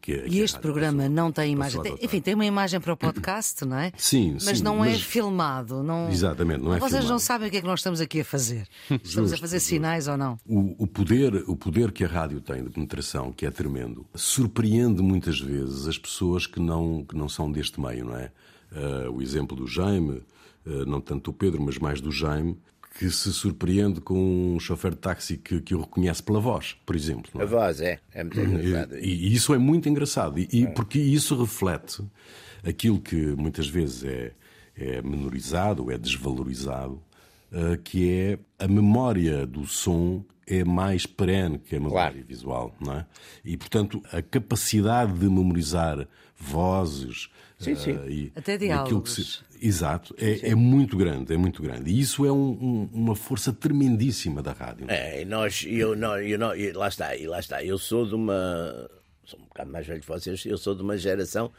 Que, 0.01 0.23
e 0.27 0.39
este 0.39 0.57
programa 0.57 1.03
passou, 1.03 1.15
não 1.15 1.31
tem 1.31 1.53
imagem. 1.53 1.81
Tem, 1.83 1.95
enfim, 2.01 2.19
tem 2.19 2.33
uma 2.33 2.45
imagem 2.45 2.79
para 2.79 2.91
o 2.91 2.97
podcast, 2.97 3.63
não 3.63 3.77
é? 3.77 3.91
Sim, 3.97 4.37
mas 4.43 4.57
sim, 4.57 4.63
não 4.63 4.83
é 4.83 4.89
mas... 4.89 4.99
é 4.99 5.03
filmado. 5.03 5.83
Não... 5.83 6.09
Exatamente, 6.09 6.63
não 6.63 6.73
é 6.73 6.79
Vocês 6.79 6.91
filmado. 6.91 7.09
não 7.11 7.19
sabem 7.19 7.47
o 7.47 7.51
que 7.51 7.57
é 7.57 7.61
que 7.61 7.67
nós 7.67 7.79
estamos 7.79 8.01
aqui 8.01 8.21
a 8.21 8.25
fazer. 8.25 8.67
Estamos 8.89 9.29
justo, 9.29 9.35
a 9.35 9.37
fazer 9.37 9.59
sinais 9.59 10.07
ou 10.07 10.17
não? 10.17 10.39
O, 10.45 10.83
o, 10.83 10.87
poder, 10.87 11.35
o 11.47 11.55
poder 11.55 11.91
que 11.91 12.03
a 12.03 12.07
rádio 12.07 12.41
tem 12.41 12.63
de 12.63 12.71
penetração, 12.71 13.31
que 13.31 13.45
é 13.45 13.51
tremendo, 13.51 14.05
surpreende 14.15 15.03
muitas 15.03 15.39
vezes 15.39 15.87
as 15.87 15.97
pessoas 15.97 16.47
que 16.47 16.59
não, 16.59 17.05
que 17.05 17.15
não 17.15 17.29
são 17.29 17.51
deste 17.51 17.79
meio, 17.79 18.05
não 18.05 18.17
é? 18.17 18.31
Uh, 18.71 19.11
o 19.11 19.21
exemplo 19.21 19.55
do 19.55 19.67
Jaime, 19.67 20.23
uh, 20.65 20.85
não 20.87 20.99
tanto 20.99 21.31
do 21.31 21.37
Pedro, 21.37 21.61
mas 21.61 21.77
mais 21.77 22.01
do 22.01 22.11
Jaime, 22.11 22.57
que 22.97 23.09
se 23.09 23.31
surpreende 23.33 24.01
com 24.01 24.55
um 24.55 24.59
chofer 24.59 24.91
de 24.91 24.97
táxi 24.97 25.37
que, 25.37 25.61
que 25.61 25.73
o 25.73 25.81
reconhece 25.81 26.21
pela 26.21 26.39
voz, 26.39 26.75
por 26.85 26.95
exemplo. 26.95 27.39
É? 27.39 27.43
A 27.43 27.45
voz, 27.45 27.81
é. 27.81 27.99
É 28.13 28.23
muito 28.23 28.39
engraçado. 28.39 28.97
E, 28.97 29.07
e, 29.07 29.33
isso 29.33 29.53
é 29.53 29.57
muito 29.57 29.89
engraçado. 29.89 30.39
E, 30.39 30.47
e, 30.51 30.67
porque 30.67 30.99
isso 30.99 31.39
reflete 31.39 32.03
aquilo 32.63 32.99
que 32.99 33.15
muitas 33.15 33.67
vezes 33.67 34.03
é, 34.03 34.33
é 34.75 35.01
menorizado, 35.01 35.89
é 35.89 35.97
desvalorizado, 35.97 37.01
uh, 37.51 37.77
que 37.83 38.11
é 38.11 38.39
a 38.59 38.67
memória 38.67 39.47
do 39.47 39.65
som 39.65 40.23
é 40.45 40.63
mais 40.65 41.05
perene 41.05 41.59
que 41.59 41.75
a 41.75 41.79
memória 41.79 42.11
claro. 42.11 42.27
visual, 42.27 42.75
não 42.79 42.93
é? 42.93 43.05
E, 43.45 43.55
portanto, 43.55 44.03
a 44.11 44.21
capacidade 44.21 45.13
de 45.13 45.29
memorizar 45.29 46.07
vozes, 46.41 47.29
Sim, 47.61 47.75
sim. 47.75 47.91
Uh, 47.91 48.09
e, 48.09 48.31
Até 48.35 48.57
diálogos. 48.57 49.13
Se... 49.13 49.65
Exato, 49.65 50.15
é, 50.17 50.49
é, 50.49 50.55
muito 50.55 50.97
grande, 50.97 51.31
é 51.31 51.37
muito 51.37 51.61
grande. 51.61 51.91
E 51.91 51.99
isso 51.99 52.25
é 52.25 52.31
um, 52.31 52.49
um, 52.49 52.89
uma 52.91 53.15
força 53.15 53.53
tremendíssima 53.53 54.41
da 54.41 54.51
rádio. 54.51 54.87
É, 54.89 55.21
e 55.21 55.25
nós, 55.25 55.63
eu, 55.67 55.95
não, 55.95 56.19
eu 56.19 56.39
não, 56.39 56.55
e 56.55 56.71
lá 56.71 56.87
está, 56.87 57.15
e 57.15 57.27
lá 57.27 57.39
está. 57.39 57.63
Eu 57.63 57.77
sou 57.77 58.07
de 58.07 58.15
uma. 58.15 58.89
Sou 59.23 59.39
um 59.39 59.43
bocado 59.43 59.71
mais 59.71 59.85
velho 59.85 60.01
que 60.01 60.07
vocês, 60.07 60.43
eu 60.45 60.57
sou 60.57 60.73
de 60.73 60.81
uma 60.81 60.97
geração 60.97 61.51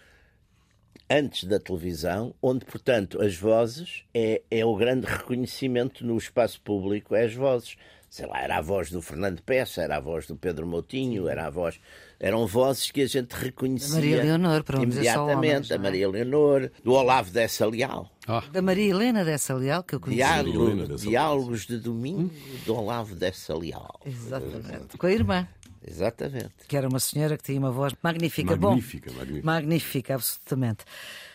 antes 1.08 1.44
da 1.44 1.60
televisão, 1.60 2.34
onde, 2.42 2.64
portanto, 2.64 3.22
as 3.22 3.36
vozes 3.36 4.02
é, 4.12 4.42
é 4.50 4.64
o 4.64 4.74
grande 4.74 5.06
reconhecimento 5.06 6.04
no 6.04 6.18
espaço 6.18 6.60
público, 6.60 7.14
é 7.14 7.24
as 7.24 7.34
vozes 7.34 7.76
sei 8.12 8.26
lá, 8.26 8.42
era 8.42 8.58
a 8.58 8.60
voz 8.60 8.90
do 8.90 9.00
Fernando 9.00 9.40
Peça, 9.40 9.80
era 9.80 9.96
a 9.96 10.00
voz 10.00 10.26
do 10.26 10.36
Pedro 10.36 10.66
Moutinho, 10.66 11.28
era 11.28 11.46
a 11.46 11.50
voz. 11.50 11.80
Eram 12.22 12.46
vozes 12.46 12.88
que 12.92 13.02
a 13.02 13.06
gente 13.08 13.32
reconhecia. 13.32 13.96
Maria 13.96 14.22
Leonor, 14.22 14.62
para 14.62 14.80
imediatamente. 14.80 15.36
Homens, 15.36 15.72
a 15.72 15.78
Maria 15.78 16.08
Leonor, 16.08 16.70
do 16.84 16.92
Olavo 16.92 17.32
Dessa 17.32 17.66
Leal. 17.66 18.08
Oh. 18.28 18.40
Da 18.52 18.62
Maria 18.62 18.90
Helena 18.90 19.24
Dessa 19.24 19.52
Leal, 19.54 19.82
que 19.82 19.96
eu 19.96 19.98
conheci. 19.98 20.18
Diálogo, 20.18 20.96
diálogos 20.96 21.66
de 21.66 21.78
domingo 21.78 22.30
do 22.64 22.76
Olavo 22.76 23.16
Dessa 23.16 23.56
Leal. 23.56 24.00
Exatamente. 24.06 24.96
Com 24.96 25.06
a 25.08 25.12
irmã. 25.12 25.48
Exatamente. 25.84 26.52
Que 26.68 26.76
era 26.76 26.88
uma 26.88 27.00
senhora 27.00 27.36
que 27.36 27.42
tinha 27.42 27.58
uma 27.58 27.72
voz 27.72 27.92
magnífica. 28.00 28.56
Magnífica, 28.56 29.10
Bom, 29.10 29.16
magnífica. 29.16 29.44
Magnífica, 29.44 30.14
absolutamente. 30.14 30.84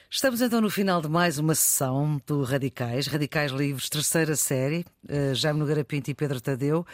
Estamos 0.09 0.39
então 0.39 0.61
no 0.61 0.69
final 0.69 1.01
de 1.01 1.09
mais 1.09 1.37
uma 1.37 1.53
sessão 1.53 2.21
do 2.25 2.41
Radicais, 2.41 3.07
Radicais 3.07 3.51
Livres, 3.51 3.89
terceira 3.89 4.37
série. 4.37 4.85
Uh, 5.03 5.35
Jaime 5.35 5.59
Nogueira 5.59 5.83
Pinto 5.83 6.09
e 6.09 6.15
Pedro 6.15 6.39
Tadeu. 6.39 6.85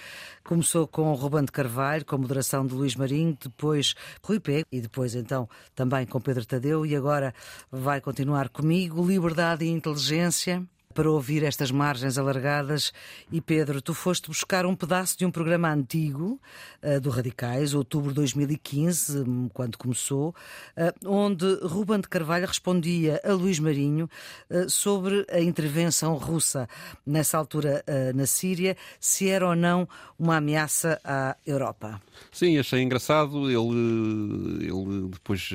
Começou 0.44 0.88
com 0.88 1.14
Ruben 1.14 1.46
de 1.46 1.52
Carvalho, 1.52 2.04
com 2.06 2.18
moderação 2.18 2.66
de 2.66 2.74
Luís 2.74 2.96
Marinho, 2.96 3.38
depois 3.40 3.94
Rui 4.24 4.40
Pego 4.40 4.66
e 4.72 4.82
depois 4.82 5.14
então 5.14 5.48
também 5.76 6.08
com 6.08 6.20
Pedro 6.20 6.44
Tadeu 6.44 6.88
e 6.88 6.96
agora 6.96 7.36
vai 7.72 8.02
continuar 8.02 8.50
comigo. 8.50 9.06
Liberdade 9.06 9.64
e 9.64 9.70
Inteligência 9.70 10.68
para 10.94 11.10
ouvir 11.10 11.44
estas 11.44 11.72
margens 11.72 12.18
alargadas. 12.18 12.94
E 13.32 13.42
Pedro, 13.42 13.82
tu 13.82 13.94
foste 13.94 14.28
buscar 14.28 14.66
um 14.66 14.76
pedaço 14.76 15.18
de 15.18 15.26
um 15.26 15.32
programa 15.32 15.72
antigo 15.72 16.40
uh, 16.82 17.02
do 17.02 17.10
Radicais, 17.10 17.74
outubro 17.74 18.10
de 18.10 18.16
2015, 18.16 19.20
hum, 19.20 19.50
quando 19.54 19.78
começou, 19.78 20.36
uh, 20.78 21.10
onde 21.10 21.46
Ruben 21.64 22.00
de 22.00 22.08
Carvalho 22.08 22.46
respondia 22.46 23.20
a 23.24 23.34
Luís 23.34 23.60
Marinho 23.60 24.10
uh, 24.50 24.70
sobre 24.70 25.26
a 25.30 25.42
intervenção 25.42 26.16
russa 26.16 26.68
nessa 27.06 27.38
altura 27.38 27.84
na 28.14 28.26
Síria, 28.26 28.78
se 29.00 29.30
era 29.30 29.48
ou 29.48 29.56
não 29.56 29.88
uma 30.18 30.38
ameaça 30.38 31.00
à 31.04 31.36
Europa. 31.46 32.02
Sim, 32.32 32.58
achei 32.58 32.82
engraçado. 32.82 33.50
Ele, 33.50 34.66
ele 34.66 35.10
depois 35.10 35.50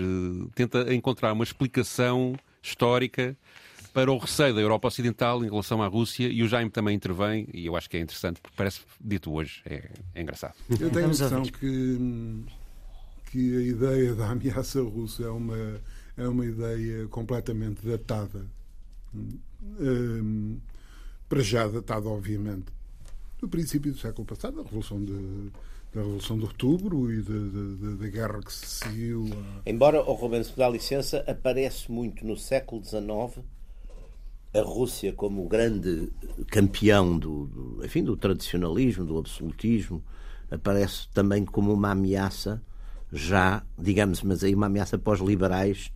tenta 0.54 0.92
encontrar 0.94 1.32
uma 1.32 1.44
explicação 1.44 2.34
histórica 2.62 3.36
para 3.98 4.12
o 4.12 4.16
receio 4.16 4.54
da 4.54 4.60
Europa 4.60 4.86
Ocidental 4.86 5.44
em 5.44 5.48
relação 5.48 5.82
à 5.82 5.88
Rússia 5.88 6.28
e 6.28 6.40
o 6.44 6.46
Jaime 6.46 6.70
também 6.70 6.94
intervém 6.94 7.48
e 7.52 7.66
eu 7.66 7.74
acho 7.74 7.90
que 7.90 7.96
é 7.96 8.00
interessante 8.00 8.40
porque 8.40 8.56
parece 8.56 8.82
dito 9.00 9.32
hoje, 9.32 9.60
é, 9.66 9.90
é 10.14 10.22
engraçado. 10.22 10.54
Eu 10.70 10.88
tenho 10.88 11.06
a 11.06 11.08
noção 11.08 11.42
que, 11.42 12.44
que 13.28 13.56
a 13.56 13.60
ideia 13.60 14.14
da 14.14 14.30
ameaça 14.30 14.80
russa 14.82 15.24
é 15.24 15.30
uma, 15.30 15.80
é 16.16 16.28
uma 16.28 16.46
ideia 16.46 17.08
completamente 17.08 17.84
datada. 17.84 18.46
Um, 19.80 20.60
para 21.28 21.40
já 21.40 21.66
datada, 21.66 22.08
obviamente, 22.08 22.66
do 23.40 23.48
princípio 23.48 23.90
do 23.90 23.98
século 23.98 24.24
passado, 24.24 24.58
da 24.58 24.62
Revolução 24.62 25.04
de, 25.04 25.50
da 25.92 26.02
Revolução 26.02 26.38
de 26.38 26.44
Outubro 26.44 27.12
e 27.12 27.20
da 27.20 28.08
guerra 28.08 28.40
que 28.42 28.52
se 28.52 28.64
seguiu. 28.64 29.26
A... 29.32 29.68
Embora 29.68 30.00
o 30.00 30.12
Rubens 30.12 30.50
me 30.50 30.56
dá 30.56 30.68
licença, 30.68 31.24
aparece 31.26 31.90
muito 31.90 32.24
no 32.24 32.36
século 32.36 32.80
XIX 32.84 33.44
a 34.54 34.60
Rússia 34.62 35.12
como 35.12 35.44
o 35.44 35.48
grande 35.48 36.10
campeão 36.50 37.18
do, 37.18 37.46
do, 37.46 37.84
enfim, 37.84 38.02
do 38.02 38.16
tradicionalismo, 38.16 39.04
do 39.04 39.18
absolutismo, 39.18 40.02
aparece 40.50 41.08
também 41.12 41.44
como 41.44 41.72
uma 41.72 41.90
ameaça 41.90 42.62
já, 43.12 43.62
digamos, 43.78 44.22
mas 44.22 44.44
aí 44.44 44.54
uma 44.54 44.66
ameaça 44.66 44.98
para 44.98 45.14
os 45.14 45.20
liberais 45.20 45.90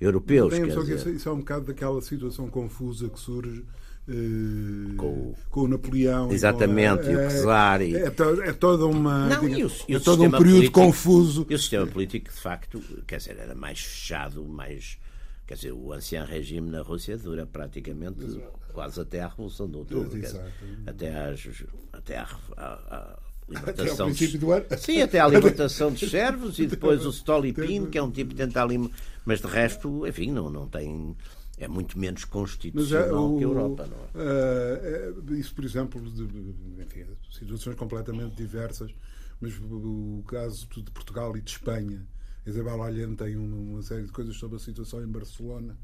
europeus. 0.00 0.52
Bem, 0.52 0.70
só 0.70 0.80
dizer... 0.80 1.02
que 1.02 1.10
isso 1.10 1.28
é 1.28 1.32
um 1.32 1.38
bocado 1.38 1.66
daquela 1.66 2.00
situação 2.02 2.48
confusa 2.48 3.08
que 3.08 3.18
surge 3.18 3.64
Uh, 4.08 4.94
com, 4.94 5.34
com, 5.50 5.60
o 5.62 5.66
Napoleão 5.66 6.30
exatamente 6.30 7.10
e, 7.10 7.16
o 7.16 7.28
Czar 7.28 7.82
é, 7.82 7.90
é, 7.90 8.04
é, 8.06 8.52
toda 8.52 8.86
uma 8.86 9.26
não, 9.26 9.40
diga, 9.40 9.58
e 9.58 9.64
o, 9.64 9.70
e 9.88 9.96
é 9.96 9.98
todo 9.98 10.22
um 10.22 10.30
período 10.30 10.44
político, 10.44 10.80
confuso 10.80 11.44
e 11.50 11.54
o 11.56 11.58
sistema 11.58 11.88
político 11.88 12.30
de 12.30 12.40
facto 12.40 12.80
quer 13.04 13.16
dizer 13.16 13.36
era 13.36 13.56
mais 13.56 13.80
fechado 13.80 14.44
mais 14.44 14.96
Quer 15.46 15.54
dizer, 15.54 15.72
o 15.72 15.92
ancião 15.92 16.26
regime 16.26 16.70
na 16.70 16.82
Rússia 16.82 17.16
dura 17.16 17.46
praticamente 17.46 18.24
Exato. 18.24 18.58
quase 18.72 19.00
até 19.00 19.20
à 19.20 19.28
Revolução 19.28 19.70
de 19.70 19.76
Outubro. 19.76 20.08
Dizer, 20.08 20.42
até, 20.84 21.14
às, 21.14 21.64
até 21.92 22.18
à, 22.18 22.28
à, 22.56 22.72
à 22.74 23.18
libertação 23.48 24.08
até 24.08 24.26
do 24.26 24.52
ano. 24.52 24.66
Sim, 24.76 25.02
até 25.02 25.20
à 25.20 25.28
libertação 25.28 25.92
dos 25.92 26.00
servos 26.10 26.58
e 26.58 26.66
depois 26.66 27.06
o 27.06 27.10
Stolypin, 27.10 27.86
que 27.86 27.96
é 27.96 28.02
um 28.02 28.10
tipo 28.10 28.30
que 28.30 28.36
tenta 28.36 28.60
ali. 28.60 28.90
Mas 29.24 29.40
de 29.40 29.46
resto, 29.46 30.04
enfim, 30.06 30.32
não, 30.32 30.50
não 30.50 30.68
tem. 30.68 31.16
É 31.58 31.66
muito 31.66 31.98
menos 31.98 32.24
constitucional 32.26 33.08
é, 33.08 33.12
o, 33.18 33.38
que 33.38 33.44
a 33.44 33.46
Europa, 33.46 33.86
não 33.86 34.22
é? 34.22 35.10
Uh, 35.10 35.34
isso, 35.36 35.54
por 35.54 35.64
exemplo, 35.64 36.02
de, 36.02 36.22
enfim, 36.82 37.06
situações 37.32 37.76
completamente 37.76 38.34
diversas, 38.34 38.94
mas 39.40 39.54
o 39.58 40.22
caso 40.28 40.68
de 40.68 40.90
Portugal 40.90 41.34
e 41.34 41.40
de 41.40 41.50
Espanha 41.52 42.06
Isabel 42.46 42.82
Allende 42.82 43.16
tem 43.16 43.36
uma 43.36 43.82
série 43.82 44.04
de 44.04 44.12
coisas 44.12 44.36
sobre 44.36 44.56
a 44.56 44.60
situação 44.60 45.02
em 45.02 45.08
Barcelona, 45.08 45.76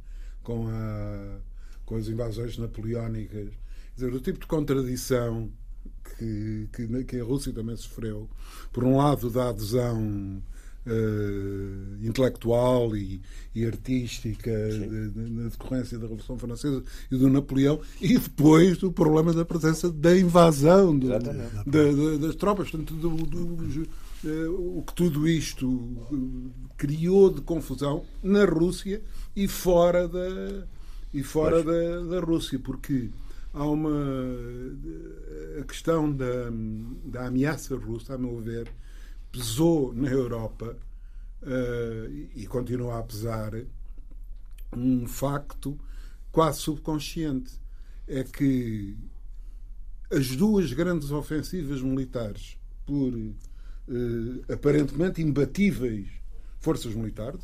com, 0.43 0.69
a, 0.69 1.39
com 1.85 1.97
as 1.97 2.07
invasões 2.07 2.57
napoleónicas. 2.57 3.49
Quer 3.49 3.95
dizer, 3.95 4.15
o 4.15 4.21
tipo 4.21 4.39
de 4.39 4.47
contradição 4.47 5.51
que, 6.17 6.69
que, 6.73 7.05
que 7.05 7.21
a 7.21 7.25
Rússia 7.25 7.53
também 7.53 7.77
sofreu, 7.77 8.29
por 8.73 8.85
um 8.85 8.97
lado, 8.97 9.29
da 9.31 9.49
adesão 9.49 10.43
Uh, 10.85 12.05
intelectual 12.05 12.97
e, 12.97 13.23
e 13.55 13.65
artística 13.65 14.51
na 15.15 15.49
decorrência 15.49 15.97
da 15.97 16.09
Revolução 16.09 16.37
Francesa 16.37 16.83
e 17.09 17.17
do 17.17 17.31
Napoleão, 17.31 17.81
e 18.01 18.19
depois 18.19 18.79
do 18.79 18.91
problema 18.91 19.33
da 19.33 19.45
presença 19.45 19.93
da 19.93 20.19
invasão 20.19 20.99
do, 20.99 21.07
das 22.19 22.35
tropas, 22.35 22.69
portanto, 22.69 22.95
do, 22.95 23.11
do, 23.11 23.87
o 24.29 24.83
que 24.87 24.95
tudo 24.95 25.27
isto 25.29 25.67
eh, 26.13 26.69
criou 26.77 27.33
de 27.33 27.41
confusão 27.41 28.05
na 28.23 28.45
Rússia 28.45 29.03
e 29.35 29.49
fora 29.49 30.07
da, 30.07 30.67
e 31.13 31.23
fora 31.23 31.63
da, 31.63 32.01
da 32.05 32.21
Rússia, 32.21 32.59
porque 32.59 33.11
há 33.53 33.65
uma. 33.65 33.91
Eh, 33.91 35.61
a 35.61 35.65
questão 35.65 36.11
da, 36.11 36.51
da 37.05 37.27
ameaça 37.27 37.77
russa, 37.77 38.15
a 38.15 38.19
meu 38.19 38.41
ver, 38.41 38.73
pesou 39.31 39.93
na 39.93 40.09
Europa 40.09 40.77
uh, 41.43 42.11
e 42.35 42.47
continua 42.47 42.99
a 42.99 43.03
pesar 43.03 43.53
um 44.75 45.07
facto 45.07 45.79
quase 46.31 46.61
subconsciente. 46.61 47.61
É 48.09 48.25
que 48.25 48.97
as 50.11 50.35
duas 50.37 50.73
grandes 50.73 51.11
ofensivas 51.11 51.81
militares 51.81 52.59
por 52.85 53.13
aparentemente 54.53 55.21
imbatíveis 55.23 56.07
forças 56.61 56.95
militares, 56.95 57.41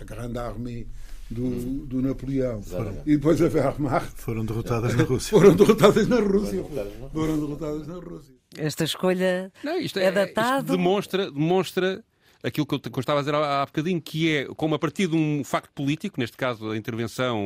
a 0.00 0.04
Grande 0.04 0.38
Armée 0.38 0.86
do, 1.30 1.86
do 1.86 2.02
Napoleão 2.02 2.62
e 3.06 3.16
depois 3.16 3.40
a 3.40 3.46
Wehrmacht 3.46 4.12
foram 4.16 4.44
derrotadas 4.44 4.94
na 4.94 5.04
Rússia. 5.04 5.30
Foram 5.30 5.54
derrotadas 5.54 6.08
na 6.08 6.20
Rússia. 6.20 6.64
Foram 7.12 7.38
derrotadas 7.38 7.86
na 7.86 7.94
Rússia. 7.94 8.34
Esta 8.56 8.84
escolha 8.84 9.52
Não, 9.62 9.78
isto 9.78 9.98
é, 9.98 10.04
é 10.04 10.12
datado. 10.12 10.66
Isto 10.66 10.76
demonstra, 10.76 11.30
demonstra 11.30 12.04
aquilo 12.42 12.66
que 12.66 12.74
eu, 12.74 12.80
que 12.80 12.88
eu 12.88 13.00
estava 13.00 13.20
a 13.20 13.22
dizer 13.22 13.34
há, 13.34 13.62
há 13.62 13.66
bocadinho, 13.66 14.00
que 14.00 14.30
é 14.30 14.44
como 14.56 14.74
a 14.74 14.78
partir 14.78 15.06
de 15.06 15.16
um 15.16 15.42
facto 15.44 15.70
político, 15.74 16.20
neste 16.20 16.36
caso 16.36 16.70
a 16.70 16.76
intervenção 16.76 17.40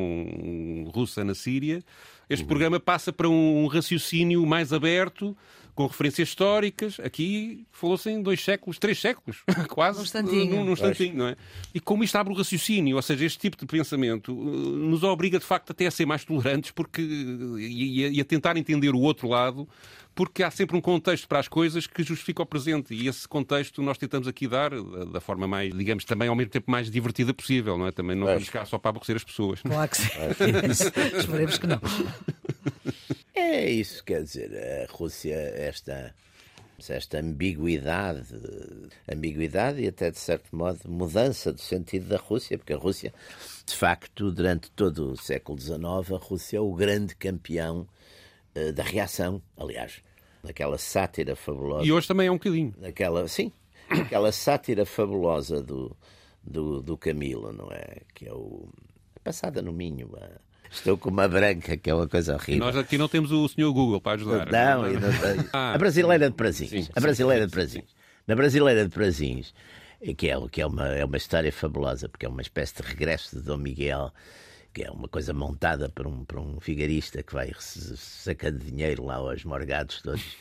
russa 0.93 1.23
na 1.23 1.35
Síria, 1.35 1.83
este 2.29 2.43
uhum. 2.43 2.49
programa 2.49 2.81
passa 2.81 3.13
para 3.13 3.29
um 3.29 3.67
raciocínio 3.67 4.45
mais 4.47 4.73
aberto, 4.73 5.37
com 5.77 5.87
referências 5.87 6.31
históricas. 6.31 6.99
Aqui 6.99 7.65
falou-se 7.71 8.11
em 8.11 8.23
dois 8.23 8.43
séculos, 8.43 8.79
três 8.79 8.99
séculos, 8.99 9.45
quase. 9.69 10.01
Um 10.01 10.03
instantinho. 10.03 10.65
Num, 10.65 10.73
instantinho, 10.73 11.17
não 11.17 11.29
é? 11.29 11.37
E 11.73 11.79
como 11.79 12.03
isto 12.03 12.17
abre 12.17 12.33
o 12.33 12.37
raciocínio, 12.37 12.97
ou 12.97 13.03
seja, 13.03 13.27
este 13.27 13.39
tipo 13.39 13.59
de 13.59 13.67
pensamento 13.67 14.33
uh, 14.33 14.45
nos 14.45 15.05
obriga 15.05 15.39
de 15.39 15.45
facto 15.45 15.71
até 15.71 15.87
a 15.87 15.91
ser 15.91 16.07
mais 16.07 16.25
tolerantes 16.25 16.71
porque, 16.71 17.03
e, 17.03 18.09
e 18.09 18.21
a 18.21 18.25
tentar 18.25 18.57
entender 18.57 18.95
o 18.95 19.01
outro 19.01 19.29
lado, 19.29 19.69
porque 20.15 20.43
há 20.43 20.51
sempre 20.51 20.79
um 20.79 20.81
contexto 20.81 21.29
para 21.29 21.41
as 21.41 21.47
coisas 21.47 21.87
que 21.87 22.03
justifica 22.03 22.43
o 22.43 22.47
presente 22.47 22.95
e 22.95 23.07
esse 23.07 23.29
contexto 23.29 23.83
nós 23.83 23.99
tentamos 23.99 24.27
aqui 24.27 24.49
dar 24.49 24.71
da 25.13 25.21
forma 25.21 25.47
mais, 25.47 25.77
digamos, 25.77 26.07
também 26.07 26.27
ao 26.27 26.35
mesmo 26.35 26.51
tempo 26.51 26.71
mais 26.71 26.91
divertida 26.91 27.35
possível, 27.35 27.77
não 27.77 27.87
é? 27.87 27.93
Também 27.93 28.17
não 28.17 28.27
vamos 28.27 28.47
ficar 28.47 28.65
só 28.65 28.79
para 28.79 28.89
aborrecer 28.89 29.15
as 29.15 29.25
pessoas. 29.25 29.61
Claro 29.61 29.91
que 29.91 29.97
sim. 29.99 30.09
Esperemos 31.19 31.59
que 31.59 31.67
não. 31.67 31.81
É 33.37 33.69
isso, 33.71 34.03
quer 34.03 34.23
dizer, 34.23 34.51
a 34.57 34.91
Rússia, 34.91 35.35
esta, 35.35 36.15
esta 36.89 37.19
ambiguidade, 37.19 38.25
ambiguidade 39.07 39.83
e 39.83 39.89
até 39.89 40.11
de 40.11 40.19
certo 40.19 40.57
modo 40.57 40.81
mudança 40.89 41.53
do 41.53 41.61
sentido 41.61 42.09
da 42.09 42.17
Rússia, 42.17 42.57
porque 42.57 42.73
a 42.73 42.79
Rússia, 42.79 43.13
de 43.67 43.75
facto, 43.75 44.33
durante 44.33 44.71
todo 44.71 45.13
o 45.13 45.17
século 45.19 45.61
XIX, 45.61 45.77
a 46.15 46.17
Rússia 46.17 46.57
é 46.57 46.61
o 46.61 46.73
grande 46.73 47.15
campeão 47.15 47.87
uh, 48.57 48.73
da 48.73 48.83
reação, 48.83 49.43
aliás, 49.55 50.03
naquela 50.43 50.79
sátira 50.79 51.37
fabulosa. 51.37 51.85
E 51.85 51.93
hoje 51.93 52.09
também 52.09 52.29
é 52.29 52.31
um 52.31 52.37
bocadinho. 52.37 52.75
Naquela, 52.79 53.29
sim, 53.29 53.53
aquela 53.91 54.33
sátira 54.33 54.87
fabulosa 54.87 55.63
do, 55.63 55.95
do, 56.43 56.81
do 56.81 56.97
Camilo, 56.97 57.53
não 57.53 57.71
é? 57.71 57.99
Que 58.15 58.29
é 58.29 58.33
o. 58.33 58.67
Passada 59.23 59.61
no 59.61 59.75
Minho. 59.75 60.09
A, 60.17 60.41
Estou 60.77 60.99
com 60.99 61.11
uma 61.11 61.27
branca, 61.27 61.77
que 61.77 61.91
é 61.91 61.95
uma 61.95 62.07
coisa 62.07 62.35
horrível. 62.35 62.57
E 62.57 62.59
nós 62.61 62.77
aqui 62.77 62.99
não 62.99 63.09
temos 63.09 63.33
o 63.33 63.49
senhor 63.49 63.73
Google 63.73 64.01
para 64.01 64.13
ajudar. 64.13 64.51
Não, 64.51 64.83
não, 64.83 65.01
não 65.01 65.45
ah, 65.53 65.75
a 65.75 65.79
brasileira 65.79 66.29
de 66.29 66.37
Prazinhos. 66.37 66.87
Sim, 66.87 66.91
a 66.95 67.01
brasileira 67.01 67.43
sim, 67.43 67.47
de 67.49 67.53
Prazinhos. 67.53 67.97
Na 68.27 68.35
brasileira 68.35 68.85
de 68.85 68.91
Prazinhos, 68.91 69.55
que, 70.17 70.31
é, 70.31 70.37
que 70.51 70.61
é, 70.61 70.67
uma, 70.67 70.89
é 70.89 71.05
uma 71.05 71.17
história 71.17 71.53
fabulosa, 71.53 72.09
porque 72.09 72.27
é 72.27 72.29
uma 72.29 72.43
espécie 72.43 72.75
de 72.77 72.89
regresso 72.89 73.37
de 73.37 73.43
Dom 73.43 73.57
Miguel, 73.57 74.13
que 74.73 74.85
é 74.85 74.91
uma 74.91 75.09
coisa 75.09 75.33
montada 75.33 75.89
por 75.89 76.07
um, 76.07 76.25
por 76.25 76.39
um 76.39 76.59
vigarista 76.59 77.23
que 77.23 77.33
vai 77.33 77.51
sacando 77.59 78.59
dinheiro 78.59 79.05
lá 79.05 79.17
aos 79.17 79.45
morgados 79.45 80.03
todos 80.03 80.37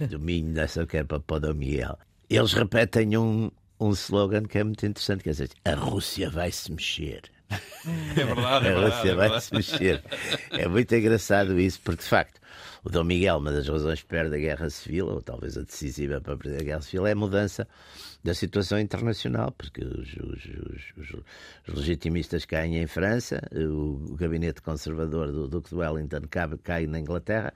do 0.10 0.18
Minho, 0.18 0.52
nessa 0.52 0.86
que 0.86 0.96
é 0.96 1.04
para, 1.04 1.20
para 1.20 1.38
Dom 1.40 1.54
Miguel. 1.54 1.98
Eles 2.28 2.52
repetem 2.52 3.16
um, 3.16 3.50
um 3.78 3.90
slogan 3.90 4.42
que 4.42 4.58
é 4.58 4.64
muito 4.64 4.84
interessante, 4.84 5.22
quer 5.22 5.30
dizer, 5.30 5.50
a 5.64 5.74
Rússia 5.74 6.28
vai 6.28 6.50
se 6.50 6.72
mexer. 6.72 7.35
É 7.50 8.24
verdade, 8.24 8.66
é 8.66 8.74
verdade. 8.74 9.02
Você 9.02 9.08
é 9.08 9.14
vai 9.14 9.40
se 9.40 9.54
mexer. 9.54 10.02
É 10.50 10.66
muito 10.66 10.94
engraçado 10.94 11.58
isso, 11.60 11.80
porque 11.84 12.02
de 12.02 12.08
facto 12.08 12.40
o 12.84 12.90
Dom 12.90 13.04
Miguel, 13.04 13.38
uma 13.38 13.52
das 13.52 13.68
razões 13.68 14.00
que 14.02 14.06
perde 14.06 14.34
a 14.34 14.38
guerra 14.38 14.70
civil, 14.70 15.06
ou 15.06 15.22
talvez 15.22 15.56
a 15.56 15.62
decisiva 15.62 16.20
para 16.20 16.36
perder 16.36 16.60
a 16.60 16.64
guerra 16.64 16.82
civil, 16.82 17.06
é 17.06 17.12
a 17.12 17.16
mudança 17.16 17.66
da 18.22 18.34
situação 18.34 18.78
internacional, 18.78 19.52
porque 19.52 19.84
os, 19.84 20.14
os, 20.16 20.44
os, 20.96 21.22
os 21.68 21.74
legitimistas 21.74 22.44
caem 22.44 22.78
em 22.78 22.86
França, 22.86 23.40
o, 23.52 24.12
o 24.12 24.16
gabinete 24.16 24.60
conservador 24.60 25.30
do 25.30 25.46
Duque 25.46 25.70
de 25.70 25.76
Wellington 25.76 26.22
cai, 26.28 26.48
cai 26.62 26.86
na 26.86 26.98
Inglaterra, 26.98 27.52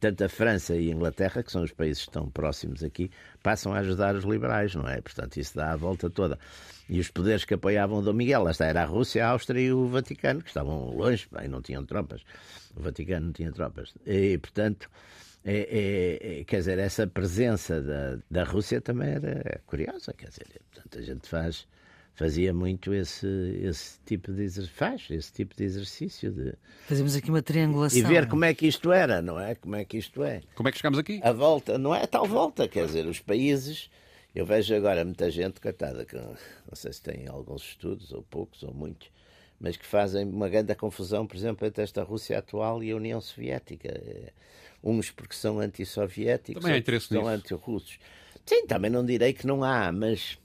tanto 0.00 0.24
a 0.24 0.28
França 0.28 0.74
e 0.76 0.90
a 0.90 0.94
Inglaterra, 0.94 1.42
que 1.42 1.52
são 1.52 1.62
os 1.62 1.72
países 1.72 2.04
que 2.04 2.10
estão 2.10 2.28
próximos 2.28 2.82
aqui, 2.82 3.10
passam 3.42 3.72
a 3.72 3.78
ajudar 3.78 4.14
os 4.14 4.24
liberais, 4.24 4.74
não 4.74 4.86
é? 4.88 5.00
Portanto, 5.00 5.36
isso 5.36 5.56
dá 5.56 5.72
a 5.72 5.76
volta 5.76 6.10
toda. 6.10 6.38
E 6.88 7.00
os 7.00 7.10
poderes 7.10 7.44
que 7.44 7.54
apoiavam 7.54 8.02
Dom 8.02 8.12
Miguel, 8.12 8.42
lá 8.42 8.50
está, 8.50 8.66
era 8.66 8.82
a 8.82 8.86
Rússia, 8.86 9.26
a 9.26 9.30
Áustria 9.30 9.60
e 9.60 9.72
o 9.72 9.88
Vaticano, 9.88 10.42
que 10.42 10.48
estavam 10.48 10.90
longe, 10.94 11.26
bem, 11.32 11.48
não 11.48 11.62
tinham 11.62 11.84
tropas. 11.84 12.22
O 12.76 12.80
Vaticano 12.80 13.26
não 13.26 13.32
tinha 13.32 13.52
tropas. 13.52 13.94
E, 14.06 14.38
portanto, 14.38 14.90
é, 15.44 15.56
é, 15.56 16.40
é, 16.40 16.44
quer 16.44 16.58
dizer, 16.58 16.78
essa 16.78 17.06
presença 17.06 17.80
da, 17.80 18.18
da 18.30 18.44
Rússia 18.44 18.80
também 18.80 19.10
era 19.10 19.60
curiosa, 19.66 20.12
quer 20.12 20.28
dizer, 20.28 20.46
portanto, 20.72 20.98
a 20.98 21.02
gente 21.02 21.28
faz, 21.28 21.66
fazia 22.14 22.54
muito 22.54 22.94
esse, 22.94 23.26
esse 23.62 23.98
tipo 24.06 24.32
de 24.32 24.42
exercício, 24.42 24.76
faz 24.76 25.06
esse 25.10 25.32
tipo 25.32 25.54
de 25.54 25.64
exercício 25.64 26.32
de 26.32 26.54
fazemos 26.86 27.14
aqui 27.14 27.28
uma 27.28 27.42
triangulação 27.42 27.98
e 27.98 28.02
ver 28.02 28.26
como 28.26 28.44
é 28.44 28.54
que 28.54 28.66
isto 28.66 28.90
era, 28.90 29.20
não 29.20 29.38
é? 29.38 29.54
Como 29.54 29.76
é 29.76 29.84
que 29.84 29.98
isto 29.98 30.24
é? 30.24 30.40
Como 30.54 30.68
é 30.68 30.72
que 30.72 30.78
chegamos 30.78 30.98
aqui? 30.98 31.20
A 31.22 31.32
volta, 31.32 31.76
não 31.76 31.94
é 31.94 32.02
a 32.02 32.06
tal 32.06 32.26
volta, 32.26 32.66
quer 32.66 32.86
dizer, 32.86 33.06
os 33.06 33.20
países 33.20 33.90
eu 34.34 34.44
vejo 34.44 34.74
agora 34.74 35.04
muita 35.04 35.30
gente, 35.30 35.60
coitada, 35.60 36.04
que 36.04 36.16
não 36.16 36.34
sei 36.72 36.92
se 36.92 37.00
tem 37.00 37.28
alguns 37.28 37.62
estudos, 37.62 38.10
ou 38.12 38.22
poucos, 38.22 38.64
ou 38.64 38.74
muitos, 38.74 39.08
mas 39.64 39.78
que 39.78 39.86
fazem 39.86 40.28
uma 40.28 40.46
grande 40.46 40.74
confusão, 40.74 41.26
por 41.26 41.34
exemplo, 41.34 41.66
entre 41.66 41.82
esta 41.82 42.02
Rússia 42.02 42.38
atual 42.38 42.84
e 42.84 42.90
a 42.90 42.96
União 42.96 43.18
Soviética. 43.18 43.88
É, 43.88 44.30
uns 44.82 45.10
porque 45.10 45.34
são 45.34 45.58
há 45.58 46.76
outros 46.76 47.06
são 47.06 47.26
anti-russos. 47.26 47.98
Sim, 48.44 48.66
também 48.66 48.90
não 48.90 49.02
direi 49.02 49.32
que 49.32 49.46
não 49.46 49.64
há, 49.64 49.90
mas, 49.90 50.38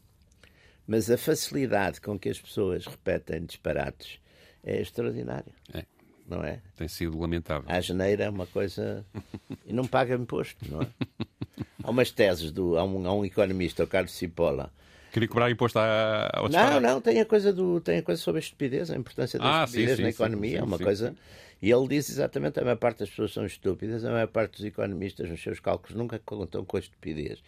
mas 0.88 1.12
a 1.12 1.18
facilidade 1.18 2.00
com 2.00 2.18
que 2.18 2.30
as 2.30 2.40
pessoas 2.40 2.86
repetem 2.86 3.44
disparates 3.44 4.22
é 4.64 4.80
extraordinária. 4.80 5.52
É. 5.74 5.84
Não 6.26 6.42
é? 6.42 6.62
Tem 6.78 6.88
sido 6.88 7.20
lamentável. 7.20 7.70
A 7.70 7.82
janeira 7.82 8.24
é 8.24 8.30
uma 8.30 8.48
coisa. 8.48 9.06
e 9.68 9.74
não 9.74 9.86
paga 9.86 10.16
imposto, 10.16 10.64
não 10.72 10.82
é? 10.82 10.88
Há 11.84 11.90
umas 11.90 12.10
teses 12.10 12.54
do. 12.54 12.78
Há 12.78 12.86
um, 12.86 13.06
há 13.06 13.14
um 13.14 13.26
economista, 13.26 13.84
o 13.84 13.88
Carlos 13.88 14.14
Cipolla. 14.14 14.72
Queria 15.12 15.28
cobrar 15.28 15.50
imposto 15.50 15.80
ao 15.80 16.50
Não, 16.50 16.80
não, 16.80 17.02
tem 17.02 17.20
a 17.20 17.26
coisa 17.26 17.52
do 17.52 17.82
tem 17.82 17.98
a 18.00 18.04
coisa 18.04 18.22
sobre 18.22 18.40
a 18.40 18.44
estupidez, 18.44 18.92
a 18.92 18.96
importância 18.96 19.40
da 19.40 19.62
ah, 19.62 19.66
estupidez 19.66 19.98
sim, 19.98 20.04
na 20.04 20.12
sim, 20.12 20.16
economia, 20.16 20.52
sim, 20.52 20.58
é 20.58 20.64
uma 20.64 20.78
coisa. 20.78 21.16
E 21.62 21.72
ele 21.72 21.88
diz 21.88 22.10
exatamente 22.10 22.60
a 22.60 22.64
maior 22.64 22.78
parte 22.78 23.00
das 23.00 23.10
pessoas 23.10 23.34
são 23.34 23.46
estúpidas, 23.46 24.06
a 24.06 24.12
maior 24.12 24.28
parte 24.28 24.58
dos 24.58 24.66
economistas 24.66 25.30
nos 25.30 25.42
seus 25.42 25.60
cálculos 25.60 25.96
nunca 25.96 26.20
contam 26.20 26.64
com 26.64 26.78
a 26.78 26.80
estupidez. 26.80 27.44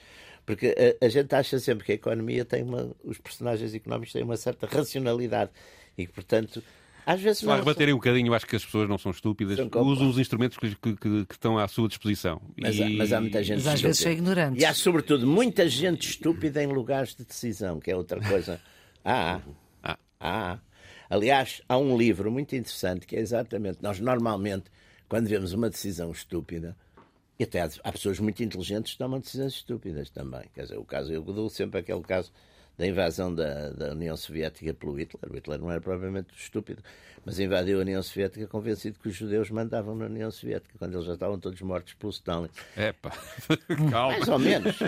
Porque 0.45 0.76
a, 1.01 1.05
a 1.05 1.09
gente 1.09 1.34
acha 1.34 1.59
sempre 1.59 1.86
que 1.86 1.91
a 1.91 1.95
economia 1.95 2.43
tem 2.43 2.64
uma. 2.64 2.91
os 3.03 3.18
personagens 3.18 3.74
económicos 3.74 4.12
têm 4.12 4.24
uma 4.24 4.38
certa 4.38 4.68
racionalidade 4.68 5.51
e 5.97 6.05
que, 6.05 6.12
portanto, 6.12 6.64
às 7.06 7.20
vezes 7.20 7.43
Para 7.43 7.58
rebaterem 7.58 7.93
um 7.93 7.97
bocadinho, 7.97 8.34
acho 8.34 8.45
que 8.45 8.56
as 8.56 8.64
pessoas 8.64 8.88
não 8.88 8.97
são 8.97 9.12
estúpidas, 9.12 9.58
são 9.58 9.82
usam 9.82 10.10
os 10.10 10.20
instrumentos 10.20 10.58
que, 10.58 10.76
que, 10.76 10.95
que, 10.95 11.26
que, 11.26 11.34
estão 11.34 11.58
à 11.58 11.68
sua 11.68 11.88
disposição. 11.88 12.41
Mas, 12.60 12.76
e... 12.76 12.97
mas 12.97 13.12
há 13.12 13.20
muita 13.20 13.43
gente 13.43 13.58
mas 13.64 13.68
às 13.68 13.82
vezes 13.82 14.06
é 14.06 14.12
ignorante. 14.12 14.60
E 14.60 14.66
há, 14.66 14.74
sobretudo, 14.74 15.26
muita 15.26 15.68
gente 15.68 16.10
estúpida 16.10 16.64
em 16.64 16.68
lugares 16.68 17.16
de 17.16 17.26
decisão, 17.26 17.80
que 17.80 17.91
é 17.91 17.95
outra 17.95 18.20
coisa. 18.20 18.60
Ah, 19.04 19.41
ah, 19.84 19.97
ah. 20.20 20.60
Aliás, 21.10 21.64
há 21.68 21.76
um 21.76 21.97
livro 21.97 22.32
muito 22.32 22.56
interessante 22.56 23.08
que 23.08 23.16
é 23.16 23.20
exatamente. 23.20 23.80
Nós, 23.82 23.99
normalmente, 23.99 24.66
quando 25.10 25.28
vemos 25.28 25.54
uma 25.54 25.72
decisão 25.72 26.12
estúpida, 26.12 26.78
e 27.39 27.43
até 27.43 27.68
há 27.84 27.91
pessoas 27.91 28.20
muito 28.20 28.43
inteligentes 28.43 28.91
que 28.91 28.99
tomam 28.99 29.20
decisões 29.20 29.54
estúpidas 29.54 30.12
também. 30.12 30.43
Quer 30.54 30.62
dizer, 30.62 30.78
o 30.78 30.86
caso, 30.86 31.12
eu 31.12 31.24
dou 31.24 31.49
sempre 31.49 31.80
aquele 31.80 32.02
caso 32.02 32.32
da 32.82 32.88
invasão 32.88 33.34
da, 33.34 33.69
da 33.69 33.91
União 33.91 34.17
Soviética 34.17 34.73
pelo 34.73 34.93
Hitler. 34.93 35.32
O 35.32 35.36
Hitler 35.36 35.59
não 35.59 35.69
era 35.69 35.79
propriamente 35.79 36.29
estúpido, 36.36 36.82
mas 37.23 37.39
invadiu 37.39 37.77
a 37.77 37.82
União 37.82 38.01
Soviética 38.01 38.47
convencido 38.47 38.97
que 38.99 39.07
os 39.07 39.15
judeus 39.15 39.51
mandavam 39.51 39.95
na 39.95 40.05
União 40.05 40.32
Soviética, 40.32 40.73
quando 40.79 40.95
eles 40.95 41.05
já 41.05 41.13
estavam 41.13 41.39
todos 41.39 41.61
mortos 41.61 41.93
pelo 41.93 42.11
Stalin. 42.11 42.49
Epá, 42.75 43.11
calma. 43.91 44.17
Mais 44.17 44.27
ou 44.27 44.39
menos. 44.39 44.79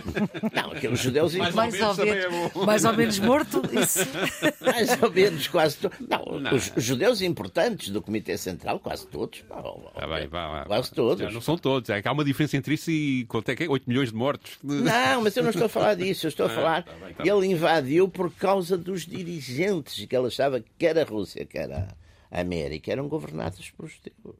Não, 0.51 0.71
aqueles 0.71 0.99
judeus... 0.99 1.35
Mais, 1.35 1.53
mais, 1.53 1.79
ou, 1.79 1.95
menos, 1.95 2.25
é 2.55 2.65
mais 2.65 2.85
ou 2.85 2.93
menos 2.93 3.19
morto, 3.19 3.61
isso. 3.79 3.99
Mais 4.63 5.01
ou 5.03 5.11
menos, 5.11 5.47
quase 5.47 5.77
todos. 5.77 5.99
Não, 5.99 6.39
não, 6.39 6.55
os 6.55 6.71
judeus 6.77 7.21
importantes 7.21 7.89
do 7.89 8.01
Comitê 8.01 8.37
Central, 8.37 8.79
quase 8.79 9.05
todos. 9.05 9.43
Ah, 9.49 10.07
bem, 10.07 10.27
vá, 10.27 10.47
vá, 10.47 10.65
quase 10.65 10.91
todos. 10.91 11.21
Já 11.21 11.29
não 11.29 11.41
são 11.41 11.57
todos. 11.57 11.89
É 11.89 12.01
que 12.01 12.07
há 12.07 12.11
uma 12.11 12.23
diferença 12.23 12.57
entre 12.57 12.73
isso 12.73 12.89
e 12.89 13.25
quanto 13.25 13.49
é 13.49 13.55
que 13.55 13.65
é? 13.65 13.69
8 13.69 13.87
milhões 13.87 14.09
de 14.09 14.15
mortos. 14.15 14.57
Não, 14.63 15.21
mas 15.21 15.35
eu 15.35 15.43
não 15.43 15.49
estou 15.49 15.65
a 15.65 15.69
falar 15.69 15.95
disso. 15.95 16.25
Eu 16.25 16.29
estou 16.29 16.47
a 16.47 16.49
ah, 16.49 16.55
falar... 16.55 16.83
Tá 16.83 16.91
bem, 16.93 17.13
tá 17.13 17.23
ele 17.25 17.47
invadiu 17.83 18.07
por 18.07 18.33
causa 18.33 18.77
dos 18.77 19.05
dirigentes 19.05 20.05
que 20.05 20.15
ela 20.15 20.29
estava, 20.29 20.63
quer 20.77 20.97
a 20.97 21.03
Rússia, 21.03 21.45
quer 21.45 21.71
a 21.71 21.87
América, 22.31 22.91
eram 22.91 23.07
governados 23.07 23.69
por 23.71 23.87
judeus. 23.87 24.37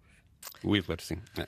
O 0.64 0.76
Hitler, 0.76 1.02
sim. 1.02 1.18
É. 1.38 1.48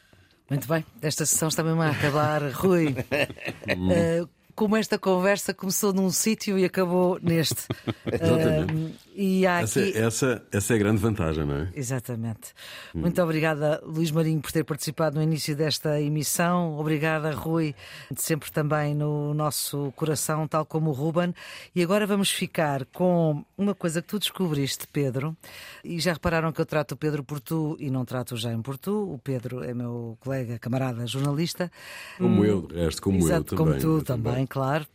Muito 0.50 0.68
bem, 0.68 0.86
esta 1.02 1.26
sessão 1.26 1.48
está 1.48 1.64
mesmo 1.64 1.82
a 1.82 1.90
acabar. 1.90 2.42
Rui, 2.52 2.90
uh, 2.90 4.30
como 4.56 4.78
esta 4.78 4.98
conversa 4.98 5.54
começou 5.54 5.92
num 5.92 6.10
sítio 6.10 6.58
e 6.58 6.64
acabou 6.64 7.20
neste. 7.22 7.68
uh, 8.08 8.94
e 9.14 9.46
há 9.46 9.62
essa, 9.62 9.80
aqui... 9.80 9.98
essa, 9.98 10.44
essa 10.52 10.74
é 10.74 10.76
a 10.76 10.80
grande 10.80 11.02
vantagem, 11.02 11.46
não 11.46 11.56
é? 11.56 11.70
Exatamente. 11.76 12.54
Hum. 12.94 13.02
Muito 13.02 13.22
obrigada, 13.22 13.82
Luís 13.86 14.12
Marinho, 14.12 14.42
por 14.42 14.52
ter 14.52 14.64
participado 14.64 15.18
no 15.18 15.24
início 15.24 15.56
desta 15.56 16.02
emissão. 16.02 16.78
Obrigada, 16.78 17.32
Rui, 17.32 17.76
sempre 18.16 18.50
também 18.52 18.96
no 18.96 19.34
nosso 19.34 19.92
coração, 19.96 20.48
tal 20.48 20.66
como 20.66 20.90
o 20.90 20.94
Ruben. 20.94 21.34
E 21.76 21.84
agora 21.84 22.08
vamos 22.08 22.32
ficar 22.32 22.86
com 22.86 23.44
uma 23.58 23.76
coisa 23.76 24.02
que 24.02 24.08
tu 24.08 24.20
descobriste, 24.20 24.88
Pedro. 24.88 25.36
E 25.84 26.00
já 26.00 26.14
repararam 26.14 26.52
que 26.54 26.62
eu 26.62 26.66
trato 26.66 26.94
o 26.94 26.98
Pedro 26.98 27.24
por 27.24 27.40
tu 27.40 27.76
e 27.80 27.90
não 27.90 28.06
trato 28.06 28.36
o 28.36 28.38
Jaime 28.38 28.64
por 28.64 28.78
tu. 28.78 29.14
O 29.14 29.18
Pedro 29.18 29.64
é 29.64 29.74
meu 29.74 30.18
colega, 30.22 30.58
camarada, 30.60 31.06
jornalista. 31.06 31.70
Como 32.18 32.42
hum, 32.42 32.46
eu, 32.46 32.62
de 32.62 32.76
resto, 32.76 33.02
como 33.02 33.18
Exato, 33.18 33.54
eu 33.54 33.58
também. 33.58 33.66
Como 33.66 33.80
tu 33.80 34.06
também, 34.06 34.45
também, 34.45 34.45
claro. 34.46 34.86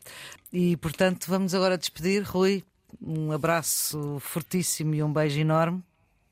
E 0.52 0.76
portanto, 0.76 1.26
vamos 1.28 1.54
agora 1.54 1.78
despedir. 1.78 2.22
Rui, 2.22 2.64
um 3.00 3.32
abraço 3.32 4.18
fortíssimo 4.20 4.94
e 4.94 5.02
um 5.02 5.12
beijo 5.12 5.40
enorme. 5.40 5.82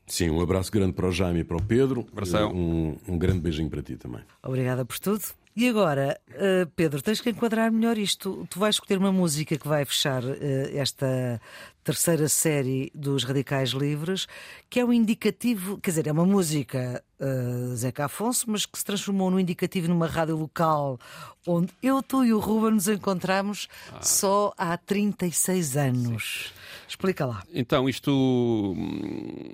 Sim, 0.07 0.31
um 0.31 0.41
abraço 0.41 0.71
grande 0.71 0.93
para 0.93 1.07
o 1.07 1.11
Jaime 1.11 1.41
e 1.41 1.43
para 1.43 1.57
o 1.57 1.63
Pedro. 1.63 2.05
Um, 2.51 2.97
um 3.07 3.17
grande 3.17 3.41
beijinho 3.41 3.69
para 3.69 3.83
ti 3.83 3.95
também. 3.95 4.21
Obrigada 4.41 4.83
por 4.83 4.97
tudo. 4.97 5.23
E 5.59 5.67
agora, 5.67 6.17
uh, 6.29 6.71
Pedro, 6.73 7.01
tens 7.01 7.19
que 7.19 7.29
enquadrar 7.29 7.69
melhor 7.69 7.97
isto. 7.97 8.47
Tu 8.49 8.57
vais 8.57 8.75
escolher 8.75 8.97
uma 8.97 9.11
música 9.11 9.57
que 9.57 9.67
vai 9.67 9.83
fechar 9.83 10.23
uh, 10.23 10.37
esta 10.73 11.41
terceira 11.83 12.29
série 12.29 12.89
dos 12.95 13.25
Radicais 13.25 13.71
Livres, 13.71 14.25
que 14.69 14.79
é 14.79 14.85
um 14.85 14.93
indicativo, 14.93 15.77
quer 15.79 15.89
dizer, 15.89 16.07
é 16.07 16.13
uma 16.13 16.25
música 16.25 17.03
uh, 17.19 17.75
Zeca 17.75 18.05
Afonso, 18.05 18.45
mas 18.47 18.65
que 18.65 18.79
se 18.79 18.85
transformou 18.85 19.29
num 19.29 19.37
indicativo 19.37 19.89
numa 19.89 20.07
rádio 20.07 20.37
local 20.37 20.97
onde 21.45 21.73
eu, 21.83 22.01
tu 22.01 22.23
e 22.23 22.31
o 22.31 22.39
Ruben 22.39 22.75
nos 22.75 22.87
encontramos 22.87 23.67
ah. 23.91 24.01
só 24.01 24.53
há 24.57 24.77
36 24.77 25.75
anos. 25.75 26.53
Sim. 26.53 26.68
Explica 26.89 27.23
lá. 27.23 27.43
Então, 27.53 27.87
isto. 27.87 28.11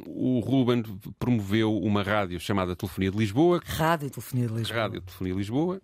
O 0.07 0.39
Ruben 0.39 0.83
promoveu 1.19 1.77
uma 1.77 2.01
rádio 2.01 2.39
chamada 2.39 2.75
Telefonia 2.75 3.11
de 3.11 3.17
Lisboa. 3.17 3.61
Rádio 3.65 4.09
Telefonia 4.09 4.47
de 4.47 4.53
Lisboa. 4.53 4.79
Rádio 4.79 5.01
Telefonia 5.01 5.33
de 5.33 5.39
Lisboa. 5.39 5.81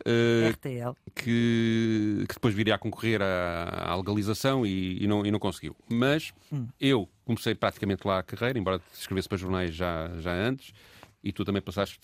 Uh, 0.00 0.50
RTL. 0.50 0.96
Que, 1.14 2.24
que, 2.26 2.34
depois 2.34 2.54
viria 2.54 2.74
a 2.74 2.78
concorrer 2.78 3.20
à, 3.20 3.90
à 3.90 3.96
legalização 3.96 4.64
e, 4.64 5.02
e, 5.02 5.06
não, 5.06 5.24
e 5.24 5.30
não 5.30 5.38
conseguiu. 5.38 5.76
Mas 5.88 6.32
hum. 6.50 6.66
eu 6.80 7.08
comecei 7.24 7.54
praticamente 7.54 8.06
lá 8.06 8.18
a 8.18 8.22
carreira, 8.22 8.58
embora 8.58 8.80
escrevesse 8.92 9.28
para 9.28 9.36
jornais 9.36 9.74
já, 9.74 10.08
já 10.20 10.32
antes 10.32 10.72
e 11.26 11.32
tu 11.32 11.44
também 11.44 11.60
passaste 11.60 11.98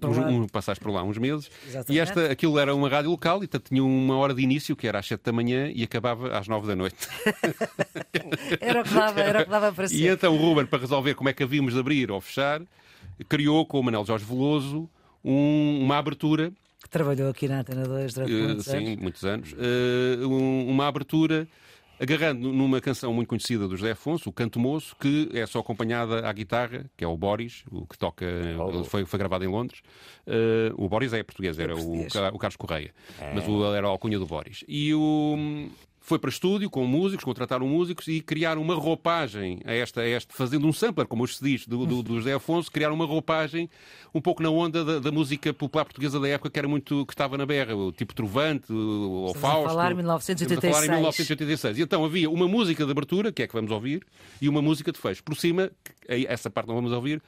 por, 0.00 0.16
lá. 0.16 0.26
Um, 0.26 0.48
passaste 0.48 0.82
por 0.82 0.90
lá 0.92 1.04
uns 1.04 1.16
meses. 1.18 1.48
Exatamente. 1.68 1.92
E 1.92 2.00
esta, 2.00 2.32
aquilo 2.32 2.58
era 2.58 2.74
uma 2.74 2.88
rádio 2.88 3.10
local 3.10 3.44
e 3.44 3.46
tinha 3.46 3.84
uma 3.84 4.16
hora 4.16 4.34
de 4.34 4.42
início, 4.42 4.74
que 4.74 4.88
era 4.88 4.98
às 4.98 5.06
7 5.06 5.22
da 5.22 5.32
manhã 5.32 5.70
e 5.72 5.84
acabava 5.84 6.36
às 6.36 6.48
9 6.48 6.66
da 6.66 6.74
noite. 6.74 6.96
era 8.60 8.80
o 8.80 8.84
que 8.84 8.92
dava, 8.92 9.20
era 9.20 9.40
o 9.42 9.44
que 9.44 9.50
dava 9.50 9.72
para 9.72 9.86
ser. 9.86 9.94
E 9.94 10.08
então 10.08 10.34
o 10.34 10.36
Ruben, 10.36 10.66
para 10.66 10.80
resolver 10.80 11.14
como 11.14 11.28
é 11.28 11.32
que 11.32 11.44
havíamos 11.44 11.74
de 11.74 11.78
abrir 11.78 12.10
ou 12.10 12.20
fechar, 12.20 12.60
criou 13.28 13.64
com 13.64 13.78
o 13.78 13.84
Manel 13.84 14.04
Jorge 14.04 14.24
Veloso 14.24 14.90
um, 15.24 15.80
uma 15.80 15.98
abertura. 15.98 16.52
Que 16.82 16.88
trabalhou 16.90 17.30
aqui 17.30 17.46
na 17.46 17.60
Antena 17.60 17.86
2 17.86 18.14
durante 18.14 18.32
uh, 18.32 18.44
muitos 18.48 18.64
sim, 18.64 18.76
anos. 18.76 18.88
Sim, 18.88 18.96
muitos 18.96 19.24
anos. 19.24 19.52
Uh, 19.52 20.26
um, 20.26 20.68
uma 20.68 20.88
abertura 20.88 21.46
agarrando 22.00 22.52
numa 22.52 22.80
canção 22.80 23.12
muito 23.12 23.28
conhecida 23.28 23.66
do 23.66 23.76
José 23.76 23.92
Afonso, 23.92 24.28
o 24.28 24.32
Canto 24.32 24.58
Moço, 24.58 24.94
que 25.00 25.30
é 25.32 25.46
só 25.46 25.60
acompanhada 25.60 26.28
à 26.28 26.32
guitarra, 26.32 26.84
que 26.96 27.04
é 27.04 27.08
o 27.08 27.16
Boris, 27.16 27.64
o 27.70 27.86
que 27.86 27.98
toca, 27.98 28.26
oh. 28.58 28.84
foi, 28.84 29.04
foi 29.04 29.18
gravado 29.18 29.44
em 29.44 29.48
Londres. 29.48 29.80
Uh, 30.26 30.74
o 30.76 30.88
Boris 30.88 31.12
é 31.12 31.22
português, 31.22 31.58
era 31.58 31.72
é 31.72 31.74
português. 31.74 32.14
O, 32.14 32.28
o, 32.34 32.38
Carlos 32.38 32.56
Correia, 32.56 32.92
é. 33.20 33.34
mas 33.34 33.46
o, 33.48 33.74
era 33.74 33.86
a 33.86 33.90
alcunha 33.90 34.18
do 34.18 34.26
Boris. 34.26 34.64
E 34.68 34.94
o, 34.94 35.68
foi 36.06 36.20
para 36.20 36.30
estúdio 36.30 36.70
com 36.70 36.86
músicos, 36.86 37.24
contrataram 37.24 37.66
músicos 37.66 38.06
e 38.06 38.20
criaram 38.20 38.62
uma 38.62 38.76
roupagem 38.76 39.58
a 39.64 39.74
esta, 39.74 40.02
a 40.02 40.08
este, 40.08 40.32
fazendo 40.32 40.64
um 40.64 40.72
sampler, 40.72 41.04
como 41.04 41.24
hoje 41.24 41.34
se 41.34 41.42
diz, 41.42 41.66
do, 41.66 41.84
do, 41.84 42.00
do 42.00 42.14
José 42.14 42.32
Afonso, 42.32 42.70
criaram 42.70 42.94
uma 42.94 43.04
roupagem 43.04 43.68
um 44.14 44.20
pouco 44.20 44.40
na 44.40 44.48
onda 44.48 44.84
da, 44.84 45.00
da, 45.00 45.10
música 45.10 45.52
popular 45.52 45.84
portuguesa 45.84 46.20
da 46.20 46.28
época, 46.28 46.48
que 46.48 46.58
era 46.60 46.68
muito 46.68 47.04
que 47.06 47.12
estava 47.12 47.36
na 47.36 47.44
berra, 47.44 47.74
o 47.74 47.90
tipo 47.90 48.14
Trovante, 48.14 48.72
o 48.72 49.32
Fausto. 49.34 49.66
A 49.66 49.70
falar 49.70 49.90
em 49.90 49.96
1986. 49.96 50.72
A 50.72 50.80
falar 50.80 50.86
em 50.86 50.90
1986. 50.96 51.78
E 51.78 51.82
então 51.82 52.04
havia 52.04 52.30
uma 52.30 52.46
música 52.46 52.84
de 52.84 52.90
abertura, 52.92 53.32
que 53.32 53.42
é 53.42 53.48
que 53.48 53.52
vamos 53.52 53.72
ouvir, 53.72 54.06
e 54.40 54.48
uma 54.48 54.62
música 54.62 54.92
de 54.92 55.00
fecho. 55.00 55.24
Por 55.24 55.36
cima, 55.36 55.72
essa 56.06 56.48
parte 56.48 56.68
não 56.68 56.76
vamos 56.76 56.92
ouvir, 56.92 57.20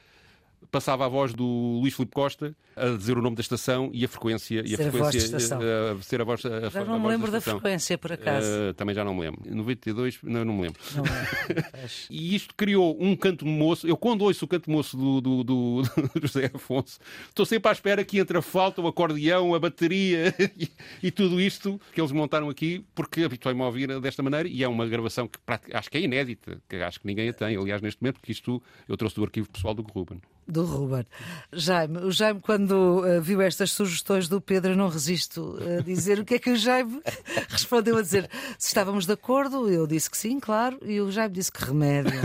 passava 0.71 1.05
a 1.05 1.07
voz 1.07 1.33
do 1.33 1.79
Luís 1.81 1.93
Filipe 1.93 2.13
Costa 2.13 2.55
a 2.75 2.95
dizer 2.95 3.17
o 3.17 3.21
nome 3.21 3.35
da 3.35 3.41
estação 3.41 3.89
e 3.93 4.05
a 4.05 4.07
frequência 4.07 4.61
e 4.63 4.69
ser 4.69 4.87
a 4.87 4.91
frequência 4.91 5.55
a, 5.55 5.91
a, 5.91 5.91
a 5.93 6.01
ser 6.01 6.21
a 6.21 6.23
voz 6.23 6.45
a, 6.45 6.69
Já 6.69 6.85
não 6.85 6.99
me 6.99 7.07
lembro 7.07 7.31
da, 7.31 7.37
da, 7.37 7.41
frequência 7.41 7.97
por 7.97 8.13
acaso. 8.13 8.47
Uh, 8.47 8.73
também 8.73 8.95
já 8.95 9.03
não 9.03 9.13
me 9.13 9.21
lembro. 9.21 9.41
92, 9.45 10.19
não, 10.23 10.45
não 10.45 10.53
me 10.53 10.61
lembro. 10.63 10.79
Não 10.95 11.03
e 12.09 12.35
isto 12.35 12.55
criou 12.55 12.97
um 12.99 13.15
canto 13.15 13.45
moço. 13.45 13.87
Eu 13.87 13.97
quando 13.97 14.21
ouço 14.21 14.45
o 14.45 14.47
canto 14.47 14.69
moço 14.71 14.95
do, 14.95 15.21
do, 15.21 15.43
do, 15.43 15.81
do 15.81 16.21
José 16.27 16.51
Afonso, 16.53 16.99
estou 17.27 17.45
sempre 17.45 17.69
à 17.69 17.71
espera 17.71 18.03
que 18.03 18.19
entre 18.19 18.37
a 18.37 18.41
flauta, 18.41 18.81
o 18.81 18.87
acordeão, 18.87 19.53
a 19.53 19.59
bateria 19.59 20.33
e, 20.57 20.69
e, 21.03 21.11
tudo 21.11 21.41
isto 21.41 21.79
que 21.93 21.99
eles 21.99 22.11
montaram 22.11 22.49
aqui, 22.49 22.85
porque 22.95 23.23
habituei-me 23.23 23.61
a 23.61 23.65
ouvir 23.65 23.99
desta 23.99 24.23
maneira 24.23 24.47
e 24.47 24.63
é 24.63 24.67
uma 24.67 24.87
gravação 24.87 25.27
que 25.27 25.39
acho 25.73 25.89
que 25.89 25.97
é 25.97 26.01
inédita, 26.01 26.61
que 26.69 26.77
acho 26.77 26.99
que 26.99 27.07
ninguém 27.07 27.29
a 27.29 27.33
tem, 27.33 27.57
aliás, 27.57 27.81
neste 27.81 28.01
momento, 28.01 28.19
porque 28.19 28.31
isto 28.31 28.61
eu 28.87 28.95
trouxe 28.95 29.15
do 29.15 29.23
arquivo 29.23 29.49
pessoal 29.49 29.73
do 29.73 29.81
Ruben 29.81 30.21
do 30.51 30.65
Ruben. 30.65 31.05
Jaime, 31.53 31.99
o 31.99 32.11
Jaime, 32.11 32.41
quando 32.41 32.71
uh, 32.71 33.21
viu 33.21 33.41
estas 33.41 33.71
sugestões 33.71 34.27
do 34.27 34.41
Pedro, 34.41 34.71
eu 34.71 34.77
não 34.77 34.89
resisto 34.89 35.57
a 35.77 35.81
dizer 35.81 36.19
o 36.19 36.25
que 36.25 36.35
é 36.35 36.39
que 36.39 36.49
o 36.49 36.55
Jaime 36.55 37.01
respondeu 37.49 37.97
a 37.97 38.01
dizer. 38.01 38.29
Se 38.57 38.67
estávamos 38.67 39.05
de 39.05 39.13
acordo, 39.13 39.69
eu 39.69 39.87
disse 39.87 40.09
que 40.09 40.17
sim, 40.17 40.39
claro, 40.39 40.79
e 40.83 40.99
o 40.99 41.11
Jaime 41.11 41.35
disse 41.35 41.51
que 41.51 41.63
remédio. 41.63 42.19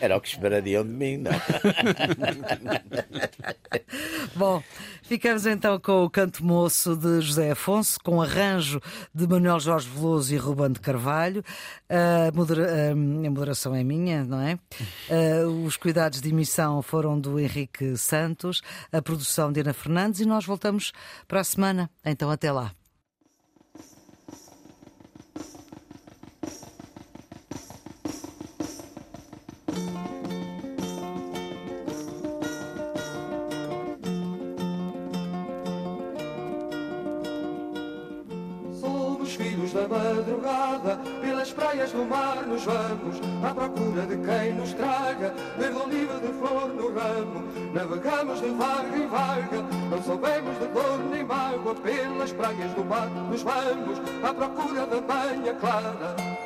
Era 0.00 0.16
o 0.16 0.20
que 0.20 0.28
esperariam 0.28 0.84
de 0.84 0.90
mim, 0.90 1.18
não? 1.18 1.32
Bom, 4.34 4.62
ficamos 5.02 5.46
então 5.46 5.78
com 5.78 6.04
o 6.04 6.10
Canto 6.10 6.44
Moço 6.44 6.96
de 6.96 7.20
José 7.20 7.52
Afonso, 7.52 7.98
com 8.02 8.20
arranjo 8.20 8.80
de 9.14 9.26
Manuel 9.26 9.60
Jorge 9.60 9.88
Veloso 9.88 10.34
e 10.34 10.36
Ruben 10.36 10.72
de 10.72 10.80
Carvalho. 10.80 11.44
A, 11.88 12.32
modera... 12.34 12.92
a 12.92 12.94
moderação 12.94 13.74
é 13.74 13.84
minha, 13.84 14.24
não 14.24 14.40
é? 14.40 14.58
Uh, 15.08 15.64
os 15.64 15.76
cuidados 15.76 16.20
de 16.20 16.28
emissão 16.28 16.82
foram 16.84 17.18
do 17.18 17.40
Henrique 17.40 17.96
Santos, 17.96 18.62
a 18.92 19.02
produção 19.02 19.50
de 19.50 19.60
Ana 19.60 19.72
Fernandes 19.72 20.20
e 20.20 20.26
nós 20.26 20.44
voltamos 20.44 20.92
para 21.26 21.40
a 21.40 21.44
semana. 21.44 21.90
Então, 22.04 22.30
até 22.30 22.52
lá. 22.52 22.72
Da 39.74 39.88
madrugada, 39.88 41.00
pelas 41.20 41.52
praias 41.52 41.90
do 41.90 42.04
mar 42.04 42.46
nos 42.46 42.64
vamos, 42.64 43.20
à 43.44 43.52
procura 43.52 44.06
de 44.06 44.16
quem 44.18 44.54
nos 44.54 44.72
traga, 44.72 45.34
verde 45.58 45.76
oliva 45.76 46.14
de 46.20 46.32
flor 46.38 46.68
no 46.68 46.94
ramo. 46.94 47.42
Navegamos 47.74 48.40
de 48.40 48.50
vaga 48.50 48.96
em 48.96 49.08
vaga, 49.08 49.62
não 49.90 50.00
soubemos 50.00 50.56
de 50.60 50.66
dor 50.68 50.98
nem 51.10 51.24
mágoa, 51.24 51.74
pelas 51.74 52.32
praias 52.32 52.70
do 52.74 52.84
mar 52.84 53.10
nos 53.10 53.42
vamos, 53.42 53.98
à 54.22 54.32
procura 54.32 54.86
da 54.86 55.00
manhã 55.00 55.54
clara. 55.56 56.43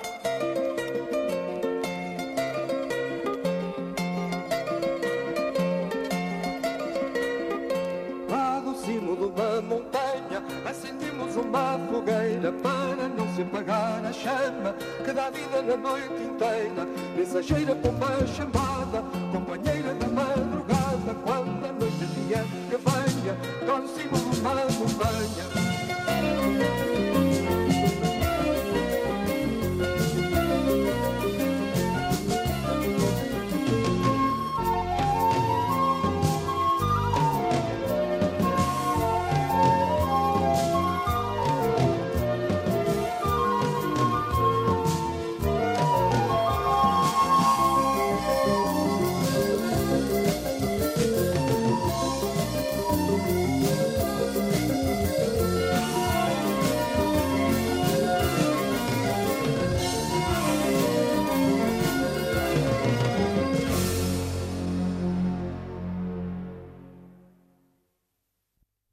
chama 14.28 14.74
que 15.04 15.12
dá 15.12 15.30
vida 15.30 15.62
na 15.62 15.76
noite 15.76 16.22
inteira. 16.22 16.86
Mensageira 17.16 17.74
como 17.76 18.26
chamada, 18.36 19.02
companheira 19.32 19.94
da 19.94 20.08
madrugada, 20.08 21.14
quando 21.24 21.64
a 21.64 21.72
noite 21.72 22.06
dia 22.14 22.44
que 22.68 22.76
venha, 22.76 23.34
torce-me 23.66 24.18
uma 24.38 24.54
montanha. 24.54 25.58